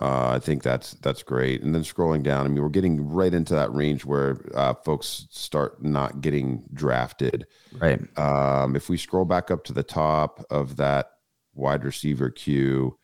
Uh, 0.00 0.30
I 0.30 0.38
think 0.40 0.62
that's 0.62 0.94
that's 0.94 1.22
great. 1.22 1.62
And 1.62 1.72
then 1.74 1.82
scrolling 1.82 2.22
down, 2.24 2.46
I 2.46 2.48
mean, 2.48 2.62
we're 2.62 2.68
getting 2.68 3.08
right 3.08 3.32
into 3.32 3.54
that 3.54 3.72
range 3.72 4.04
where 4.04 4.38
uh, 4.54 4.74
folks 4.74 5.26
start 5.30 5.82
not 5.84 6.20
getting 6.20 6.64
drafted. 6.74 7.46
Right. 7.78 8.00
Um, 8.18 8.74
if 8.74 8.88
we 8.88 8.96
scroll 8.96 9.24
back 9.24 9.50
up 9.52 9.62
to 9.64 9.72
the 9.72 9.84
top 9.84 10.44
of 10.50 10.76
that 10.76 11.10
wide 11.54 11.84
receiver 11.84 12.28
queue, 12.28 12.98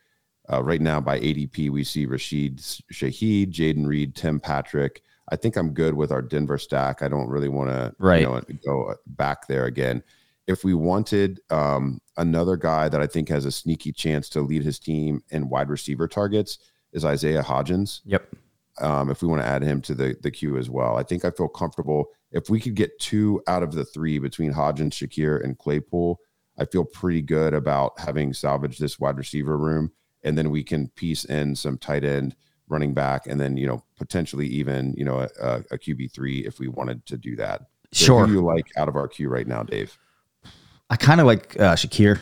uh, 0.52 0.62
right 0.64 0.80
now 0.80 1.00
by 1.00 1.20
ADP, 1.20 1.70
we 1.70 1.84
see 1.84 2.06
Rashid 2.06 2.58
Shaheed, 2.58 3.52
Jayden 3.52 3.86
Reed, 3.86 4.16
Tim 4.16 4.40
Patrick. 4.40 5.02
I 5.30 5.36
think 5.36 5.54
I'm 5.56 5.72
good 5.72 5.94
with 5.94 6.10
our 6.10 6.22
Denver 6.22 6.58
stack. 6.58 7.02
I 7.02 7.08
don't 7.08 7.28
really 7.28 7.48
want 7.48 7.70
to 7.70 7.94
Right. 8.00 8.22
you 8.22 8.26
know, 8.26 8.40
go 8.64 8.94
back 9.06 9.46
there 9.46 9.66
again. 9.66 10.02
If 10.48 10.64
we 10.64 10.74
wanted 10.74 11.38
um, 11.50 12.00
another 12.16 12.56
guy 12.56 12.88
that 12.88 13.00
I 13.00 13.06
think 13.06 13.28
has 13.28 13.44
a 13.44 13.52
sneaky 13.52 13.92
chance 13.92 14.28
to 14.30 14.40
lead 14.40 14.64
his 14.64 14.80
team 14.80 15.22
in 15.30 15.48
wide 15.48 15.68
receiver 15.68 16.08
targets 16.08 16.58
is 16.92 17.04
Isaiah 17.04 17.42
Hodgins 17.42 18.00
Yep. 18.04 18.34
um, 18.80 19.10
if 19.10 19.22
we 19.22 19.28
want 19.28 19.42
to 19.42 19.46
add 19.48 19.62
him 19.62 19.80
to 19.82 19.94
the 19.94 20.16
the 20.22 20.30
queue 20.30 20.56
as 20.56 20.68
well. 20.70 20.96
I 20.96 21.02
think 21.02 21.24
I 21.24 21.30
feel 21.30 21.48
comfortable 21.48 22.06
if 22.32 22.48
we 22.48 22.60
could 22.60 22.74
get 22.74 22.98
two 22.98 23.42
out 23.46 23.62
of 23.62 23.72
the 23.72 23.84
three 23.84 24.18
between 24.18 24.52
Hodgins, 24.52 24.92
Shakir, 24.92 25.42
and 25.42 25.58
Claypool. 25.58 26.20
I 26.58 26.64
feel 26.66 26.84
pretty 26.84 27.22
good 27.22 27.54
about 27.54 27.98
having 27.98 28.32
salvaged 28.34 28.80
this 28.80 28.98
wide 29.00 29.16
receiver 29.16 29.56
room, 29.56 29.92
and 30.22 30.36
then 30.36 30.50
we 30.50 30.62
can 30.62 30.88
piece 30.88 31.24
in 31.24 31.56
some 31.56 31.78
tight 31.78 32.04
end, 32.04 32.36
running 32.68 32.92
back, 32.92 33.26
and 33.26 33.40
then 33.40 33.56
you 33.56 33.66
know 33.66 33.82
potentially 33.96 34.46
even 34.46 34.94
you 34.96 35.04
know 35.04 35.20
a, 35.40 35.64
a 35.70 35.78
QB 35.78 36.12
three 36.12 36.40
if 36.46 36.58
we 36.58 36.68
wanted 36.68 37.06
to 37.06 37.16
do 37.16 37.34
that. 37.36 37.62
So 37.92 38.04
Sure. 38.04 38.20
Who 38.20 38.26
do 38.26 38.32
you 38.34 38.44
like 38.44 38.66
out 38.76 38.88
of 38.88 38.96
our 38.96 39.08
queue 39.08 39.28
right 39.28 39.46
now, 39.46 39.62
Dave? 39.62 39.96
I 40.90 40.96
kind 40.96 41.20
of 41.20 41.26
like 41.26 41.58
uh, 41.58 41.74
Shakir. 41.74 42.20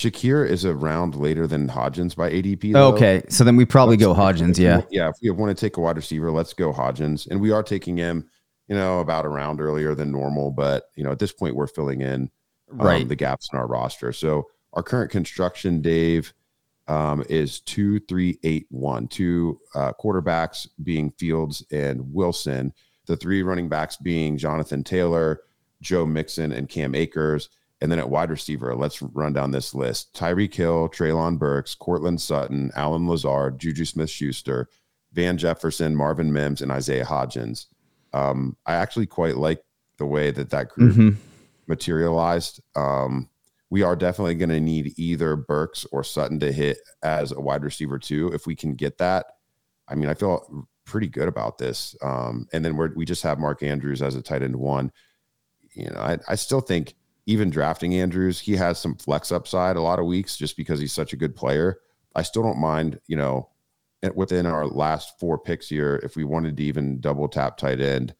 Shakir 0.00 0.48
is 0.48 0.64
a 0.64 0.74
round 0.74 1.14
later 1.14 1.46
than 1.46 1.68
Hodgins 1.68 2.16
by 2.16 2.30
ADP. 2.30 2.72
though. 2.72 2.94
Okay, 2.94 3.22
so 3.28 3.44
then 3.44 3.56
we 3.56 3.64
probably 3.66 3.96
Let's- 3.96 4.06
go 4.06 4.14
Hodgins. 4.14 4.52
if 4.52 4.58
Yeah. 4.58 4.80
Yeah. 4.90 5.08
If 5.10 5.16
we 5.22 5.30
want 5.30 5.56
to 5.56 5.60
take 5.60 5.76
a 5.76 5.80
wide 5.80 5.96
receiver, 5.96 6.30
let's 6.30 6.54
go 6.54 6.72
Hodgins. 6.72 7.26
And 7.30 7.40
we 7.40 7.50
are 7.50 7.62
taking 7.62 7.96
him 7.96 8.28
you 8.68 8.76
know, 8.76 9.00
about 9.00 9.24
a 9.24 9.28
round 9.28 9.60
earlier 9.60 9.96
than 9.96 10.12
normal. 10.12 10.52
But 10.52 10.84
you 10.94 11.02
know, 11.02 11.10
at 11.10 11.18
this 11.18 11.32
point, 11.32 11.56
we're 11.56 11.66
filling 11.66 12.02
in 12.02 12.30
um, 12.70 12.78
Right. 12.78 13.08
the 13.08 13.16
gaps 13.16 13.48
in 13.52 13.58
our 13.58 13.66
roster. 13.66 14.12
So 14.12 14.46
our 14.74 14.82
current 14.84 15.10
construction, 15.10 15.82
Dave, 15.82 16.32
um, 16.86 17.24
is 17.28 17.58
two, 17.62 17.98
three, 17.98 18.38
eight, 18.44 18.66
one. 18.70 19.08
Two 19.08 19.58
uh, 19.74 19.92
quarterbacks 20.00 20.68
being 20.84 21.10
Fields 21.18 21.64
and 21.72 22.14
Wilson. 22.14 22.72
The 23.06 23.16
three 23.16 23.42
running 23.42 23.68
backs 23.68 23.96
being 23.96 24.38
Jonathan 24.38 24.84
Taylor, 24.84 25.40
Joe 25.82 26.06
Mixon, 26.06 26.52
and 26.52 26.68
Cam 26.68 26.94
Akers. 26.94 27.48
And 27.82 27.90
then 27.90 27.98
at 27.98 28.10
wide 28.10 28.30
receiver, 28.30 28.74
let's 28.74 29.00
run 29.00 29.32
down 29.32 29.50
this 29.52 29.74
list: 29.74 30.14
Tyreek 30.14 30.54
Hill, 30.54 30.88
Treylon 30.90 31.38
Burks, 31.38 31.74
Courtland 31.74 32.20
Sutton, 32.20 32.70
Allen 32.76 33.08
Lazard, 33.08 33.58
Juju 33.58 33.84
Smith-Schuster, 33.86 34.68
Van 35.12 35.38
Jefferson, 35.38 35.96
Marvin 35.96 36.32
Mims, 36.32 36.60
and 36.60 36.70
Isaiah 36.70 37.06
Hodgins. 37.06 37.66
Um, 38.12 38.56
I 38.66 38.74
actually 38.74 39.06
quite 39.06 39.36
like 39.36 39.62
the 39.96 40.06
way 40.06 40.30
that 40.30 40.50
that 40.50 40.68
group 40.68 40.94
Mhm. 40.94 41.16
materialized. 41.66 42.60
Um, 42.76 43.28
we 43.70 43.82
are 43.82 43.96
definitely 43.96 44.34
going 44.34 44.48
to 44.50 44.60
need 44.60 44.92
either 44.96 45.36
Burks 45.36 45.86
or 45.92 46.02
Sutton 46.02 46.40
to 46.40 46.52
hit 46.52 46.78
as 47.02 47.32
a 47.32 47.40
wide 47.40 47.62
receiver 47.62 47.98
too. 47.98 48.28
If 48.34 48.46
we 48.46 48.56
can 48.56 48.74
get 48.74 48.98
that, 48.98 49.26
I 49.88 49.94
mean, 49.94 50.08
I 50.08 50.14
feel 50.14 50.66
pretty 50.84 51.06
good 51.08 51.28
about 51.28 51.58
this. 51.58 51.94
Um, 52.02 52.48
and 52.52 52.64
then 52.64 52.76
we're, 52.76 52.92
we 52.94 53.04
just 53.04 53.22
have 53.22 53.38
Mark 53.38 53.62
Andrews 53.62 54.02
as 54.02 54.16
a 54.16 54.22
tight 54.22 54.42
end 54.42 54.56
one. 54.56 54.90
You 55.72 55.86
know, 55.90 56.00
I, 56.00 56.18
I 56.28 56.34
still 56.34 56.60
think 56.60 56.94
even 57.26 57.50
drafting 57.50 57.94
Andrews, 57.94 58.40
he 58.40 58.56
has 58.56 58.78
some 58.78 58.96
flex 58.96 59.30
upside 59.30 59.76
a 59.76 59.82
lot 59.82 59.98
of 59.98 60.06
weeks 60.06 60.36
just 60.36 60.56
because 60.56 60.80
he's 60.80 60.92
such 60.92 61.12
a 61.12 61.16
good 61.16 61.36
player. 61.36 61.78
I 62.14 62.22
still 62.22 62.42
don't 62.42 62.58
mind, 62.58 62.98
you 63.06 63.16
know, 63.16 63.50
within 64.14 64.46
our 64.46 64.66
last 64.66 65.18
four 65.18 65.38
picks 65.38 65.68
here, 65.68 66.00
if 66.02 66.16
we 66.16 66.24
wanted 66.24 66.56
to 66.56 66.62
even 66.62 67.00
double 67.00 67.28
tap 67.28 67.56
tight 67.56 67.80
end 67.80 68.14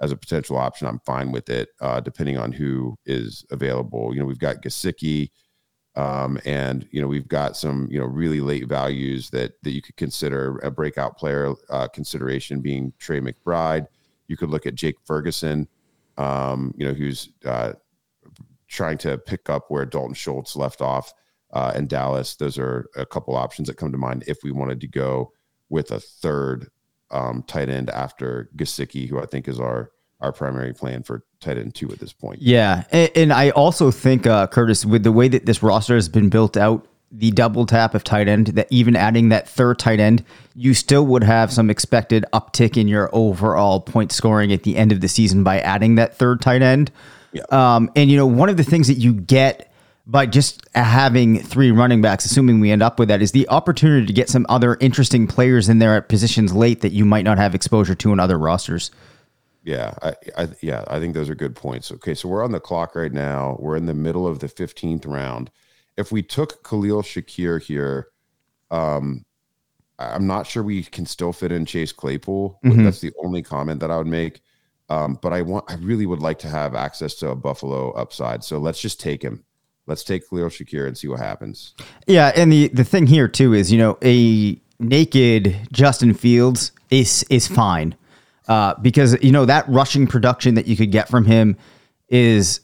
as 0.00 0.12
a 0.12 0.16
potential 0.16 0.56
option, 0.56 0.86
I'm 0.86 1.00
fine 1.00 1.30
with 1.30 1.48
it, 1.48 1.68
uh, 1.80 2.00
depending 2.00 2.38
on 2.38 2.52
who 2.52 2.96
is 3.06 3.44
available. 3.50 4.12
You 4.12 4.20
know, 4.20 4.26
we've 4.26 4.38
got 4.38 4.62
Gesicki, 4.62 5.30
um, 5.94 6.38
and 6.44 6.88
you 6.90 7.00
know 7.00 7.08
we've 7.08 7.28
got 7.28 7.56
some 7.56 7.88
you 7.90 7.98
know 7.98 8.06
really 8.06 8.40
late 8.40 8.68
values 8.68 9.30
that 9.30 9.52
that 9.62 9.72
you 9.72 9.82
could 9.82 9.96
consider 9.96 10.58
a 10.58 10.70
breakout 10.70 11.16
player 11.16 11.52
uh, 11.68 11.88
consideration 11.88 12.60
being 12.60 12.92
Trey 12.98 13.20
McBride. 13.20 13.86
You 14.26 14.36
could 14.36 14.50
look 14.50 14.66
at 14.66 14.74
Jake 14.74 14.96
Ferguson, 15.04 15.68
um, 16.16 16.72
you 16.76 16.86
know, 16.86 16.94
who's 16.94 17.30
uh, 17.44 17.72
trying 18.70 18.96
to 18.98 19.18
pick 19.18 19.50
up 19.50 19.66
where 19.68 19.84
Dalton 19.84 20.14
Schultz 20.14 20.56
left 20.56 20.80
off 20.80 21.12
uh, 21.52 21.72
in 21.74 21.86
Dallas. 21.86 22.36
Those 22.36 22.56
are 22.56 22.88
a 22.96 23.04
couple 23.04 23.36
options 23.36 23.68
that 23.68 23.76
come 23.76 23.92
to 23.92 23.98
mind 23.98 24.24
if 24.26 24.38
we 24.42 24.52
wanted 24.52 24.80
to 24.80 24.86
go 24.86 25.32
with 25.68 25.90
a 25.90 26.00
third 26.00 26.68
um, 27.10 27.42
tight 27.46 27.68
end 27.68 27.90
after 27.90 28.48
Gesicki, 28.56 29.08
who 29.08 29.20
I 29.20 29.26
think 29.26 29.48
is 29.48 29.60
our 29.60 29.90
our 30.20 30.32
primary 30.32 30.74
plan 30.74 31.02
for 31.02 31.24
tight 31.40 31.56
end 31.56 31.74
two 31.74 31.90
at 31.90 31.98
this 31.98 32.12
point. 32.12 32.42
Yeah, 32.42 32.84
and, 32.92 33.10
and 33.16 33.32
I 33.32 33.50
also 33.50 33.90
think 33.90 34.26
uh, 34.26 34.46
Curtis, 34.46 34.84
with 34.84 35.02
the 35.02 35.12
way 35.12 35.28
that 35.28 35.46
this 35.46 35.62
roster 35.62 35.94
has 35.94 36.10
been 36.10 36.28
built 36.28 36.58
out, 36.58 36.86
the 37.10 37.30
double 37.30 37.64
tap 37.64 37.94
of 37.94 38.04
tight 38.04 38.28
end, 38.28 38.48
that 38.48 38.68
even 38.70 38.96
adding 38.96 39.30
that 39.30 39.48
third 39.48 39.78
tight 39.78 39.98
end, 39.98 40.22
you 40.54 40.74
still 40.74 41.06
would 41.06 41.24
have 41.24 41.50
some 41.52 41.70
expected 41.70 42.24
uptick 42.32 42.76
in 42.76 42.86
your 42.86 43.08
overall 43.12 43.80
point 43.80 44.12
scoring 44.12 44.52
at 44.52 44.62
the 44.62 44.76
end 44.76 44.92
of 44.92 45.00
the 45.00 45.08
season 45.08 45.42
by 45.42 45.58
adding 45.60 45.94
that 45.94 46.14
third 46.14 46.40
tight 46.40 46.62
end. 46.62 46.92
Yeah. 47.32 47.42
Um, 47.50 47.90
and 47.96 48.10
you 48.10 48.16
know, 48.16 48.26
one 48.26 48.48
of 48.48 48.56
the 48.56 48.64
things 48.64 48.88
that 48.88 48.94
you 48.94 49.12
get 49.12 49.72
by 50.06 50.26
just 50.26 50.62
having 50.74 51.40
three 51.40 51.70
running 51.70 52.02
backs, 52.02 52.24
assuming 52.24 52.58
we 52.58 52.70
end 52.70 52.82
up 52.82 52.98
with 52.98 53.08
that, 53.08 53.22
is 53.22 53.32
the 53.32 53.48
opportunity 53.48 54.06
to 54.06 54.12
get 54.12 54.28
some 54.28 54.44
other 54.48 54.76
interesting 54.80 55.26
players 55.26 55.68
in 55.68 55.78
there 55.78 55.94
at 55.94 56.08
positions 56.08 56.52
late 56.52 56.80
that 56.80 56.92
you 56.92 57.04
might 57.04 57.24
not 57.24 57.38
have 57.38 57.54
exposure 57.54 57.94
to 57.94 58.12
in 58.12 58.18
other 58.18 58.38
rosters. 58.38 58.90
Yeah, 59.62 59.94
I, 60.02 60.14
I 60.36 60.48
yeah, 60.62 60.84
I 60.88 60.98
think 60.98 61.14
those 61.14 61.28
are 61.28 61.34
good 61.34 61.54
points. 61.54 61.92
Okay, 61.92 62.14
so 62.14 62.28
we're 62.28 62.42
on 62.42 62.50
the 62.52 62.60
clock 62.60 62.96
right 62.96 63.12
now. 63.12 63.56
We're 63.60 63.76
in 63.76 63.86
the 63.86 63.94
middle 63.94 64.26
of 64.26 64.38
the 64.38 64.48
15th 64.48 65.06
round. 65.06 65.50
If 65.96 66.10
we 66.10 66.22
took 66.22 66.64
Khalil 66.64 67.02
Shakir 67.02 67.62
here, 67.62 68.08
um, 68.70 69.24
I'm 69.98 70.26
not 70.26 70.46
sure 70.46 70.62
we 70.62 70.82
can 70.82 71.04
still 71.04 71.32
fit 71.32 71.52
in 71.52 71.66
Chase 71.66 71.92
Claypool. 71.92 72.58
Mhm. 72.64 72.84
That's 72.84 73.00
the 73.00 73.12
only 73.22 73.42
comment 73.42 73.80
that 73.80 73.90
I 73.90 73.98
would 73.98 74.06
make. 74.06 74.40
Um, 74.90 75.18
but 75.22 75.32
I 75.32 75.42
want, 75.42 75.70
I 75.70 75.76
really 75.76 76.04
would 76.04 76.20
like 76.20 76.40
to 76.40 76.48
have 76.48 76.74
access 76.74 77.14
to 77.16 77.30
a 77.30 77.36
Buffalo 77.36 77.92
upside. 77.92 78.42
So 78.44 78.58
let's 78.58 78.80
just 78.80 79.00
take 79.00 79.22
him. 79.22 79.44
Let's 79.86 80.04
take 80.04 80.28
Khalil 80.28 80.48
Shakir 80.48 80.86
and 80.86 80.98
see 80.98 81.08
what 81.08 81.20
happens. 81.20 81.74
Yeah, 82.06 82.32
and 82.36 82.52
the 82.52 82.68
the 82.68 82.84
thing 82.84 83.06
here 83.06 83.28
too 83.28 83.54
is, 83.54 83.72
you 83.72 83.78
know, 83.78 83.98
a 84.04 84.60
naked 84.78 85.56
Justin 85.72 86.12
Fields 86.14 86.72
is 86.90 87.24
is 87.30 87.48
fine. 87.48 87.96
Uh, 88.48 88.74
because 88.82 89.16
you 89.22 89.32
know 89.32 89.44
that 89.44 89.68
rushing 89.68 90.06
production 90.06 90.54
that 90.54 90.66
you 90.66 90.76
could 90.76 90.90
get 90.90 91.08
from 91.08 91.24
him 91.24 91.56
is 92.08 92.60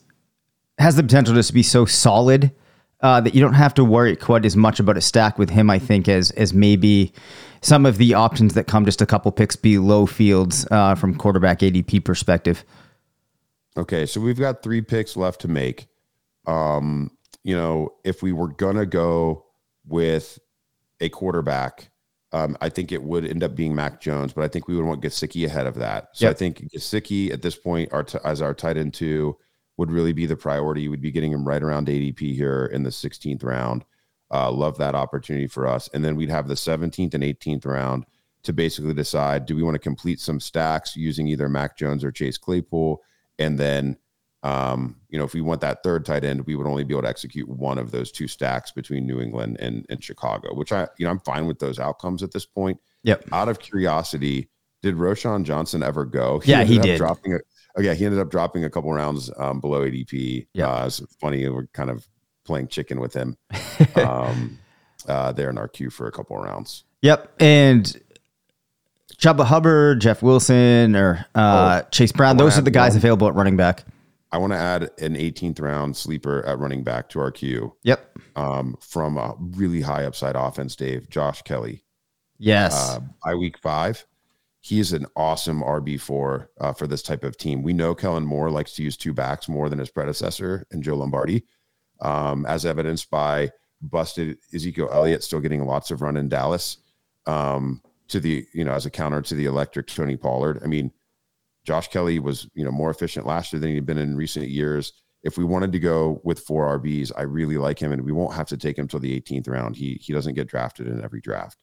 has 0.78 0.96
the 0.96 1.02
potential 1.02 1.34
just 1.34 1.48
to 1.48 1.54
be 1.54 1.62
so 1.62 1.84
solid 1.84 2.50
uh, 3.06 3.20
that 3.20 3.36
you 3.36 3.40
don't 3.40 3.54
have 3.54 3.72
to 3.72 3.84
worry 3.84 4.16
quite 4.16 4.44
as 4.44 4.56
much 4.56 4.80
about 4.80 4.96
a 4.96 5.00
stack 5.00 5.38
with 5.38 5.48
him. 5.48 5.70
I 5.70 5.78
think 5.78 6.08
as 6.08 6.32
as 6.32 6.52
maybe 6.52 7.12
some 7.60 7.86
of 7.86 7.98
the 7.98 8.14
options 8.14 8.54
that 8.54 8.66
come 8.66 8.84
just 8.84 9.00
a 9.00 9.06
couple 9.06 9.30
picks 9.30 9.54
below 9.54 10.06
Fields 10.06 10.66
uh, 10.72 10.96
from 10.96 11.14
quarterback 11.14 11.60
ADP 11.60 12.04
perspective. 12.04 12.64
Okay, 13.76 14.06
so 14.06 14.20
we've 14.20 14.40
got 14.40 14.60
three 14.60 14.80
picks 14.80 15.16
left 15.16 15.40
to 15.42 15.48
make. 15.48 15.86
Um, 16.46 17.12
you 17.44 17.54
know, 17.54 17.90
if 18.02 18.24
we 18.24 18.32
were 18.32 18.48
gonna 18.48 18.86
go 18.86 19.46
with 19.86 20.40
a 21.00 21.08
quarterback, 21.08 21.90
um, 22.32 22.56
I 22.60 22.70
think 22.70 22.90
it 22.90 23.04
would 23.04 23.24
end 23.24 23.44
up 23.44 23.54
being 23.54 23.72
Mac 23.72 24.00
Jones, 24.00 24.32
but 24.32 24.42
I 24.42 24.48
think 24.48 24.66
we 24.66 24.74
would 24.74 24.84
want 24.84 25.00
Gesicki 25.00 25.46
ahead 25.46 25.68
of 25.68 25.76
that. 25.76 26.08
So 26.14 26.28
I 26.28 26.34
think 26.34 26.58
Gesicki 26.74 27.32
at 27.32 27.42
this 27.42 27.54
point, 27.54 27.92
our 27.92 28.02
t- 28.02 28.18
as 28.24 28.42
our 28.42 28.52
tight 28.52 28.76
end 28.76 28.94
two, 28.94 29.36
would 29.76 29.90
really 29.90 30.12
be 30.12 30.26
the 30.26 30.36
priority. 30.36 30.88
We'd 30.88 31.00
be 31.00 31.10
getting 31.10 31.32
him 31.32 31.46
right 31.46 31.62
around 31.62 31.88
ADP 31.88 32.34
here 32.34 32.66
in 32.72 32.82
the 32.82 32.90
16th 32.90 33.44
round. 33.44 33.84
Uh, 34.30 34.50
love 34.50 34.76
that 34.78 34.94
opportunity 34.94 35.46
for 35.46 35.66
us, 35.66 35.88
and 35.94 36.04
then 36.04 36.16
we'd 36.16 36.30
have 36.30 36.48
the 36.48 36.54
17th 36.54 37.14
and 37.14 37.22
18th 37.22 37.64
round 37.64 38.04
to 38.42 38.52
basically 38.52 38.94
decide: 38.94 39.46
do 39.46 39.54
we 39.54 39.62
want 39.62 39.76
to 39.76 39.80
complete 39.80 40.18
some 40.18 40.40
stacks 40.40 40.96
using 40.96 41.28
either 41.28 41.48
Mac 41.48 41.76
Jones 41.76 42.02
or 42.02 42.10
Chase 42.10 42.36
Claypool? 42.36 43.02
And 43.38 43.56
then, 43.56 43.96
um, 44.42 44.96
you 45.10 45.18
know, 45.18 45.24
if 45.24 45.34
we 45.34 45.42
want 45.42 45.60
that 45.60 45.82
third 45.84 46.04
tight 46.04 46.24
end, 46.24 46.44
we 46.46 46.56
would 46.56 46.66
only 46.66 46.82
be 46.82 46.94
able 46.94 47.02
to 47.02 47.08
execute 47.08 47.48
one 47.48 47.78
of 47.78 47.92
those 47.92 48.10
two 48.10 48.26
stacks 48.26 48.72
between 48.72 49.06
New 49.06 49.20
England 49.20 49.58
and, 49.60 49.86
and 49.90 50.02
Chicago, 50.02 50.54
which 50.54 50.72
I, 50.72 50.88
you 50.98 51.04
know, 51.04 51.10
I'm 51.10 51.20
fine 51.20 51.46
with 51.46 51.58
those 51.58 51.78
outcomes 51.78 52.22
at 52.22 52.32
this 52.32 52.46
point. 52.46 52.80
Yep. 53.04 53.26
Out 53.30 53.48
of 53.48 53.60
curiosity, 53.60 54.48
did 54.82 54.96
Roschon 54.96 55.44
Johnson 55.44 55.82
ever 55.82 56.04
go? 56.04 56.42
Yeah, 56.44 56.64
he 56.64 56.78
did. 56.78 56.98
Dropping 56.98 57.34
a, 57.34 57.38
yeah, 57.80 57.94
he 57.94 58.04
ended 58.04 58.20
up 58.20 58.30
dropping 58.30 58.64
a 58.64 58.70
couple 58.70 58.92
rounds 58.92 59.30
um, 59.36 59.60
below 59.60 59.82
ADP. 59.82 60.46
Yeah. 60.54 60.68
Uh, 60.68 60.86
it's 60.86 61.02
funny. 61.20 61.48
We're 61.48 61.66
kind 61.68 61.90
of 61.90 62.06
playing 62.44 62.68
chicken 62.68 63.00
with 63.00 63.12
him 63.14 63.36
um, 63.96 64.58
uh, 65.08 65.32
there 65.32 65.50
in 65.50 65.58
our 65.58 65.68
queue 65.68 65.90
for 65.90 66.06
a 66.06 66.12
couple 66.12 66.36
rounds. 66.38 66.84
Yep. 67.02 67.32
And 67.40 68.00
Chuba 69.18 69.44
Hubbard, 69.44 70.00
Jeff 70.00 70.22
Wilson, 70.22 70.94
or 70.96 71.24
uh, 71.34 71.82
Chase 71.90 72.12
Brown, 72.12 72.36
those 72.36 72.58
are 72.58 72.62
the 72.62 72.70
guys 72.70 72.92
one. 72.92 72.98
available 72.98 73.28
at 73.28 73.34
running 73.34 73.56
back. 73.56 73.84
I 74.32 74.38
want 74.38 74.52
to 74.52 74.58
add 74.58 74.82
an 74.98 75.14
18th 75.14 75.60
round 75.60 75.96
sleeper 75.96 76.44
at 76.44 76.58
running 76.58 76.82
back 76.82 77.08
to 77.10 77.20
our 77.20 77.30
queue 77.30 77.74
Yep. 77.84 78.18
um, 78.34 78.76
from 78.80 79.16
a 79.16 79.34
really 79.38 79.80
high 79.80 80.04
upside 80.04 80.34
offense, 80.36 80.76
Dave, 80.76 81.08
Josh 81.08 81.42
Kelley. 81.42 81.84
Yes. 82.38 82.74
uh, 82.74 83.00
by 83.24 83.34
week 83.34 83.56
five. 83.58 84.04
He's 84.66 84.92
an 84.92 85.06
awesome 85.14 85.62
RB4 85.62 86.48
uh, 86.60 86.72
for 86.72 86.88
this 86.88 87.00
type 87.00 87.22
of 87.22 87.36
team. 87.36 87.62
We 87.62 87.72
know 87.72 87.94
Kellen 87.94 88.26
Moore 88.26 88.50
likes 88.50 88.72
to 88.72 88.82
use 88.82 88.96
two 88.96 89.12
backs 89.12 89.48
more 89.48 89.68
than 89.68 89.78
his 89.78 89.90
predecessor 89.90 90.66
and 90.72 90.82
Joe 90.82 90.96
Lombardi, 90.96 91.44
um, 92.00 92.44
as 92.46 92.66
evidenced 92.66 93.08
by 93.08 93.52
busted 93.80 94.38
Ezekiel 94.52 94.88
Elliott 94.90 95.22
still 95.22 95.38
getting 95.38 95.64
lots 95.64 95.92
of 95.92 96.02
run 96.02 96.16
in 96.16 96.28
Dallas 96.28 96.78
um, 97.26 97.80
to 98.08 98.18
the, 98.18 98.44
you 98.52 98.64
know, 98.64 98.72
as 98.72 98.86
a 98.86 98.90
counter 98.90 99.22
to 99.22 99.36
the 99.36 99.44
electric 99.44 99.86
Tony 99.86 100.16
Pollard. 100.16 100.60
I 100.64 100.66
mean, 100.66 100.90
Josh 101.62 101.86
Kelley 101.86 102.18
was, 102.18 102.48
you 102.54 102.64
know, 102.64 102.72
more 102.72 102.90
efficient 102.90 103.24
last 103.24 103.52
year 103.52 103.60
than 103.60 103.72
he'd 103.72 103.86
been 103.86 103.98
in 103.98 104.16
recent 104.16 104.48
years. 104.48 104.92
If 105.22 105.38
we 105.38 105.44
wanted 105.44 105.70
to 105.70 105.78
go 105.78 106.20
with 106.24 106.40
four 106.40 106.76
RBs, 106.76 107.12
I 107.16 107.22
really 107.22 107.56
like 107.56 107.78
him, 107.78 107.92
and 107.92 108.02
we 108.02 108.10
won't 108.10 108.34
have 108.34 108.48
to 108.48 108.56
take 108.56 108.76
him 108.76 108.88
till 108.88 108.98
the 108.98 109.20
18th 109.20 109.48
round. 109.48 109.76
He 109.76 110.00
he 110.02 110.12
doesn't 110.12 110.34
get 110.34 110.48
drafted 110.48 110.88
in 110.88 111.04
every 111.04 111.20
draft. 111.20 111.62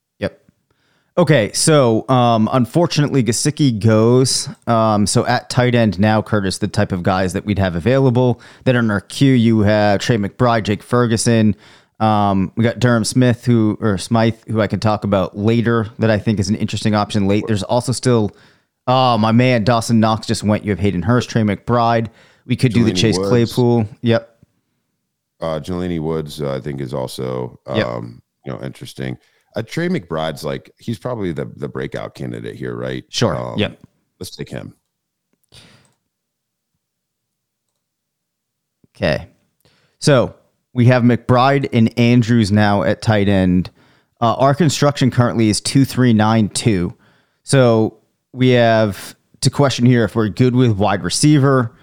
Okay, 1.16 1.52
so 1.54 2.10
um, 2.10 2.50
unfortunately, 2.52 3.24
Gesicki 3.24 3.80
goes. 3.80 4.50
Um, 4.66 5.06
so 5.06 5.26
at 5.28 5.48
tight 5.50 5.76
end 5.76 6.00
now, 6.00 6.24
Curtis, 6.24 6.58
the 6.58 6.68
type 6.68 6.92
of 6.92 7.04
guys 7.04 7.34
that 7.34 7.46
we'd 7.46 7.60
have 7.60 7.76
available. 7.76 8.42
Then 8.64 8.76
on 8.76 8.90
our 8.90 9.02
queue, 9.02 9.34
you 9.34 9.60
have 9.60 10.00
Trey 10.00 10.18
McBride, 10.18 10.64
Jake 10.64 10.82
Ferguson. 10.82 11.56
Um, 12.00 12.52
we 12.56 12.64
got 12.64 12.80
Durham 12.80 13.04
Smith, 13.06 13.46
who 13.46 13.78
or 13.80 14.00
Smythe, 14.00 14.44
who 14.48 14.60
I 14.60 14.66
can 14.66 14.80
talk 14.80 15.04
about 15.04 15.38
later. 15.38 15.88
That 16.00 16.10
I 16.10 16.18
think 16.18 16.40
is 16.40 16.50
an 16.50 16.56
interesting 16.56 16.96
option 16.96 17.28
late. 17.28 17.44
There's 17.46 17.62
also 17.64 17.92
still, 17.92 18.32
oh 18.88 19.20
my 19.20 19.32
man, 19.32 19.64
Dawson 19.64 20.00
Knox 20.00 20.26
just 20.26 20.42
went. 20.44 20.66
You 20.66 20.72
have 20.72 20.80
Hayden 20.80 21.04
Hurst, 21.04 21.30
Trey 21.30 21.44
McBride. 21.44 22.10
We 22.48 22.56
could 22.56 22.74
do 22.74 22.84
the 22.84 22.92
Chase 22.92 23.20
Woods. 23.20 23.30
Claypool. 23.30 23.88
Yep. 24.02 24.44
uh 25.42 25.60
Jelani 25.60 26.02
Woods, 26.02 26.42
uh, 26.42 26.56
I 26.56 26.60
think, 26.60 26.82
is 26.82 26.92
also 26.94 27.60
um, 27.68 27.78
Yep. 27.78 27.88
you 28.46 28.52
know 28.52 28.66
interesting. 28.66 29.18
A 29.56 29.64
Trey 29.64 29.88
McBride's 29.88 30.44
like 30.44 30.72
he's 30.80 30.98
probably 30.98 31.32
the 31.32 31.46
the 31.46 31.70
breakout 31.70 32.16
candidate 32.16 32.56
here, 32.56 32.76
right? 32.76 33.04
Sure. 33.10 33.36
Um, 33.36 33.60
yep. 33.60 33.80
Let's 34.20 34.36
take 34.36 34.50
him. 34.50 34.76
Okay. 38.96 39.28
So 40.00 40.36
we 40.74 40.86
have 40.86 41.04
McBride 41.04 41.70
and 41.74 41.98
Andrews 41.98 42.52
now 42.52 42.84
at 42.84 43.02
tight 43.02 43.28
end. 43.28 43.70
Uh, 44.22 44.36
our 44.36 44.56
construction 44.56 45.12
currently 45.12 45.50
is 45.50 45.62
two 45.62 45.86
three 45.86 46.14
nine 46.14 46.50
two. 46.50 46.96
So 47.44 47.98
we 48.32 48.50
have 48.50 49.16
to 49.42 49.50
question 49.50 49.86
here 49.86 50.04
if 50.04 50.16
we're 50.16 50.30
good 50.30 50.56
with 50.56 50.78
wide 50.78 51.04
receiver. 51.04 51.76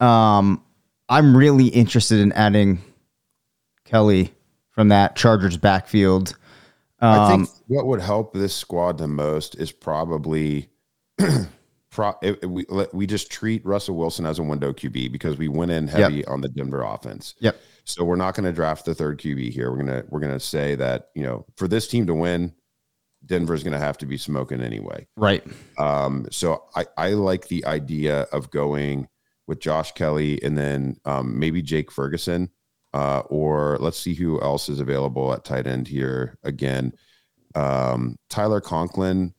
Um, 0.00 0.62
I'm 1.08 1.36
really 1.36 1.66
interested 1.68 2.20
in 2.20 2.32
adding 2.32 2.80
Kelley 3.84 4.32
from 4.70 4.88
that 4.88 5.16
Chargers 5.16 5.56
backfield. 5.56 6.36
I 7.00 7.32
Um, 7.32 7.46
think 7.46 7.56
what 7.68 7.86
would 7.86 8.00
help 8.00 8.34
this 8.34 8.54
squad 8.54 8.98
the 8.98 9.06
most 9.08 9.54
is 9.56 9.70
probably 9.72 10.68
pro, 11.90 12.10
it, 12.22 12.38
it- 12.42 12.46
we 12.50 12.64
we 12.92 13.06
just 13.06 13.30
treat 13.30 13.64
Russell 13.64 13.96
Wilson 13.96 14.26
as 14.26 14.38
a 14.38 14.42
window 14.42 14.72
QB 14.72 15.12
because 15.12 15.36
we 15.36 15.48
went 15.48 15.70
in 15.70 15.88
heavy 15.88 16.24
on 16.26 16.40
the 16.40 16.48
Denver 16.48 16.82
offense. 16.82 17.34
Yep. 17.40 17.60
So 17.84 18.04
we're 18.04 18.16
not 18.16 18.34
going 18.34 18.44
to 18.44 18.52
draft 18.52 18.84
the 18.84 18.94
third 18.94 19.18
QB 19.18 19.50
here. 19.52 19.70
We're 19.70 19.78
gonna 19.78 20.04
we're 20.08 20.20
gonna 20.20 20.40
say 20.40 20.74
that 20.74 21.08
you 21.14 21.22
know 21.22 21.46
for 21.56 21.68
this 21.68 21.88
team 21.88 22.06
to 22.06 22.14
win, 22.14 22.52
Denver's 23.24 23.62
going 23.62 23.72
to 23.72 23.78
have 23.78 23.98
to 23.98 24.06
be 24.06 24.16
smoking 24.18 24.60
anyway. 24.60 25.06
Right. 25.16 25.42
Um, 25.78 26.26
so 26.30 26.64
I, 26.76 26.86
I 26.96 27.08
like 27.10 27.48
the 27.48 27.64
idea 27.64 28.22
of 28.32 28.50
going 28.50 29.08
with 29.46 29.60
Josh 29.60 29.92
Kelley 29.92 30.42
and 30.42 30.56
then 30.58 30.98
um, 31.06 31.38
maybe 31.38 31.62
Jake 31.62 31.90
Ferguson, 31.90 32.50
uh, 32.94 33.20
or 33.26 33.76
let's 33.80 33.98
see 33.98 34.14
who 34.14 34.40
else 34.40 34.68
is 34.68 34.80
available 34.80 35.32
at 35.32 35.44
tight 35.44 35.66
end 35.66 35.86
here 35.88 36.38
again. 36.44 36.92
Um, 37.54 38.16
Tyler 38.28 38.60
Conklin, 38.60 39.34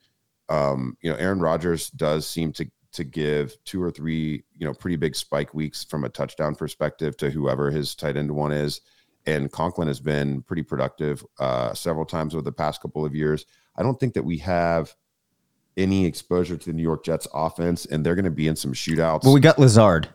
um, 0.50 0.98
you 1.02 1.10
know, 1.12 1.18
Aaron 1.18 1.40
Rodgers 1.40 1.90
does 1.92 2.28
seem 2.28 2.52
to 2.54 2.70
to 2.92 3.04
give 3.04 3.56
two 3.66 3.82
or 3.82 3.92
three, 3.92 4.44
you 4.58 4.66
know, 4.66 4.74
pretty 4.74 4.96
big 4.96 5.16
spike 5.16 5.54
weeks 5.54 5.84
from 5.84 6.06
a 6.06 6.10
touchdown 6.10 6.56
perspective 6.56 7.16
to 7.18 7.30
whoever 7.30 7.70
his 7.70 7.94
tight 7.94 8.18
end 8.18 8.32
one 8.32 8.52
is. 8.52 8.82
And 9.28 9.52
Conklin 9.52 9.88
has 9.88 10.00
been 10.00 10.42
pretty 10.42 10.64
productive 10.64 11.24
uh, 11.40 11.74
several 11.76 12.06
times 12.06 12.34
over 12.34 12.42
the 12.42 12.52
past 12.52 12.82
couple 12.82 13.06
of 13.06 13.14
years. 13.14 13.46
I 13.76 13.84
don't 13.84 14.00
think 14.00 14.16
that 14.16 14.24
we 14.24 14.40
have 14.40 14.96
any 15.78 16.06
exposure 16.06 16.58
to 16.58 16.66
the 16.66 16.74
New 16.74 16.82
York 16.82 17.06
Jets 17.06 17.28
offense, 17.34 17.86
and 17.86 18.04
they're 18.04 18.16
going 18.16 18.26
to 18.26 18.32
be 18.32 18.48
in 18.48 18.56
some 18.56 18.74
shootouts. 18.74 19.24
Well, 19.24 19.34
we 19.34 19.40
got 19.40 19.60
Lazard. 19.60 20.10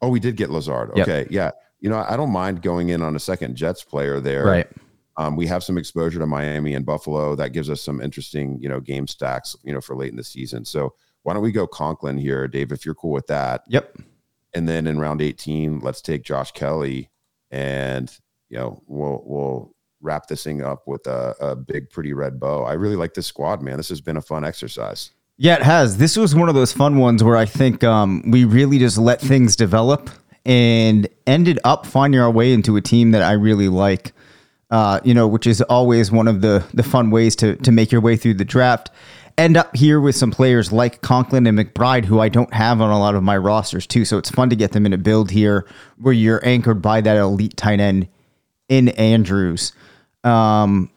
oh, 0.00 0.08
we 0.08 0.18
did 0.18 0.36
get 0.36 0.50
Lazard. 0.50 0.90
Yep. 0.96 1.08
Okay, 1.08 1.26
yeah. 1.30 1.50
You 1.80 1.90
know, 1.90 2.04
I 2.08 2.16
don't 2.16 2.30
mind 2.30 2.62
going 2.62 2.88
in 2.88 3.02
on 3.02 3.14
a 3.16 3.20
second 3.20 3.56
Jets 3.56 3.84
player 3.84 4.20
there. 4.20 4.44
Right. 4.44 4.68
Um, 5.16 5.36
we 5.36 5.46
have 5.46 5.64
some 5.64 5.78
exposure 5.78 6.18
to 6.20 6.26
Miami 6.26 6.74
and 6.74 6.86
Buffalo. 6.86 7.34
That 7.34 7.52
gives 7.52 7.68
us 7.68 7.80
some 7.80 8.00
interesting, 8.00 8.58
you 8.60 8.68
know, 8.68 8.80
game 8.80 9.06
stacks, 9.06 9.56
you 9.64 9.72
know, 9.72 9.80
for 9.80 9.96
late 9.96 10.10
in 10.10 10.16
the 10.16 10.24
season. 10.24 10.64
So 10.64 10.94
why 11.22 11.34
don't 11.34 11.42
we 11.42 11.52
go 11.52 11.66
Conklin 11.66 12.18
here, 12.18 12.46
Dave, 12.46 12.70
if 12.70 12.84
you're 12.84 12.94
cool 12.94 13.10
with 13.10 13.26
that? 13.26 13.62
Yep. 13.68 13.98
And 14.54 14.68
then 14.68 14.86
in 14.86 14.98
round 14.98 15.20
18, 15.20 15.80
let's 15.80 16.00
take 16.00 16.22
Josh 16.22 16.52
Kelley 16.52 17.10
and 17.50 18.16
you 18.48 18.58
know, 18.58 18.82
we'll 18.86 19.22
we'll 19.24 19.74
wrap 20.00 20.26
this 20.26 20.44
thing 20.44 20.62
up 20.62 20.86
with 20.86 21.06
a, 21.06 21.34
a 21.40 21.56
big 21.56 21.90
pretty 21.90 22.12
red 22.12 22.38
bow. 22.38 22.64
I 22.64 22.74
really 22.74 22.96
like 22.96 23.14
this 23.14 23.26
squad, 23.26 23.62
man. 23.62 23.76
This 23.76 23.88
has 23.88 24.00
been 24.00 24.16
a 24.16 24.22
fun 24.22 24.44
exercise. 24.44 25.10
Yeah, 25.36 25.56
it 25.56 25.62
has. 25.62 25.98
This 25.98 26.16
was 26.16 26.34
one 26.34 26.48
of 26.48 26.54
those 26.54 26.72
fun 26.72 26.98
ones 26.98 27.22
where 27.22 27.36
I 27.36 27.44
think 27.44 27.84
um, 27.84 28.22
we 28.28 28.44
really 28.44 28.78
just 28.78 28.98
let 28.98 29.20
things 29.20 29.54
develop 29.54 30.10
and 30.44 31.08
ended 31.26 31.58
up 31.64 31.86
finding 31.86 32.20
our 32.20 32.30
way 32.30 32.52
into 32.52 32.76
a 32.76 32.80
team 32.80 33.10
that 33.12 33.22
I 33.22 33.32
really 33.32 33.68
like. 33.68 34.12
Uh, 34.70 35.00
you 35.02 35.14
know, 35.14 35.26
which 35.26 35.46
is 35.46 35.62
always 35.62 36.12
one 36.12 36.28
of 36.28 36.42
the 36.42 36.62
the 36.74 36.82
fun 36.82 37.10
ways 37.10 37.34
to 37.36 37.56
to 37.56 37.72
make 37.72 37.90
your 37.90 38.02
way 38.02 38.16
through 38.16 38.34
the 38.34 38.44
draft. 38.44 38.90
End 39.38 39.56
up 39.56 39.74
here 39.74 40.00
with 40.00 40.16
some 40.16 40.30
players 40.30 40.72
like 40.72 41.00
Conklin 41.00 41.46
and 41.46 41.56
McBride, 41.58 42.04
who 42.04 42.20
I 42.20 42.28
don't 42.28 42.52
have 42.52 42.80
on 42.80 42.90
a 42.90 42.98
lot 42.98 43.14
of 43.14 43.22
my 43.22 43.36
rosters 43.38 43.86
too. 43.86 44.04
So 44.04 44.18
it's 44.18 44.30
fun 44.30 44.50
to 44.50 44.56
get 44.56 44.72
them 44.72 44.84
in 44.84 44.92
a 44.92 44.98
build 44.98 45.30
here 45.30 45.64
where 45.96 46.12
you're 46.12 46.44
anchored 46.44 46.82
by 46.82 47.00
that 47.00 47.16
elite 47.16 47.56
tight 47.56 47.80
end 47.80 48.08
in 48.68 48.88
Andrews. 48.90 49.72
Um, 50.24 50.90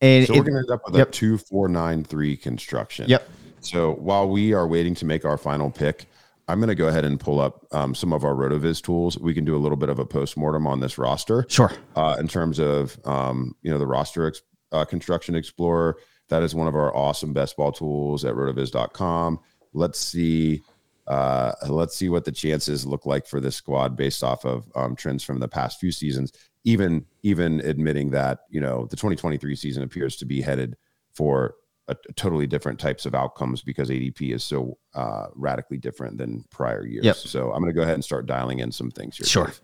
and 0.00 0.26
So 0.26 0.34
we're 0.34 0.42
going 0.42 0.52
to 0.52 0.58
end 0.60 0.70
up 0.70 0.82
with 0.86 0.96
yep. 0.96 1.08
a 1.08 1.10
two 1.10 1.38
four 1.38 1.68
nine 1.68 2.04
three 2.04 2.36
construction. 2.36 3.08
Yep. 3.08 3.28
So 3.60 3.94
while 3.94 4.28
we 4.28 4.54
are 4.54 4.66
waiting 4.66 4.94
to 4.94 5.04
make 5.04 5.24
our 5.24 5.36
final 5.36 5.70
pick, 5.70 6.06
I'm 6.50 6.58
going 6.58 6.68
to 6.68 6.74
go 6.74 6.88
ahead 6.88 7.04
and 7.04 7.18
pull 7.18 7.40
up 7.40 7.64
um, 7.70 7.94
some 7.94 8.12
of 8.12 8.24
our 8.24 8.34
Rotoviz 8.34 8.82
tools. 8.82 9.16
We 9.18 9.34
can 9.34 9.44
do 9.44 9.54
a 9.54 9.58
little 9.58 9.76
bit 9.76 9.88
of 9.88 10.00
a 10.00 10.04
postmortem 10.04 10.66
on 10.66 10.80
this 10.80 10.98
roster. 10.98 11.46
Sure. 11.48 11.72
Uh, 11.94 12.16
in 12.18 12.26
terms 12.26 12.58
of 12.58 12.98
um, 13.04 13.54
you 13.62 13.70
know 13.70 13.78
the 13.78 13.86
roster 13.86 14.26
ex- 14.26 14.42
uh, 14.72 14.84
construction 14.84 15.36
explorer, 15.36 15.96
that 16.28 16.42
is 16.42 16.54
one 16.54 16.66
of 16.66 16.74
our 16.74 16.94
awesome 16.94 17.32
best 17.32 17.56
ball 17.56 17.70
tools 17.70 18.24
at 18.24 18.34
rotoviz.com. 18.34 19.38
Let's 19.72 20.00
see. 20.00 20.62
Uh, 21.06 21.52
let's 21.68 21.96
see 21.96 22.08
what 22.08 22.24
the 22.24 22.32
chances 22.32 22.84
look 22.84 23.06
like 23.06 23.26
for 23.26 23.40
this 23.40 23.56
squad 23.56 23.96
based 23.96 24.24
off 24.24 24.44
of 24.44 24.68
um, 24.74 24.96
trends 24.96 25.22
from 25.22 25.38
the 25.38 25.48
past 25.48 25.78
few 25.78 25.92
seasons. 25.92 26.32
Even 26.64 27.06
even 27.22 27.60
admitting 27.60 28.10
that 28.10 28.40
you 28.50 28.60
know 28.60 28.86
the 28.86 28.96
2023 28.96 29.54
season 29.54 29.84
appears 29.84 30.16
to 30.16 30.24
be 30.24 30.40
headed 30.40 30.76
for 31.14 31.54
a, 31.90 31.96
a 32.08 32.12
totally 32.14 32.46
different 32.46 32.78
types 32.78 33.06
of 33.06 33.14
outcomes 33.14 33.62
because 33.62 33.90
ADP 33.90 34.32
is 34.32 34.42
so 34.44 34.78
uh, 34.94 35.26
radically 35.34 35.76
different 35.76 36.18
than 36.18 36.44
prior 36.50 36.86
years. 36.86 37.04
Yep. 37.04 37.16
So 37.16 37.52
I'm 37.52 37.60
going 37.60 37.72
to 37.72 37.76
go 37.76 37.82
ahead 37.82 37.94
and 37.94 38.04
start 38.04 38.26
dialing 38.26 38.60
in 38.60 38.72
some 38.72 38.90
things 38.90 39.16
here. 39.16 39.26
Sure. 39.26 39.46
Dave. 39.46 39.60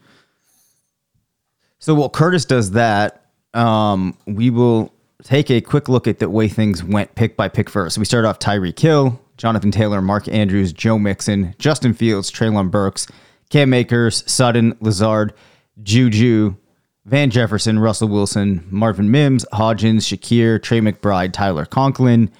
So 1.78 1.94
while 1.94 2.10
Curtis 2.10 2.44
does 2.44 2.72
that, 2.72 3.26
um, 3.54 4.16
we 4.26 4.50
will 4.50 4.92
take 5.22 5.50
a 5.50 5.60
quick 5.60 5.88
look 5.88 6.06
at 6.06 6.18
the 6.18 6.28
way 6.28 6.48
things 6.48 6.84
went 6.84 7.14
pick 7.14 7.36
by 7.36 7.48
pick 7.48 7.70
first. 7.70 7.94
So 7.94 8.00
we 8.00 8.04
start 8.04 8.24
off 8.24 8.38
Tyreek 8.38 8.78
Hill, 8.78 9.20
Jonathan 9.36 9.70
Taylor, 9.70 10.00
Mark 10.02 10.28
Andrews, 10.28 10.72
Joe 10.72 10.98
Mixon, 10.98 11.54
Justin 11.58 11.94
Fields, 11.94 12.30
Treylon 12.30 12.70
Burks, 12.70 13.06
Cam 13.50 13.72
Akers, 13.72 14.24
Sutton, 14.30 14.76
Lazard, 14.80 15.32
Juju, 15.82 16.56
Van 17.06 17.30
Jefferson, 17.30 17.78
Russell 17.78 18.08
Wilson, 18.08 18.66
Marvin 18.68 19.12
Mims, 19.12 19.46
Hodgins, 19.52 20.02
Shakir, 20.02 20.60
Trey 20.60 20.80
McBride, 20.80 21.32
Tyler 21.32 21.64
Conklin, 21.64 22.32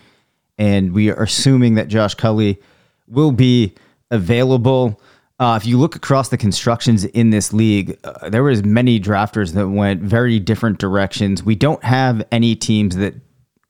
and 0.58 0.92
we 0.92 1.08
are 1.08 1.22
assuming 1.22 1.74
that 1.76 1.86
Josh 1.86 2.14
Kelley 2.14 2.58
will 3.06 3.30
be 3.30 3.74
available. 4.10 5.00
Uh, 5.38 5.56
if 5.60 5.66
you 5.66 5.78
look 5.78 5.94
across 5.94 6.30
the 6.30 6.36
constructions 6.36 7.04
in 7.04 7.30
this 7.30 7.52
league, 7.52 7.96
uh, 8.02 8.28
there 8.28 8.42
was 8.42 8.64
many 8.64 8.98
drafters 8.98 9.52
that 9.52 9.68
went 9.68 10.02
very 10.02 10.40
different 10.40 10.78
directions. 10.78 11.44
We 11.44 11.54
don't 11.54 11.84
have 11.84 12.26
any 12.32 12.56
teams 12.56 12.96
that 12.96 13.14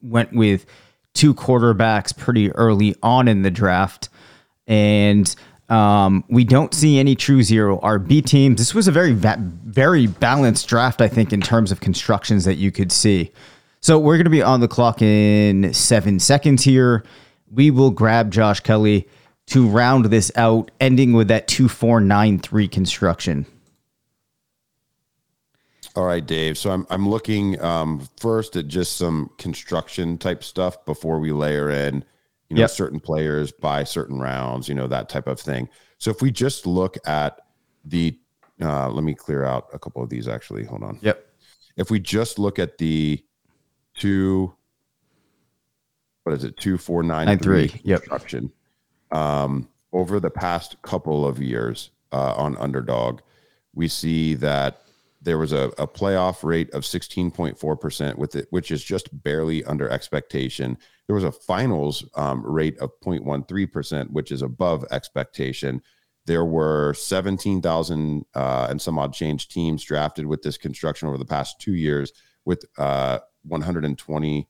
went 0.01 0.32
with 0.32 0.64
two 1.12 1.34
quarterbacks 1.34 2.16
pretty 2.16 2.51
early 2.53 2.94
on 3.03 3.28
in 3.28 3.42
the 3.42 3.51
draft, 3.51 4.09
and 4.66 5.34
um, 5.69 6.25
we 6.29 6.45
don't 6.45 6.73
see 6.73 6.99
any 6.99 7.14
true 7.14 7.43
zero 7.43 7.81
RB 7.81 8.25
teams. 8.25 8.59
This 8.59 8.75
was 8.75 8.89
a 8.89 8.93
very 8.93 9.12
very 9.12 10.07
balanced 10.07 10.69
draft, 10.69 11.01
I 11.01 11.09
think, 11.09 11.33
in 11.33 11.41
terms 11.41 11.73
of 11.73 11.81
constructions 11.81 12.45
that 12.45 12.55
you 12.55 12.71
could 12.71 12.93
see. 12.93 13.33
So 13.81 13.99
we're 13.99 14.17
going 14.17 14.25
to 14.25 14.31
be 14.31 14.43
on 14.43 14.61
the 14.61 14.69
clock 14.69 15.03
in 15.03 15.73
seven 15.73 16.19
seconds 16.19 16.64
here. 16.64 17.05
We 17.51 17.71
will 17.71 17.91
grab 17.91 18.31
Josh 18.31 18.61
Kelley 18.61 19.09
to 19.47 19.67
round 19.69 20.07
this 20.07 20.33
out, 20.35 20.71
ending 20.81 21.12
with 21.12 21.29
that 21.29 21.49
two 21.49 21.69
four 21.69 22.01
nine 22.01 22.39
three 22.39 22.69
construction. 22.69 23.47
All 25.95 26.05
right, 26.05 26.25
Dave. 26.25 26.59
So 26.59 26.71
I'm 26.71 26.87
I'm 26.91 27.09
looking 27.09 27.61
um, 27.62 28.07
first 28.19 28.55
at 28.57 28.69
just 28.69 28.97
some 28.97 29.31
construction 29.39 30.19
type 30.19 30.45
stuff 30.45 30.85
before 30.85 31.19
we 31.19 31.33
layer 31.33 31.71
in, 31.71 32.05
you 32.49 32.57
know, 32.57 32.61
Yep. 32.61 32.70
certain 32.70 33.01
players 33.01 33.53
by 33.53 33.84
certain 33.84 34.18
rounds, 34.20 34.68
you 34.68 34.74
know, 34.74 34.86
that 34.86 35.09
type 35.09 35.26
of 35.26 35.40
thing. 35.40 35.68
So 35.99 36.11
if 36.11 36.22
we 36.22 36.30
just 36.30 36.66
look 36.66 36.97
at 37.07 37.40
the, 37.84 38.18
uh, 38.61 38.88
let 38.90 39.05
me 39.05 39.14
clear 39.14 39.44
out 39.44 39.68
a 39.72 39.78
couple 39.78 40.03
of 40.03 40.09
these 40.09 40.28
actually. 40.28 40.64
Hold 40.64 40.82
on. 40.82 40.99
Yep. 41.03 41.26
If 41.76 41.90
we 41.90 41.99
just 42.01 42.38
look 42.38 42.59
at 42.59 42.78
the 42.78 43.22
two, 43.94 44.55
what 46.22 46.32
is 46.34 46.44
it, 46.44 46.57
two 46.57 46.78
four 46.78 47.03
nine 47.03 47.26
Nine 47.26 47.38
three 47.38 47.68
three, 47.68 47.80
yep. 47.84 48.01
construction, 48.01 48.53
um, 49.12 49.68
over 49.92 50.20
the 50.20 50.30
past 50.30 50.80
couple 50.82 51.26
of 51.26 51.40
years 51.40 51.90
uh, 52.12 52.34
on 52.34 52.57
Underdog, 52.59 53.20
we 53.74 53.88
see 53.88 54.34
that 54.34 54.82
there 55.27 55.39
was 55.39 55.53
a, 55.53 55.72
a 55.77 55.89
playoff 55.89 56.45
rate 56.45 56.70
of 56.72 56.85
16.4% 56.85 58.14
with 58.14 58.37
it, 58.37 58.47
which 58.51 58.70
is 58.70 58.85
just 58.85 59.09
barely 59.24 59.64
under 59.64 59.91
expectation. 59.91 60.79
There 61.09 61.16
was 61.16 61.24
a 61.24 61.33
finals 61.33 62.09
um, 62.14 62.47
rate 62.47 62.79
of 62.79 62.93
0.13%, 63.01 64.11
which 64.12 64.31
is 64.31 64.43
above 64.43 64.85
expectation. 64.93 65.83
There 66.27 66.45
were 66.45 66.95
17,000 66.95 68.24
uh, 68.37 68.66
and 68.70 68.81
some 68.81 69.01
odd 69.01 69.12
change 69.12 69.49
teams 69.49 69.83
drafted 69.83 70.27
with 70.27 70.43
this 70.43 70.57
construction 70.57 71.09
over 71.09 71.18
the 71.18 71.24
past 71.24 71.61
two 71.61 71.74
years 71.74 72.12
with 72.45 72.64
uh, 72.79 73.18
120. 73.43 74.49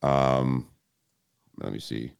Um, 0.00 0.70
let 1.58 1.70
me 1.70 1.80
see. 1.80 2.14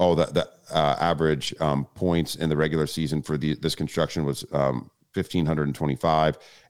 Oh, 0.00 0.16
that 0.16 0.34
the 0.34 0.50
uh, 0.72 0.96
average 0.98 1.54
um, 1.60 1.84
points 1.94 2.34
in 2.34 2.48
the 2.48 2.56
regular 2.56 2.88
season 2.88 3.22
for 3.22 3.38
the 3.38 3.54
this 3.54 3.76
construction 3.76 4.24
was 4.24 4.44
um, 4.52 4.90
fifteen 5.16 5.46
hundred 5.46 5.80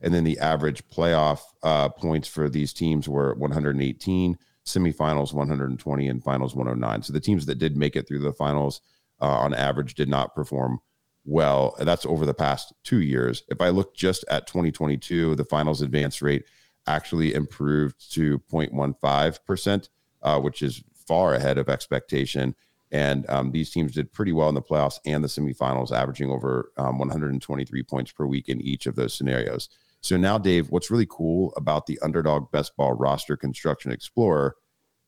and 0.01 0.13
then 0.13 0.23
the 0.23 0.39
average 0.39 0.81
playoff 0.87 1.41
uh, 1.63 1.89
points 1.89 2.29
for 2.29 2.47
these 2.47 2.71
teams 2.71 3.09
were 3.09 3.35
one 3.35 3.51
hundred 3.51 3.75
and 3.75 3.83
eighteen, 3.83 4.37
semifinals 4.65 5.33
one 5.33 5.49
hundred 5.49 5.69
and 5.69 5.79
twenty, 5.79 6.07
and 6.07 6.23
finals 6.23 6.55
one 6.55 6.65
hundred 6.65 6.79
nine. 6.79 7.03
So 7.03 7.11
the 7.11 7.19
teams 7.19 7.45
that 7.47 7.59
did 7.59 7.75
make 7.75 7.97
it 7.97 8.07
through 8.07 8.19
the 8.19 8.31
finals 8.31 8.79
uh, 9.21 9.25
on 9.25 9.53
average 9.53 9.95
did 9.95 10.07
not 10.07 10.33
perform 10.33 10.79
well. 11.25 11.75
That's 11.77 12.05
over 12.05 12.25
the 12.25 12.33
past 12.33 12.71
two 12.85 13.01
years. 13.01 13.43
If 13.49 13.59
I 13.59 13.67
look 13.67 13.93
just 13.93 14.23
at 14.29 14.47
2022, 14.47 15.35
the 15.35 15.43
finals 15.43 15.81
advance 15.81 16.21
rate 16.21 16.45
actually 16.87 17.33
improved 17.33 18.13
to 18.13 18.39
0.15%, 18.49 19.89
uh, 20.21 20.39
which 20.39 20.61
is 20.61 20.81
far 21.05 21.33
ahead 21.33 21.57
of 21.57 21.67
expectation. 21.67 22.55
And 22.91 23.29
um, 23.29 23.51
these 23.51 23.69
teams 23.69 23.93
did 23.93 24.13
pretty 24.13 24.31
well 24.31 24.49
in 24.49 24.55
the 24.55 24.61
playoffs 24.61 24.99
and 25.05 25.23
the 25.23 25.27
semifinals, 25.27 25.91
averaging 25.91 26.29
over 26.29 26.71
um, 26.77 26.97
123 26.99 27.83
points 27.83 28.11
per 28.11 28.25
week 28.25 28.47
in 28.47 28.61
each 28.61 28.85
of 28.85 28.95
those 28.95 29.13
scenarios. 29.13 29.69
So 30.01 30.15
now, 30.15 30.37
Dave, 30.37 30.69
what's 30.69 30.91
really 30.91 31.07
cool 31.09 31.53
about 31.57 31.85
the 31.85 31.99
underdog 32.01 32.51
best 32.51 32.77
ball 32.77 32.93
roster 32.93 33.35
construction 33.35 33.91
explorer 33.91 34.55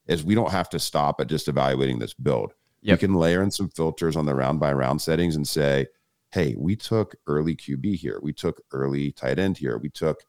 is 0.07 0.23
we 0.23 0.35
don't 0.35 0.51
have 0.51 0.69
to 0.69 0.79
stop 0.79 1.21
at 1.21 1.27
just 1.27 1.47
evaluating 1.47 1.99
this 1.99 2.13
build. 2.13 2.53
Yep. 2.81 2.97
We 2.97 3.07
can 3.07 3.15
layer 3.15 3.43
in 3.43 3.51
some 3.51 3.69
filters 3.69 4.15
on 4.15 4.25
the 4.25 4.35
round 4.35 4.59
by 4.59 4.73
round 4.73 5.01
settings 5.01 5.35
and 5.35 5.47
say, 5.47 5.87
hey, 6.31 6.55
we 6.57 6.75
took 6.75 7.15
early 7.27 7.55
QB 7.55 7.95
here. 7.95 8.19
We 8.21 8.33
took 8.33 8.61
early 8.71 9.11
tight 9.11 9.39
end 9.39 9.57
here. 9.57 9.77
We 9.77 9.89
took, 9.89 10.23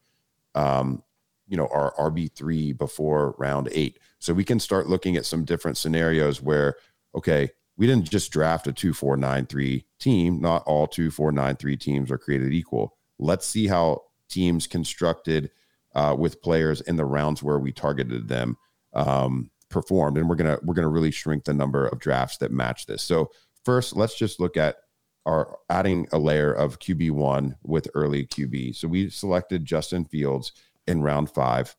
um, 0.54 1.02
you 1.46 1.56
know, 1.56 1.68
our 1.68 1.94
RB3 1.98 2.76
before 2.76 3.34
round 3.38 3.68
eight. 3.72 3.98
So 4.18 4.34
we 4.34 4.44
can 4.44 4.60
start 4.60 4.88
looking 4.88 5.16
at 5.16 5.26
some 5.26 5.44
different 5.44 5.76
scenarios 5.76 6.42
where, 6.42 6.76
okay, 7.14 7.50
we 7.76 7.86
didn't 7.86 8.10
just 8.10 8.30
draft 8.30 8.66
a 8.66 8.72
two, 8.72 8.92
four, 8.92 9.16
nine, 9.16 9.46
three 9.46 9.86
team. 9.98 10.40
Not 10.40 10.62
all 10.66 10.86
two, 10.86 11.10
four, 11.10 11.32
nine, 11.32 11.56
three 11.56 11.76
teams 11.76 12.10
are 12.10 12.18
created 12.18 12.52
equal. 12.52 12.96
Let's 13.18 13.46
see 13.46 13.66
how 13.66 14.02
teams 14.28 14.66
constructed 14.66 15.50
uh, 15.94 16.14
with 16.18 16.42
players 16.42 16.80
in 16.82 16.96
the 16.96 17.04
rounds 17.04 17.42
where 17.42 17.58
we 17.58 17.72
targeted 17.72 18.28
them 18.28 18.56
um, 18.92 19.50
performed, 19.68 20.18
and 20.18 20.28
we're 20.28 20.36
gonna 20.36 20.58
we're 20.62 20.74
gonna 20.74 20.88
really 20.88 21.10
shrink 21.10 21.44
the 21.44 21.54
number 21.54 21.86
of 21.86 21.98
drafts 21.98 22.36
that 22.38 22.52
match 22.52 22.86
this. 22.86 23.02
So 23.02 23.30
first, 23.64 23.96
let's 23.96 24.16
just 24.16 24.40
look 24.40 24.56
at 24.56 24.76
our 25.26 25.58
adding 25.68 26.06
a 26.12 26.18
layer 26.18 26.52
of 26.52 26.78
QB 26.78 27.10
one 27.12 27.56
with 27.62 27.88
early 27.94 28.26
QB. 28.26 28.76
So 28.76 28.88
we 28.88 29.10
selected 29.10 29.64
Justin 29.64 30.04
Fields 30.04 30.52
in 30.86 31.02
round 31.02 31.30
five. 31.30 31.74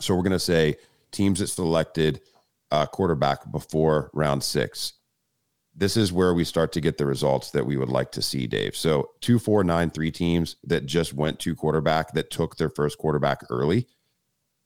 So 0.00 0.14
we're 0.14 0.22
gonna 0.22 0.38
say 0.38 0.76
teams 1.10 1.40
that 1.40 1.48
selected 1.48 2.20
uh, 2.72 2.86
quarterback 2.86 3.52
before 3.52 4.10
round 4.12 4.42
six 4.42 4.94
this 5.74 5.96
is 5.96 6.12
where 6.12 6.34
we 6.34 6.44
start 6.44 6.72
to 6.72 6.80
get 6.80 6.98
the 6.98 7.06
results 7.06 7.50
that 7.50 7.64
we 7.64 7.76
would 7.76 7.88
like 7.88 8.12
to 8.12 8.22
see, 8.22 8.46
Dave. 8.46 8.76
So 8.76 9.10
two, 9.20 9.38
four, 9.38 9.64
nine, 9.64 9.90
three 9.90 10.10
teams 10.10 10.56
that 10.64 10.86
just 10.86 11.14
went 11.14 11.38
to 11.40 11.54
quarterback 11.54 12.12
that 12.12 12.30
took 12.30 12.56
their 12.56 12.68
first 12.68 12.98
quarterback 12.98 13.42
early, 13.48 13.86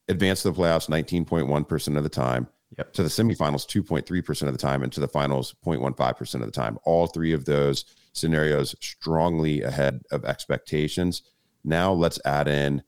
advanced 0.08 0.42
to 0.42 0.50
the 0.50 0.60
playoffs 0.60 0.88
19.1% 0.88 1.96
of 1.96 2.02
the 2.02 2.08
time. 2.08 2.48
Yep. 2.76 2.92
To 2.94 3.02
the 3.04 3.08
semifinals, 3.08 3.64
2.3% 3.64 4.42
of 4.48 4.52
the 4.52 4.58
time, 4.58 4.82
and 4.82 4.92
to 4.92 4.98
the 4.98 5.06
finals, 5.06 5.54
0.15% 5.64 6.34
of 6.34 6.40
the 6.40 6.50
time. 6.50 6.78
All 6.84 7.06
three 7.06 7.32
of 7.32 7.44
those 7.44 7.84
scenarios 8.12 8.74
strongly 8.80 9.62
ahead 9.62 10.02
of 10.10 10.24
expectations. 10.24 11.22
Now 11.62 11.92
let's 11.92 12.18
add 12.24 12.48
in 12.48 12.82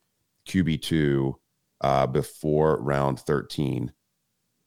QB2 0.49 1.35
uh, 1.81 2.09
before 2.09 2.83
round 2.83 3.21
13 3.21 3.93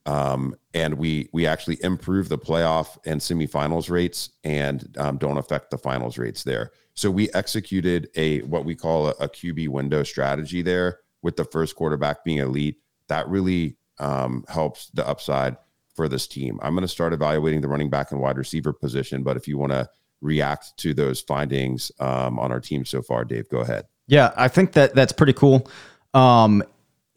um, 0.05 0.55
and 0.73 0.95
we 0.95 1.29
we 1.31 1.45
actually 1.45 1.77
improve 1.83 2.29
the 2.29 2.37
playoff 2.37 2.97
and 3.05 3.21
semifinals 3.21 3.89
rates 3.89 4.31
and 4.43 4.95
um, 4.97 5.17
don't 5.17 5.37
affect 5.37 5.69
the 5.69 5.77
finals 5.77 6.17
rates 6.17 6.43
there. 6.43 6.71
So 6.93 7.11
we 7.11 7.29
executed 7.31 8.09
a 8.15 8.41
what 8.41 8.65
we 8.65 8.75
call 8.75 9.07
a, 9.07 9.11
a, 9.11 9.29
QB 9.29 9.69
window 9.69 10.03
strategy 10.03 10.61
there 10.61 10.99
with 11.21 11.35
the 11.35 11.45
first 11.45 11.75
quarterback 11.75 12.23
being 12.23 12.39
elite. 12.39 12.77
That 13.07 13.27
really 13.27 13.77
um, 13.99 14.43
helps 14.47 14.89
the 14.93 15.07
upside 15.07 15.57
for 15.93 16.07
this 16.07 16.27
team. 16.27 16.59
I'm 16.63 16.73
going 16.73 16.83
to 16.83 16.87
start 16.87 17.13
evaluating 17.13 17.61
the 17.61 17.67
running 17.67 17.89
back 17.89 18.11
and 18.11 18.19
wide 18.19 18.37
receiver 18.37 18.73
position, 18.73 19.23
but 19.23 19.37
if 19.37 19.47
you 19.47 19.57
want 19.57 19.73
to 19.73 19.89
react 20.21 20.75
to 20.77 20.93
those 20.93 21.21
findings 21.21 21.91
um, 21.99 22.39
on 22.39 22.51
our 22.51 22.59
team 22.59 22.85
so 22.85 23.01
far, 23.01 23.25
Dave, 23.25 23.49
go 23.49 23.59
ahead. 23.59 23.85
Yeah, 24.07 24.33
I 24.35 24.47
think 24.47 24.73
that 24.73 24.95
that's 24.95 25.13
pretty 25.13 25.33
cool. 25.33 25.69
Um, 26.13 26.63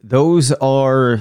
those 0.02 0.52
are 0.52 1.20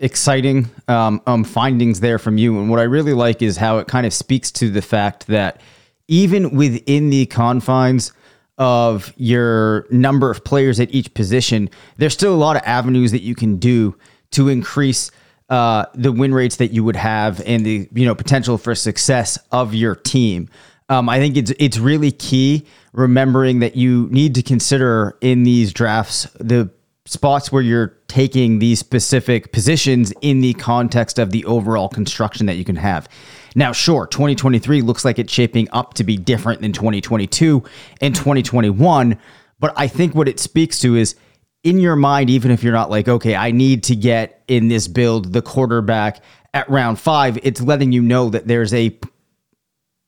exciting 0.00 0.68
um, 0.88 1.22
um, 1.26 1.44
findings 1.44 2.00
there 2.00 2.18
from 2.18 2.38
you. 2.38 2.58
And 2.58 2.68
what 2.68 2.80
I 2.80 2.84
really 2.84 3.12
like 3.12 3.42
is 3.42 3.56
how 3.56 3.78
it 3.78 3.86
kind 3.86 4.06
of 4.06 4.12
speaks 4.12 4.50
to 4.52 4.70
the 4.70 4.82
fact 4.82 5.26
that 5.28 5.60
even 6.08 6.56
within 6.56 7.10
the 7.10 7.26
confines 7.26 8.12
of 8.58 9.12
your 9.16 9.86
number 9.90 10.30
of 10.30 10.44
players 10.44 10.80
at 10.80 10.92
each 10.92 11.14
position, 11.14 11.70
there's 11.98 12.14
still 12.14 12.34
a 12.34 12.36
lot 12.36 12.56
of 12.56 12.62
avenues 12.64 13.12
that 13.12 13.22
you 13.22 13.34
can 13.34 13.56
do 13.56 13.96
to 14.32 14.48
increase 14.48 15.10
uh, 15.50 15.86
the 15.94 16.12
win 16.12 16.32
rates 16.32 16.56
that 16.56 16.72
you 16.72 16.82
would 16.84 16.96
have 16.96 17.42
and 17.44 17.66
the 17.66 17.88
you 17.92 18.06
know 18.06 18.14
potential 18.14 18.56
for 18.56 18.74
success 18.74 19.38
of 19.50 19.74
your 19.74 19.94
team. 19.94 20.48
Um, 20.88 21.08
I 21.08 21.18
think 21.18 21.36
it's 21.36 21.52
it's 21.58 21.78
really 21.78 22.12
key 22.12 22.66
remembering 22.92 23.60
that 23.60 23.76
you 23.76 24.08
need 24.10 24.34
to 24.36 24.42
consider 24.42 25.16
in 25.20 25.42
these 25.42 25.72
drafts 25.72 26.24
the 26.38 26.70
spots 27.10 27.50
where 27.50 27.60
you're 27.60 27.88
taking 28.06 28.60
these 28.60 28.78
specific 28.78 29.50
positions 29.50 30.12
in 30.20 30.40
the 30.40 30.54
context 30.54 31.18
of 31.18 31.32
the 31.32 31.44
overall 31.44 31.88
construction 31.88 32.46
that 32.46 32.54
you 32.54 32.64
can 32.64 32.76
have. 32.76 33.08
Now, 33.56 33.72
sure, 33.72 34.06
2023 34.06 34.80
looks 34.80 35.04
like 35.04 35.18
it's 35.18 35.32
shaping 35.32 35.66
up 35.72 35.94
to 35.94 36.04
be 36.04 36.16
different 36.16 36.60
than 36.60 36.72
2022 36.72 37.64
and 38.00 38.14
2021, 38.14 39.18
but 39.58 39.72
I 39.76 39.88
think 39.88 40.14
what 40.14 40.28
it 40.28 40.38
speaks 40.38 40.78
to 40.80 40.94
is 40.94 41.16
in 41.64 41.80
your 41.80 41.96
mind, 41.96 42.30
even 42.30 42.52
if 42.52 42.62
you're 42.62 42.72
not 42.72 42.90
like, 42.90 43.08
okay, 43.08 43.34
I 43.34 43.50
need 43.50 43.82
to 43.84 43.96
get 43.96 44.44
in 44.46 44.68
this 44.68 44.86
build 44.86 45.32
the 45.32 45.42
quarterback 45.42 46.22
at 46.54 46.70
round 46.70 47.00
five, 47.00 47.40
it's 47.42 47.60
letting 47.60 47.90
you 47.90 48.02
know 48.02 48.30
that 48.30 48.46
there's 48.46 48.72
a 48.72 48.96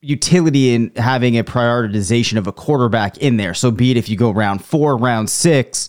utility 0.03 0.73
in 0.73 0.93
having 0.95 1.37
a 1.37 1.43
prioritization 1.43 2.39
of 2.39 2.47
a 2.47 2.53
quarterback 2.53 3.19
in 3.19 3.39
there. 3.39 3.55
So, 3.55 3.73
be 3.73 3.91
it 3.91 3.97
if 3.97 4.09
you 4.09 4.17
go 4.17 4.31
round 4.31 4.65
four, 4.65 4.97
round 4.97 5.29
six, 5.29 5.89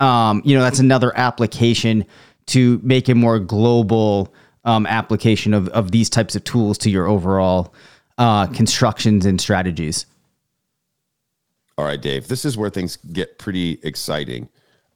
um, 0.00 0.42
you 0.44 0.56
know, 0.56 0.62
that's 0.62 0.78
another 0.78 1.16
application 1.16 2.04
to 2.46 2.80
make 2.82 3.08
a 3.08 3.14
more 3.14 3.38
global 3.38 4.32
um, 4.64 4.86
application 4.86 5.54
of, 5.54 5.68
of 5.68 5.92
these 5.92 6.10
types 6.10 6.36
of 6.36 6.44
tools 6.44 6.78
to 6.78 6.90
your 6.90 7.06
overall 7.06 7.74
uh, 8.18 8.46
constructions 8.48 9.26
and 9.26 9.40
strategies. 9.40 10.06
All 11.78 11.84
right, 11.84 12.00
Dave. 12.00 12.28
This 12.28 12.44
is 12.44 12.56
where 12.56 12.70
things 12.70 12.96
get 12.96 13.38
pretty 13.38 13.78
exciting. 13.82 14.48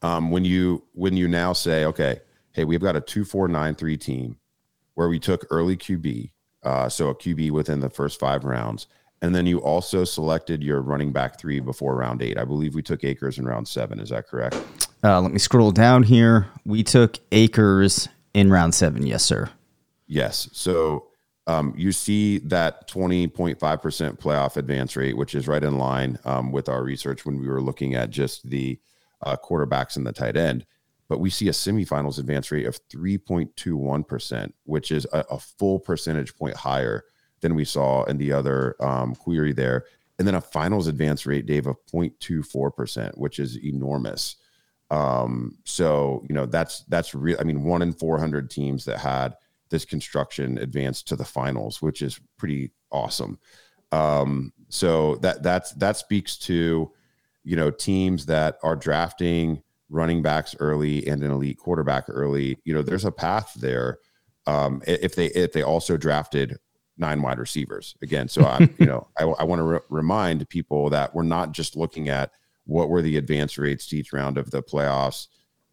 Um, 0.03 0.31
when 0.31 0.47
you 0.47 0.83
when 0.95 1.17
you 1.17 1.29
now 1.29 1.53
say, 1.53 1.85
okay, 1.85 2.21
hey, 2.53 2.65
we've 2.65 2.81
got 2.81 2.97
a 2.97 3.01
two 3.01 3.25
four 3.25 3.49
nine 3.49 3.75
three 3.75 3.99
team 3.99 4.39
where 4.95 5.09
we 5.09 5.19
took 5.19 5.47
early 5.51 5.77
QB, 5.77 6.31
uh, 6.63 6.89
so 6.89 7.09
a 7.11 7.15
QB 7.15 7.51
within 7.51 7.81
the 7.81 7.91
first 7.91 8.19
five 8.19 8.45
rounds, 8.45 8.87
and 9.23 9.35
then 9.35 9.47
you 9.47 9.59
also 9.59 10.05
selected 10.05 10.63
your 10.63 10.81
running 10.81 11.13
back 11.13 11.39
three 11.39 11.61
before 11.61 11.95
round 11.97 12.23
eight. 12.23 12.39
I 12.39 12.45
believe 12.45 12.75
we 12.75 12.83
took 12.83 13.05
Akers 13.05 13.39
in 13.39 13.45
round 13.45 13.69
seven. 13.69 14.01
Is 14.01 14.11
that 14.11 14.27
correct? 14.27 14.57
Uh, 15.05 15.21
let 15.21 15.33
me 15.33 15.39
scroll 15.39 15.71
down 15.71 16.03
here. 16.03 16.49
We 16.65 16.83
took 16.83 17.19
Akers 17.33 18.09
in 18.35 18.51
round 18.51 18.75
seven. 18.75 19.07
Yes, 19.07 19.25
sir. 19.25 19.51
Yes. 20.07 20.49
So 20.53 21.09
um, 21.47 21.75
you 21.77 21.93
see 21.93 22.39
that 22.39 22.89
20.5% 22.89 23.59
playoff 24.19 24.57
advance 24.57 24.97
rate, 24.97 25.17
which 25.17 25.35
is 25.35 25.49
right 25.49 25.63
in 25.63 25.79
line 25.79 26.19
um, 26.25 26.53
with 26.53 26.69
our 26.69 26.83
research 26.83 27.27
when 27.27 27.41
we 27.41 27.49
were 27.49 27.63
looking 27.63 27.95
at 27.95 28.11
just 28.11 28.49
the 28.49 28.79
uh, 29.23 29.37
quarterbacks 29.37 29.97
and 29.97 30.07
the 30.07 30.13
tight 30.13 30.37
end. 30.37 30.67
But 31.09 31.19
we 31.19 31.29
see 31.29 31.49
a 31.49 31.53
semifinals 31.53 32.21
advance 32.21 32.53
rate 32.53 32.67
of 32.67 32.79
3.21%, 32.89 34.53
which 34.65 34.93
is 34.93 35.07
a, 35.13 35.25
a 35.31 35.39
full 35.39 35.81
percentage 35.81 36.37
point 36.37 36.57
higher 36.57 37.05
than 37.41 37.55
we 37.55 37.65
saw 37.65 38.05
in 38.05 38.19
the 38.19 38.33
other 38.33 38.77
um, 38.81 39.15
query 39.15 39.53
there. 39.53 39.85
And 40.19 40.29
then 40.29 40.35
a 40.35 40.41
finals 40.41 40.87
advance 40.87 41.25
rate, 41.25 41.47
Dave, 41.47 41.67
of 41.67 41.77
0.24%, 41.87 43.17
which 43.17 43.39
is 43.39 43.59
enormous. 43.65 44.37
Um, 44.91 45.57
so 45.65 46.25
you 46.29 46.35
know 46.35 46.47
that's 46.47 46.81
that's 46.89 47.15
real. 47.15 47.37
I 47.41 47.45
mean, 47.45 47.63
one 47.63 47.81
in 47.81 47.93
400 47.93 48.51
teams 48.51 48.85
that 48.87 48.99
had 48.99 49.37
this 49.71 49.85
construction 49.85 50.59
advance 50.59 51.03
to 51.05 51.17
the 51.17 51.25
finals, 51.25 51.81
which 51.81 52.03
is 52.03 52.21
pretty 52.37 52.73
awesome. 52.91 53.39
Um, 53.93 54.53
so 54.69 55.17
that 55.17 55.43
that's 55.43 55.73
that 55.75 55.97
speaks 55.97 56.37
to 56.39 56.93
you 57.45 57.57
know 57.57 57.71
teams 57.71 58.27
that 58.27 58.59
are 58.63 58.77
drafting 58.77 59.63
running 59.89 60.23
backs 60.23 60.55
early 60.61 61.07
and 61.07 61.23
an 61.23 61.31
elite 61.31 61.59
quarterback 61.59 62.05
early. 62.09 62.59
You 62.65 62.75
know, 62.75 62.83
there's 62.83 63.05
a 63.05 63.13
path 63.13 63.53
there. 63.57 63.99
Um, 64.47 64.83
if 64.87 65.15
they 65.15 65.27
if 65.27 65.53
they 65.53 65.63
also 65.63 65.97
drafted 65.97 66.59
nine 67.01 67.23
wide 67.23 67.39
receivers 67.39 67.97
again. 68.03 68.29
So 68.29 68.45
I'm 68.45 68.75
you 68.79 68.87
know 68.87 69.09
I, 69.19 69.25
I 69.25 69.45
want 69.45 69.61
to 69.61 69.65
re- 69.65 69.81
remind 69.89 70.49
people 70.49 70.91
that 70.91 71.15
we're 71.15 71.23
not 71.23 71.53
just 71.53 71.77
looking 71.77 72.09
at 72.09 72.33
what 72.65 72.89
were 72.89 73.03
the 73.03 73.17
advance 73.17 73.59
rates 73.59 73.87
to 73.89 73.97
each 73.97 74.13
round 74.13 74.39
of 74.39 74.51
the 74.51 74.63
playoffs 74.63 75.27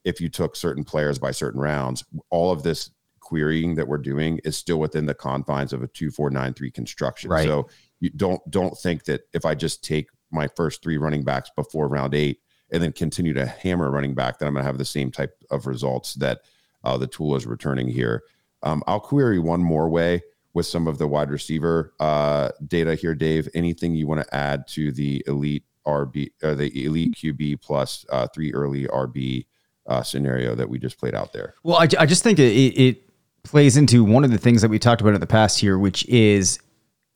if 0.04 0.22
you 0.22 0.30
took 0.30 0.56
certain 0.56 0.84
players 0.84 1.20
by 1.20 1.32
certain 1.32 1.60
rounds 1.60 2.04
all 2.30 2.52
of 2.52 2.64
this 2.64 2.92
querying 3.20 3.76
that 3.76 3.88
we're 3.88 3.98
doing 3.98 4.40
is 4.46 4.56
still 4.56 4.80
within 4.80 5.06
the 5.06 5.14
confines 5.14 5.74
of 5.74 5.84
a 5.84 5.88
2493 5.88 6.72
construction 6.72 7.30
right. 7.30 7.46
so 7.46 7.68
you 8.00 8.10
don't 8.12 8.42
don't 8.50 8.78
think 8.78 9.04
that 9.04 9.28
if 9.34 9.46
i 9.46 9.54
just 9.54 9.84
take 9.84 10.08
my 10.32 10.48
first 10.56 10.82
three 10.82 10.98
running 10.98 11.24
backs 11.24 11.52
before 11.56 11.88
round 11.88 12.16
eight 12.16 12.40
and 12.72 12.82
then 12.82 12.92
continue 12.92 13.34
to 13.34 13.46
hammer 13.46 13.92
running 13.92 14.16
back 14.16 14.40
that 14.40 14.46
i'm 14.46 14.54
going 14.54 14.64
to 14.64 14.68
have 14.68 14.78
the 14.78 14.86
same 14.86 15.12
type 15.12 15.36
of 15.52 15.68
results 15.68 16.14
that 16.16 16.42
uh, 16.84 16.98
the 16.98 17.08
tool 17.08 17.36
is 17.36 17.46
returning 17.46 17.88
here 17.88 18.24
um, 18.64 18.82
i'll 18.88 19.00
query 19.00 19.40
one 19.40 19.62
more 19.62 19.90
way 19.90 20.22
with 20.58 20.66
some 20.66 20.88
of 20.88 20.98
the 20.98 21.08
wide 21.08 21.30
receiver 21.30 21.94
uh, 22.00 22.50
data 22.66 22.96
here, 22.96 23.14
Dave. 23.14 23.48
Anything 23.54 23.94
you 23.94 24.08
want 24.08 24.22
to 24.22 24.36
add 24.36 24.68
to 24.70 24.92
the 24.92 25.24
elite 25.28 25.64
RB 25.86 26.32
or 26.42 26.56
the 26.56 26.84
elite 26.84 27.14
QB 27.14 27.62
plus 27.62 28.08
uh, 28.10 28.26
three 28.34 28.52
early 28.54 28.86
RB 28.88 29.46
uh, 29.86 30.02
scenario 30.02 30.56
that 30.56 30.68
we 30.68 30.80
just 30.80 30.98
played 30.98 31.14
out 31.14 31.32
there? 31.32 31.54
Well, 31.62 31.78
I, 31.78 31.88
I 32.00 32.08
just 32.08 32.24
think 32.24 32.40
it, 32.40 32.44
it 32.44 33.04
plays 33.44 33.78
into 33.78 34.04
one 34.04 34.24
of 34.24 34.32
the 34.32 34.40
things 34.40 34.64
that 34.64 34.70
we 34.70 34.80
talked 34.80 35.00
about 35.00 35.14
in 35.14 35.22
the 35.22 35.28
past 35.28 35.60
here, 35.60 35.78
which 35.78 36.04
is 36.08 36.58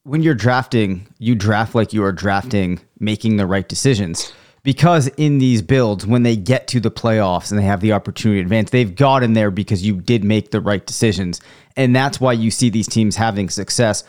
when 0.03 0.21
you're 0.21 0.35
drafting, 0.35 1.07
you 1.17 1.33
draft 1.33 1.73
like 1.73 1.93
you 1.93 2.03
are 2.03 2.11
drafting, 2.11 2.79
making 2.99 3.37
the 3.37 3.47
right 3.47 3.67
decisions. 3.67 4.31
Because 4.63 5.07
in 5.17 5.39
these 5.39 5.63
builds, 5.63 6.05
when 6.05 6.21
they 6.21 6.35
get 6.35 6.67
to 6.67 6.79
the 6.79 6.91
playoffs 6.91 7.49
and 7.49 7.59
they 7.59 7.63
have 7.63 7.81
the 7.81 7.93
opportunity 7.93 8.39
to 8.39 8.43
advance, 8.43 8.69
they've 8.69 8.95
gotten 8.95 9.33
there 9.33 9.49
because 9.49 9.83
you 9.83 9.99
did 9.99 10.23
make 10.23 10.51
the 10.51 10.61
right 10.61 10.85
decisions. 10.85 11.41
And 11.75 11.95
that's 11.95 12.19
why 12.19 12.33
you 12.33 12.51
see 12.51 12.69
these 12.69 12.87
teams 12.87 13.15
having 13.15 13.49
success 13.49 14.03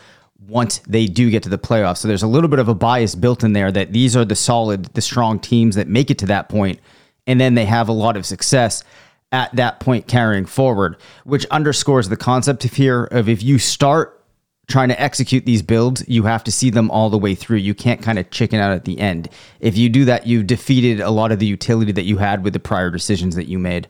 once 0.47 0.79
they 0.79 1.05
do 1.05 1.29
get 1.29 1.43
to 1.43 1.49
the 1.49 1.57
playoffs. 1.57 1.97
So 1.97 2.07
there's 2.07 2.23
a 2.23 2.27
little 2.27 2.49
bit 2.49 2.59
of 2.59 2.67
a 2.67 2.75
bias 2.75 3.15
built 3.15 3.43
in 3.43 3.53
there 3.53 3.71
that 3.71 3.93
these 3.93 4.15
are 4.15 4.25
the 4.25 4.35
solid, 4.35 4.85
the 4.93 5.01
strong 5.01 5.39
teams 5.39 5.75
that 5.75 5.87
make 5.87 6.11
it 6.11 6.17
to 6.19 6.25
that 6.27 6.49
point, 6.49 6.79
and 7.27 7.39
then 7.39 7.55
they 7.55 7.65
have 7.65 7.87
a 7.87 7.93
lot 7.93 8.17
of 8.17 8.25
success 8.25 8.83
at 9.31 9.55
that 9.55 9.79
point 9.79 10.07
carrying 10.07 10.45
forward, 10.45 10.97
which 11.23 11.45
underscores 11.47 12.09
the 12.09 12.17
concept 12.17 12.65
of 12.65 12.73
here 12.73 13.05
of 13.05 13.29
if 13.29 13.41
you 13.41 13.57
start 13.57 14.23
trying 14.67 14.89
to 14.89 15.01
execute 15.01 15.45
these 15.45 15.61
builds, 15.61 16.07
you 16.07 16.23
have 16.23 16.43
to 16.43 16.51
see 16.51 16.69
them 16.69 16.89
all 16.91 17.09
the 17.09 17.17
way 17.17 17.35
through. 17.35 17.57
You 17.57 17.73
can't 17.73 18.01
kind 18.01 18.19
of 18.19 18.29
chicken 18.29 18.59
out 18.59 18.71
at 18.71 18.85
the 18.85 18.99
end. 18.99 19.29
If 19.59 19.77
you 19.77 19.89
do 19.89 20.05
that, 20.05 20.25
you've 20.27 20.47
defeated 20.47 20.99
a 20.99 21.09
lot 21.09 21.31
of 21.31 21.39
the 21.39 21.45
utility 21.45 21.91
that 21.93 22.03
you 22.03 22.17
had 22.17 22.43
with 22.43 22.53
the 22.53 22.59
prior 22.59 22.89
decisions 22.89 23.35
that 23.35 23.47
you 23.47 23.59
made. 23.59 23.89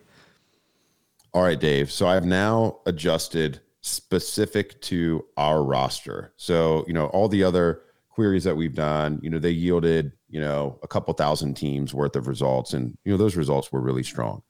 All 1.33 1.41
right, 1.41 1.59
Dave. 1.59 1.91
So 1.91 2.07
I've 2.07 2.25
now 2.25 2.79
adjusted 2.85 3.59
specific 3.81 4.79
to 4.81 5.25
our 5.35 5.63
roster. 5.63 6.33
So, 6.37 6.85
you 6.87 6.93
know, 6.93 7.07
all 7.07 7.27
the 7.27 7.43
other 7.43 7.81
queries 8.09 8.43
that 8.43 8.55
we've 8.55 8.75
done, 8.75 9.19
you 9.23 9.29
know, 9.29 9.39
they 9.39 9.49
yielded, 9.49 10.13
you 10.29 10.39
know, 10.39 10.79
a 10.83 10.87
couple 10.87 11.13
thousand 11.15 11.55
teams 11.55 11.93
worth 11.93 12.15
of 12.15 12.27
results. 12.27 12.73
And, 12.73 12.95
you 13.03 13.11
know, 13.11 13.17
those 13.17 13.35
results 13.35 13.71
were 13.71 13.81
really 13.81 14.03
strong. 14.03 14.43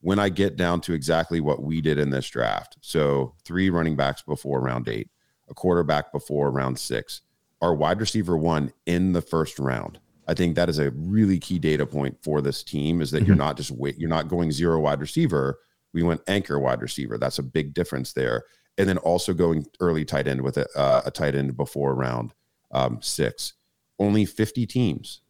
When 0.00 0.18
I 0.18 0.28
get 0.28 0.56
down 0.56 0.80
to 0.82 0.92
exactly 0.92 1.40
what 1.40 1.62
we 1.62 1.80
did 1.80 1.98
in 1.98 2.10
this 2.10 2.28
draft, 2.28 2.76
so 2.80 3.34
three 3.44 3.68
running 3.70 3.96
backs 3.96 4.22
before 4.22 4.60
round 4.60 4.88
eight, 4.88 5.10
a 5.48 5.54
quarterback 5.54 6.12
before 6.12 6.50
round 6.50 6.78
six, 6.78 7.22
our 7.60 7.74
wide 7.74 8.00
receiver 8.00 8.36
one 8.36 8.72
in 8.86 9.12
the 9.12 9.22
first 9.22 9.58
round. 9.58 9.98
I 10.28 10.34
think 10.34 10.54
that 10.54 10.68
is 10.68 10.78
a 10.78 10.90
really 10.92 11.38
key 11.38 11.58
data 11.58 11.86
point 11.86 12.16
for 12.22 12.40
this 12.40 12.62
team 12.62 13.00
is 13.00 13.10
that 13.10 13.18
mm-hmm. 13.18 13.26
you're 13.26 13.36
not 13.36 13.56
just 13.56 13.70
wait, 13.72 13.98
you're 13.98 14.08
not 14.08 14.28
going 14.28 14.52
zero 14.52 14.80
wide 14.80 15.00
receiver. 15.00 15.58
We 15.94 16.02
went 16.02 16.20
anchor 16.26 16.58
wide 16.58 16.82
receiver. 16.82 17.16
That's 17.16 17.38
a 17.38 17.42
big 17.42 17.72
difference 17.72 18.12
there. 18.12 18.44
And 18.76 18.88
then 18.88 18.98
also 18.98 19.32
going 19.32 19.66
early 19.80 20.04
tight 20.04 20.26
end 20.26 20.42
with 20.42 20.58
a, 20.58 20.66
uh, 20.76 21.02
a 21.06 21.10
tight 21.10 21.34
end 21.34 21.56
before 21.56 21.94
round 21.94 22.34
um, 22.72 22.98
six. 23.00 23.54
Only 23.98 24.24
50 24.24 24.66
teams 24.66 25.20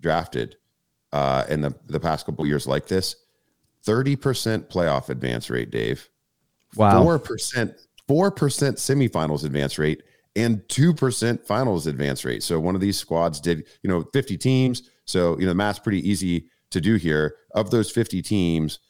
drafted 0.00 0.56
uh, 1.12 1.44
in 1.48 1.62
the, 1.62 1.74
the 1.86 1.98
past 1.98 2.26
couple 2.26 2.46
years 2.46 2.66
like 2.66 2.86
this. 2.86 3.16
30% 3.86 4.16
playoff 4.68 5.08
advance 5.08 5.48
rate, 5.48 5.70
Dave. 5.70 6.08
Wow. 6.76 7.02
4% 7.02 7.74
4% 8.08 8.32
semifinals 8.32 9.44
advance 9.44 9.78
rate 9.78 10.02
and 10.34 10.60
2% 10.62 11.46
finals 11.46 11.86
advance 11.86 12.24
rate. 12.24 12.42
So 12.42 12.58
one 12.58 12.74
of 12.74 12.80
these 12.80 12.98
squads 12.98 13.40
did, 13.40 13.66
you 13.82 13.90
know, 13.90 14.02
50 14.12 14.36
teams. 14.36 14.90
So, 15.04 15.38
you 15.38 15.44
know, 15.44 15.50
the 15.50 15.54
math's 15.54 15.78
pretty 15.78 16.08
easy 16.08 16.48
to 16.70 16.80
do 16.80 16.96
here. 16.96 17.36
Of 17.54 17.70
those 17.70 17.90
50 17.90 18.20
teams, 18.22 18.80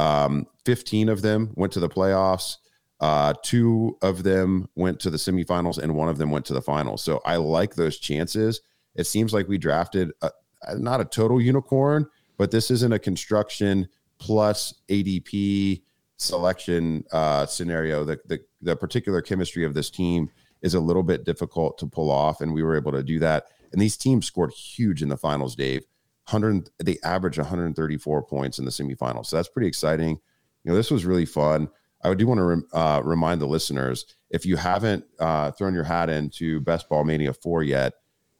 um, 0.00 0.46
15 0.64 1.08
of 1.08 1.22
them 1.22 1.52
went 1.56 1.72
to 1.74 1.80
the 1.80 1.88
playoffs. 1.88 2.56
Uh, 3.00 3.34
two 3.42 3.96
of 4.02 4.22
them 4.22 4.68
went 4.74 5.00
to 5.00 5.10
the 5.10 5.16
semifinals 5.16 5.78
and 5.78 5.94
one 5.94 6.08
of 6.08 6.18
them 6.18 6.30
went 6.30 6.44
to 6.46 6.54
the 6.54 6.62
finals. 6.62 7.02
So 7.02 7.20
I 7.24 7.36
like 7.36 7.74
those 7.74 7.98
chances. 7.98 8.60
It 8.94 9.04
seems 9.04 9.32
like 9.32 9.48
we 9.48 9.58
drafted 9.58 10.12
a, 10.22 10.30
not 10.76 11.00
a 11.00 11.04
total 11.04 11.40
unicorn, 11.40 12.06
but 12.36 12.50
this 12.50 12.70
isn't 12.70 12.92
a 12.92 12.98
construction 12.98 13.88
plus 14.18 14.74
ADP 14.88 15.82
selection 16.16 17.04
uh, 17.12 17.46
scenario, 17.46 18.04
the, 18.04 18.20
the, 18.26 18.40
the 18.60 18.76
particular 18.76 19.22
chemistry 19.22 19.64
of 19.64 19.74
this 19.74 19.90
team 19.90 20.30
is 20.62 20.74
a 20.74 20.80
little 20.80 21.02
bit 21.02 21.24
difficult 21.24 21.78
to 21.78 21.86
pull 21.86 22.10
off, 22.10 22.42
and 22.42 22.52
we 22.52 22.62
were 22.62 22.76
able 22.76 22.92
to 22.92 23.02
do 23.02 23.18
that. 23.18 23.46
And 23.72 23.80
these 23.80 23.96
teams 23.96 24.26
scored 24.26 24.52
huge 24.52 25.02
in 25.02 25.08
the 25.08 25.16
finals, 25.16 25.56
Dave. 25.56 25.84
100, 26.30 26.70
they 26.78 26.98
averaged 27.04 27.38
134 27.38 28.22
points 28.22 28.58
in 28.58 28.64
the 28.64 28.70
semifinals, 28.70 29.26
so 29.26 29.36
that's 29.36 29.48
pretty 29.48 29.68
exciting. 29.68 30.20
You 30.64 30.70
know, 30.70 30.74
this 30.74 30.90
was 30.90 31.04
really 31.04 31.26
fun. 31.26 31.68
I 32.02 32.14
do 32.14 32.26
want 32.26 32.38
to 32.38 32.44
rem, 32.44 32.66
uh, 32.72 33.02
remind 33.04 33.40
the 33.40 33.46
listeners 33.46 34.06
if 34.30 34.46
you 34.46 34.56
haven't 34.56 35.04
uh, 35.18 35.50
thrown 35.52 35.74
your 35.74 35.84
hat 35.84 36.08
into 36.08 36.60
Best 36.60 36.88
Ball 36.88 37.04
Mania 37.04 37.32
4 37.32 37.62
yet, 37.64 37.94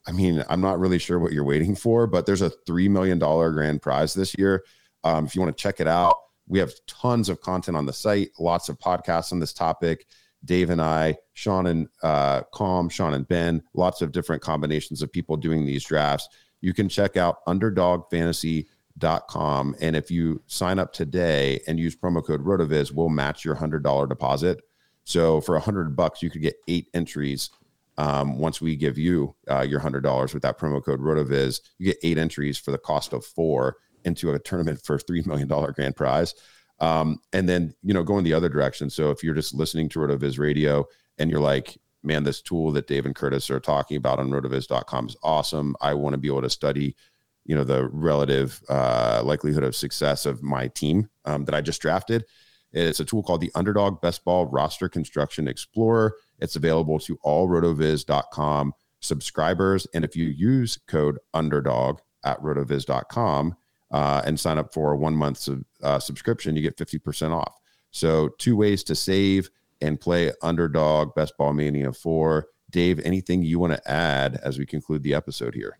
I 0.06 0.12
mean, 0.12 0.42
I'm 0.48 0.60
not 0.60 0.78
really 0.78 0.98
sure 0.98 1.18
what 1.18 1.32
you're 1.32 1.44
waiting 1.44 1.74
for, 1.74 2.06
but 2.06 2.26
there's 2.26 2.42
a 2.42 2.50
$3 2.68 2.88
million 2.88 3.18
grand 3.18 3.82
prize 3.82 4.14
this 4.14 4.34
year. 4.38 4.64
Um, 5.04 5.26
if 5.26 5.34
you 5.34 5.42
want 5.42 5.56
to 5.56 5.62
check 5.62 5.80
it 5.80 5.86
out, 5.86 6.16
we 6.46 6.58
have 6.58 6.72
tons 6.86 7.28
of 7.28 7.40
content 7.40 7.76
on 7.76 7.86
the 7.86 7.92
site, 7.92 8.30
lots 8.38 8.68
of 8.68 8.78
podcasts 8.78 9.32
on 9.32 9.40
this 9.40 9.52
topic. 9.52 10.06
Dave 10.44 10.70
and 10.70 10.80
I, 10.80 11.18
Sean 11.34 11.66
and 11.66 11.88
uh, 12.02 12.42
Calm, 12.52 12.88
Sean 12.88 13.14
and 13.14 13.28
Ben, 13.28 13.62
lots 13.74 14.00
of 14.00 14.10
different 14.10 14.42
combinations 14.42 15.02
of 15.02 15.12
people 15.12 15.36
doing 15.36 15.66
these 15.66 15.84
drafts. 15.84 16.28
You 16.60 16.74
can 16.74 16.88
check 16.88 17.16
out 17.16 17.44
underdogfantasy.com. 17.46 19.76
And 19.80 19.96
if 19.96 20.10
you 20.10 20.42
sign 20.46 20.78
up 20.78 20.92
today 20.92 21.60
and 21.66 21.78
use 21.78 21.96
promo 21.96 22.22
code 22.24 22.44
RotoViz, 22.44 22.92
we'll 22.92 23.08
match 23.08 23.44
your 23.44 23.56
$100 23.56 24.08
deposit. 24.08 24.60
So 25.04 25.40
for 25.40 25.54
100 25.54 25.96
bucks, 25.96 26.22
you 26.22 26.30
could 26.30 26.42
get 26.42 26.56
eight 26.68 26.88
entries. 26.94 27.50
Um, 27.98 28.38
once 28.38 28.60
we 28.60 28.76
give 28.76 28.96
you 28.96 29.34
uh, 29.50 29.62
your 29.62 29.80
$100 29.80 30.32
with 30.32 30.42
that 30.42 30.58
promo 30.58 30.84
code 30.84 31.00
RotoViz, 31.00 31.60
you 31.78 31.86
get 31.86 31.98
eight 32.02 32.18
entries 32.18 32.58
for 32.58 32.70
the 32.70 32.78
cost 32.78 33.12
of 33.12 33.24
four 33.24 33.76
into 34.04 34.32
a 34.32 34.38
tournament 34.38 34.80
for 34.82 34.98
$3 34.98 35.26
million 35.26 35.48
grand 35.48 35.96
prize. 35.96 36.34
Um, 36.78 37.18
and 37.32 37.48
then, 37.48 37.74
you 37.82 37.92
know, 37.92 38.02
going 38.02 38.24
the 38.24 38.32
other 38.32 38.48
direction. 38.48 38.88
So 38.88 39.10
if 39.10 39.22
you're 39.22 39.34
just 39.34 39.54
listening 39.54 39.88
to 39.90 39.98
RotoViz 39.98 40.38
radio 40.38 40.86
and 41.18 41.30
you're 41.30 41.40
like, 41.40 41.76
man, 42.02 42.24
this 42.24 42.40
tool 42.40 42.72
that 42.72 42.86
Dave 42.86 43.06
and 43.06 43.14
Curtis 43.14 43.50
are 43.50 43.60
talking 43.60 43.96
about 43.96 44.18
on 44.18 44.30
rotoviz.com 44.30 45.06
is 45.06 45.16
awesome. 45.22 45.76
I 45.80 45.94
want 45.94 46.14
to 46.14 46.18
be 46.18 46.28
able 46.28 46.42
to 46.42 46.50
study, 46.50 46.96
you 47.44 47.54
know, 47.54 47.64
the 47.64 47.88
relative 47.88 48.60
uh, 48.68 49.22
likelihood 49.24 49.64
of 49.64 49.76
success 49.76 50.26
of 50.26 50.42
my 50.42 50.68
team 50.68 51.08
um, 51.24 51.44
that 51.44 51.54
I 51.54 51.60
just 51.60 51.82
drafted. 51.82 52.24
It's 52.72 53.00
a 53.00 53.04
tool 53.04 53.22
called 53.22 53.40
the 53.40 53.50
Underdog 53.54 54.00
Best 54.00 54.24
Ball 54.24 54.46
Roster 54.46 54.88
Construction 54.88 55.48
Explorer. 55.48 56.14
It's 56.38 56.56
available 56.56 56.98
to 57.00 57.18
all 57.22 57.48
rotoviz.com 57.48 58.74
subscribers. 59.00 59.86
And 59.92 60.04
if 60.04 60.14
you 60.14 60.26
use 60.26 60.78
code 60.86 61.18
underdog 61.34 62.00
at 62.24 62.40
rotoviz.com, 62.40 63.56
uh, 63.90 64.22
and 64.24 64.38
sign 64.38 64.58
up 64.58 64.72
for 64.72 64.92
a 64.92 64.96
one 64.96 65.16
month 65.16 65.38
sub, 65.38 65.64
uh, 65.82 65.98
subscription, 65.98 66.56
you 66.56 66.62
get 66.62 66.76
50% 66.76 67.32
off. 67.32 67.58
So, 67.90 68.30
two 68.38 68.56
ways 68.56 68.84
to 68.84 68.94
save 68.94 69.50
and 69.80 70.00
play 70.00 70.32
underdog 70.42 71.14
best 71.14 71.36
ball 71.36 71.52
mania 71.52 71.92
4. 71.92 72.46
Dave, 72.70 73.00
anything 73.00 73.42
you 73.42 73.58
want 73.58 73.72
to 73.72 73.90
add 73.90 74.38
as 74.42 74.58
we 74.58 74.66
conclude 74.66 75.02
the 75.02 75.14
episode 75.14 75.54
here? 75.54 75.78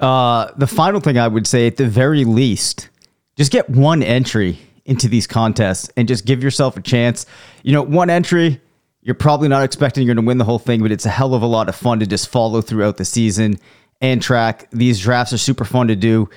Uh, 0.00 0.50
the 0.56 0.66
final 0.66 1.00
thing 1.00 1.18
I 1.18 1.28
would 1.28 1.46
say, 1.46 1.66
at 1.66 1.76
the 1.76 1.86
very 1.86 2.24
least, 2.24 2.88
just 3.36 3.52
get 3.52 3.68
one 3.70 4.02
entry 4.02 4.58
into 4.84 5.08
these 5.08 5.26
contests 5.26 5.90
and 5.96 6.08
just 6.08 6.24
give 6.24 6.42
yourself 6.42 6.76
a 6.76 6.82
chance. 6.82 7.26
You 7.62 7.72
know, 7.72 7.82
one 7.82 8.10
entry, 8.10 8.60
you're 9.02 9.14
probably 9.14 9.48
not 9.48 9.62
expecting 9.62 10.04
you're 10.06 10.14
going 10.14 10.24
to 10.24 10.28
win 10.28 10.38
the 10.38 10.44
whole 10.44 10.58
thing, 10.58 10.82
but 10.82 10.90
it's 10.90 11.06
a 11.06 11.10
hell 11.10 11.34
of 11.34 11.42
a 11.42 11.46
lot 11.46 11.68
of 11.68 11.76
fun 11.76 12.00
to 12.00 12.06
just 12.06 12.28
follow 12.28 12.60
throughout 12.60 12.96
the 12.96 13.04
season 13.04 13.58
and 14.00 14.20
track. 14.20 14.68
These 14.72 15.00
drafts 15.00 15.32
are 15.32 15.38
super 15.38 15.64
fun 15.64 15.88
to 15.88 15.96
do. 15.96 16.28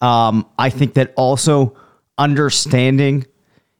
Um, 0.00 0.46
I 0.58 0.70
think 0.70 0.94
that 0.94 1.14
also 1.16 1.76
understanding 2.18 3.26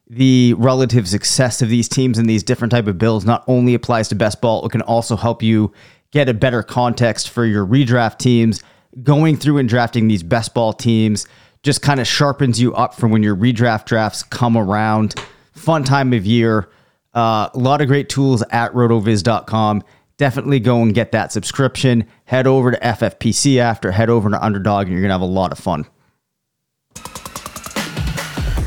the 0.07 0.53
relative 0.57 1.07
success 1.07 1.61
of 1.61 1.69
these 1.69 1.89
teams 1.89 2.17
and 2.17 2.29
these 2.29 2.43
different 2.43 2.71
type 2.71 2.87
of 2.87 2.97
bills 2.97 3.25
not 3.25 3.43
only 3.47 3.73
applies 3.73 4.07
to 4.09 4.15
best 4.15 4.41
ball, 4.41 4.65
it 4.65 4.71
can 4.71 4.81
also 4.81 5.15
help 5.15 5.41
you 5.41 5.73
get 6.11 6.29
a 6.29 6.33
better 6.33 6.61
context 6.63 7.29
for 7.29 7.45
your 7.45 7.65
redraft 7.65 8.19
teams. 8.19 8.61
Going 9.03 9.35
through 9.35 9.57
and 9.57 9.67
drafting 9.67 10.07
these 10.07 10.23
best 10.23 10.53
ball 10.53 10.71
teams 10.71 11.27
just 11.63 11.81
kind 11.81 11.99
of 11.99 12.07
sharpens 12.07 12.61
you 12.61 12.73
up 12.75 12.93
for 12.93 13.07
when 13.07 13.23
your 13.23 13.35
redraft 13.35 13.85
drafts 13.85 14.21
come 14.21 14.55
around. 14.55 15.15
Fun 15.53 15.83
time 15.83 16.13
of 16.13 16.25
year. 16.25 16.69
Uh, 17.15 17.49
a 17.53 17.57
lot 17.57 17.81
of 17.81 17.87
great 17.87 18.07
tools 18.07 18.43
at 18.51 18.71
rotoviz.com. 18.73 19.83
Definitely 20.17 20.59
go 20.59 20.81
and 20.83 20.93
get 20.93 21.11
that 21.11 21.31
subscription. 21.31 22.05
Head 22.25 22.45
over 22.45 22.71
to 22.71 22.77
FFPC 22.77 23.57
after, 23.57 23.91
head 23.91 24.09
over 24.09 24.29
to 24.29 24.45
Underdog, 24.45 24.83
and 24.83 24.91
you're 24.91 25.01
going 25.01 25.09
to 25.09 25.15
have 25.15 25.21
a 25.21 25.25
lot 25.25 25.51
of 25.51 25.57
fun. 25.57 25.85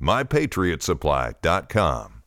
mypatriotsupply.com. 0.00 2.17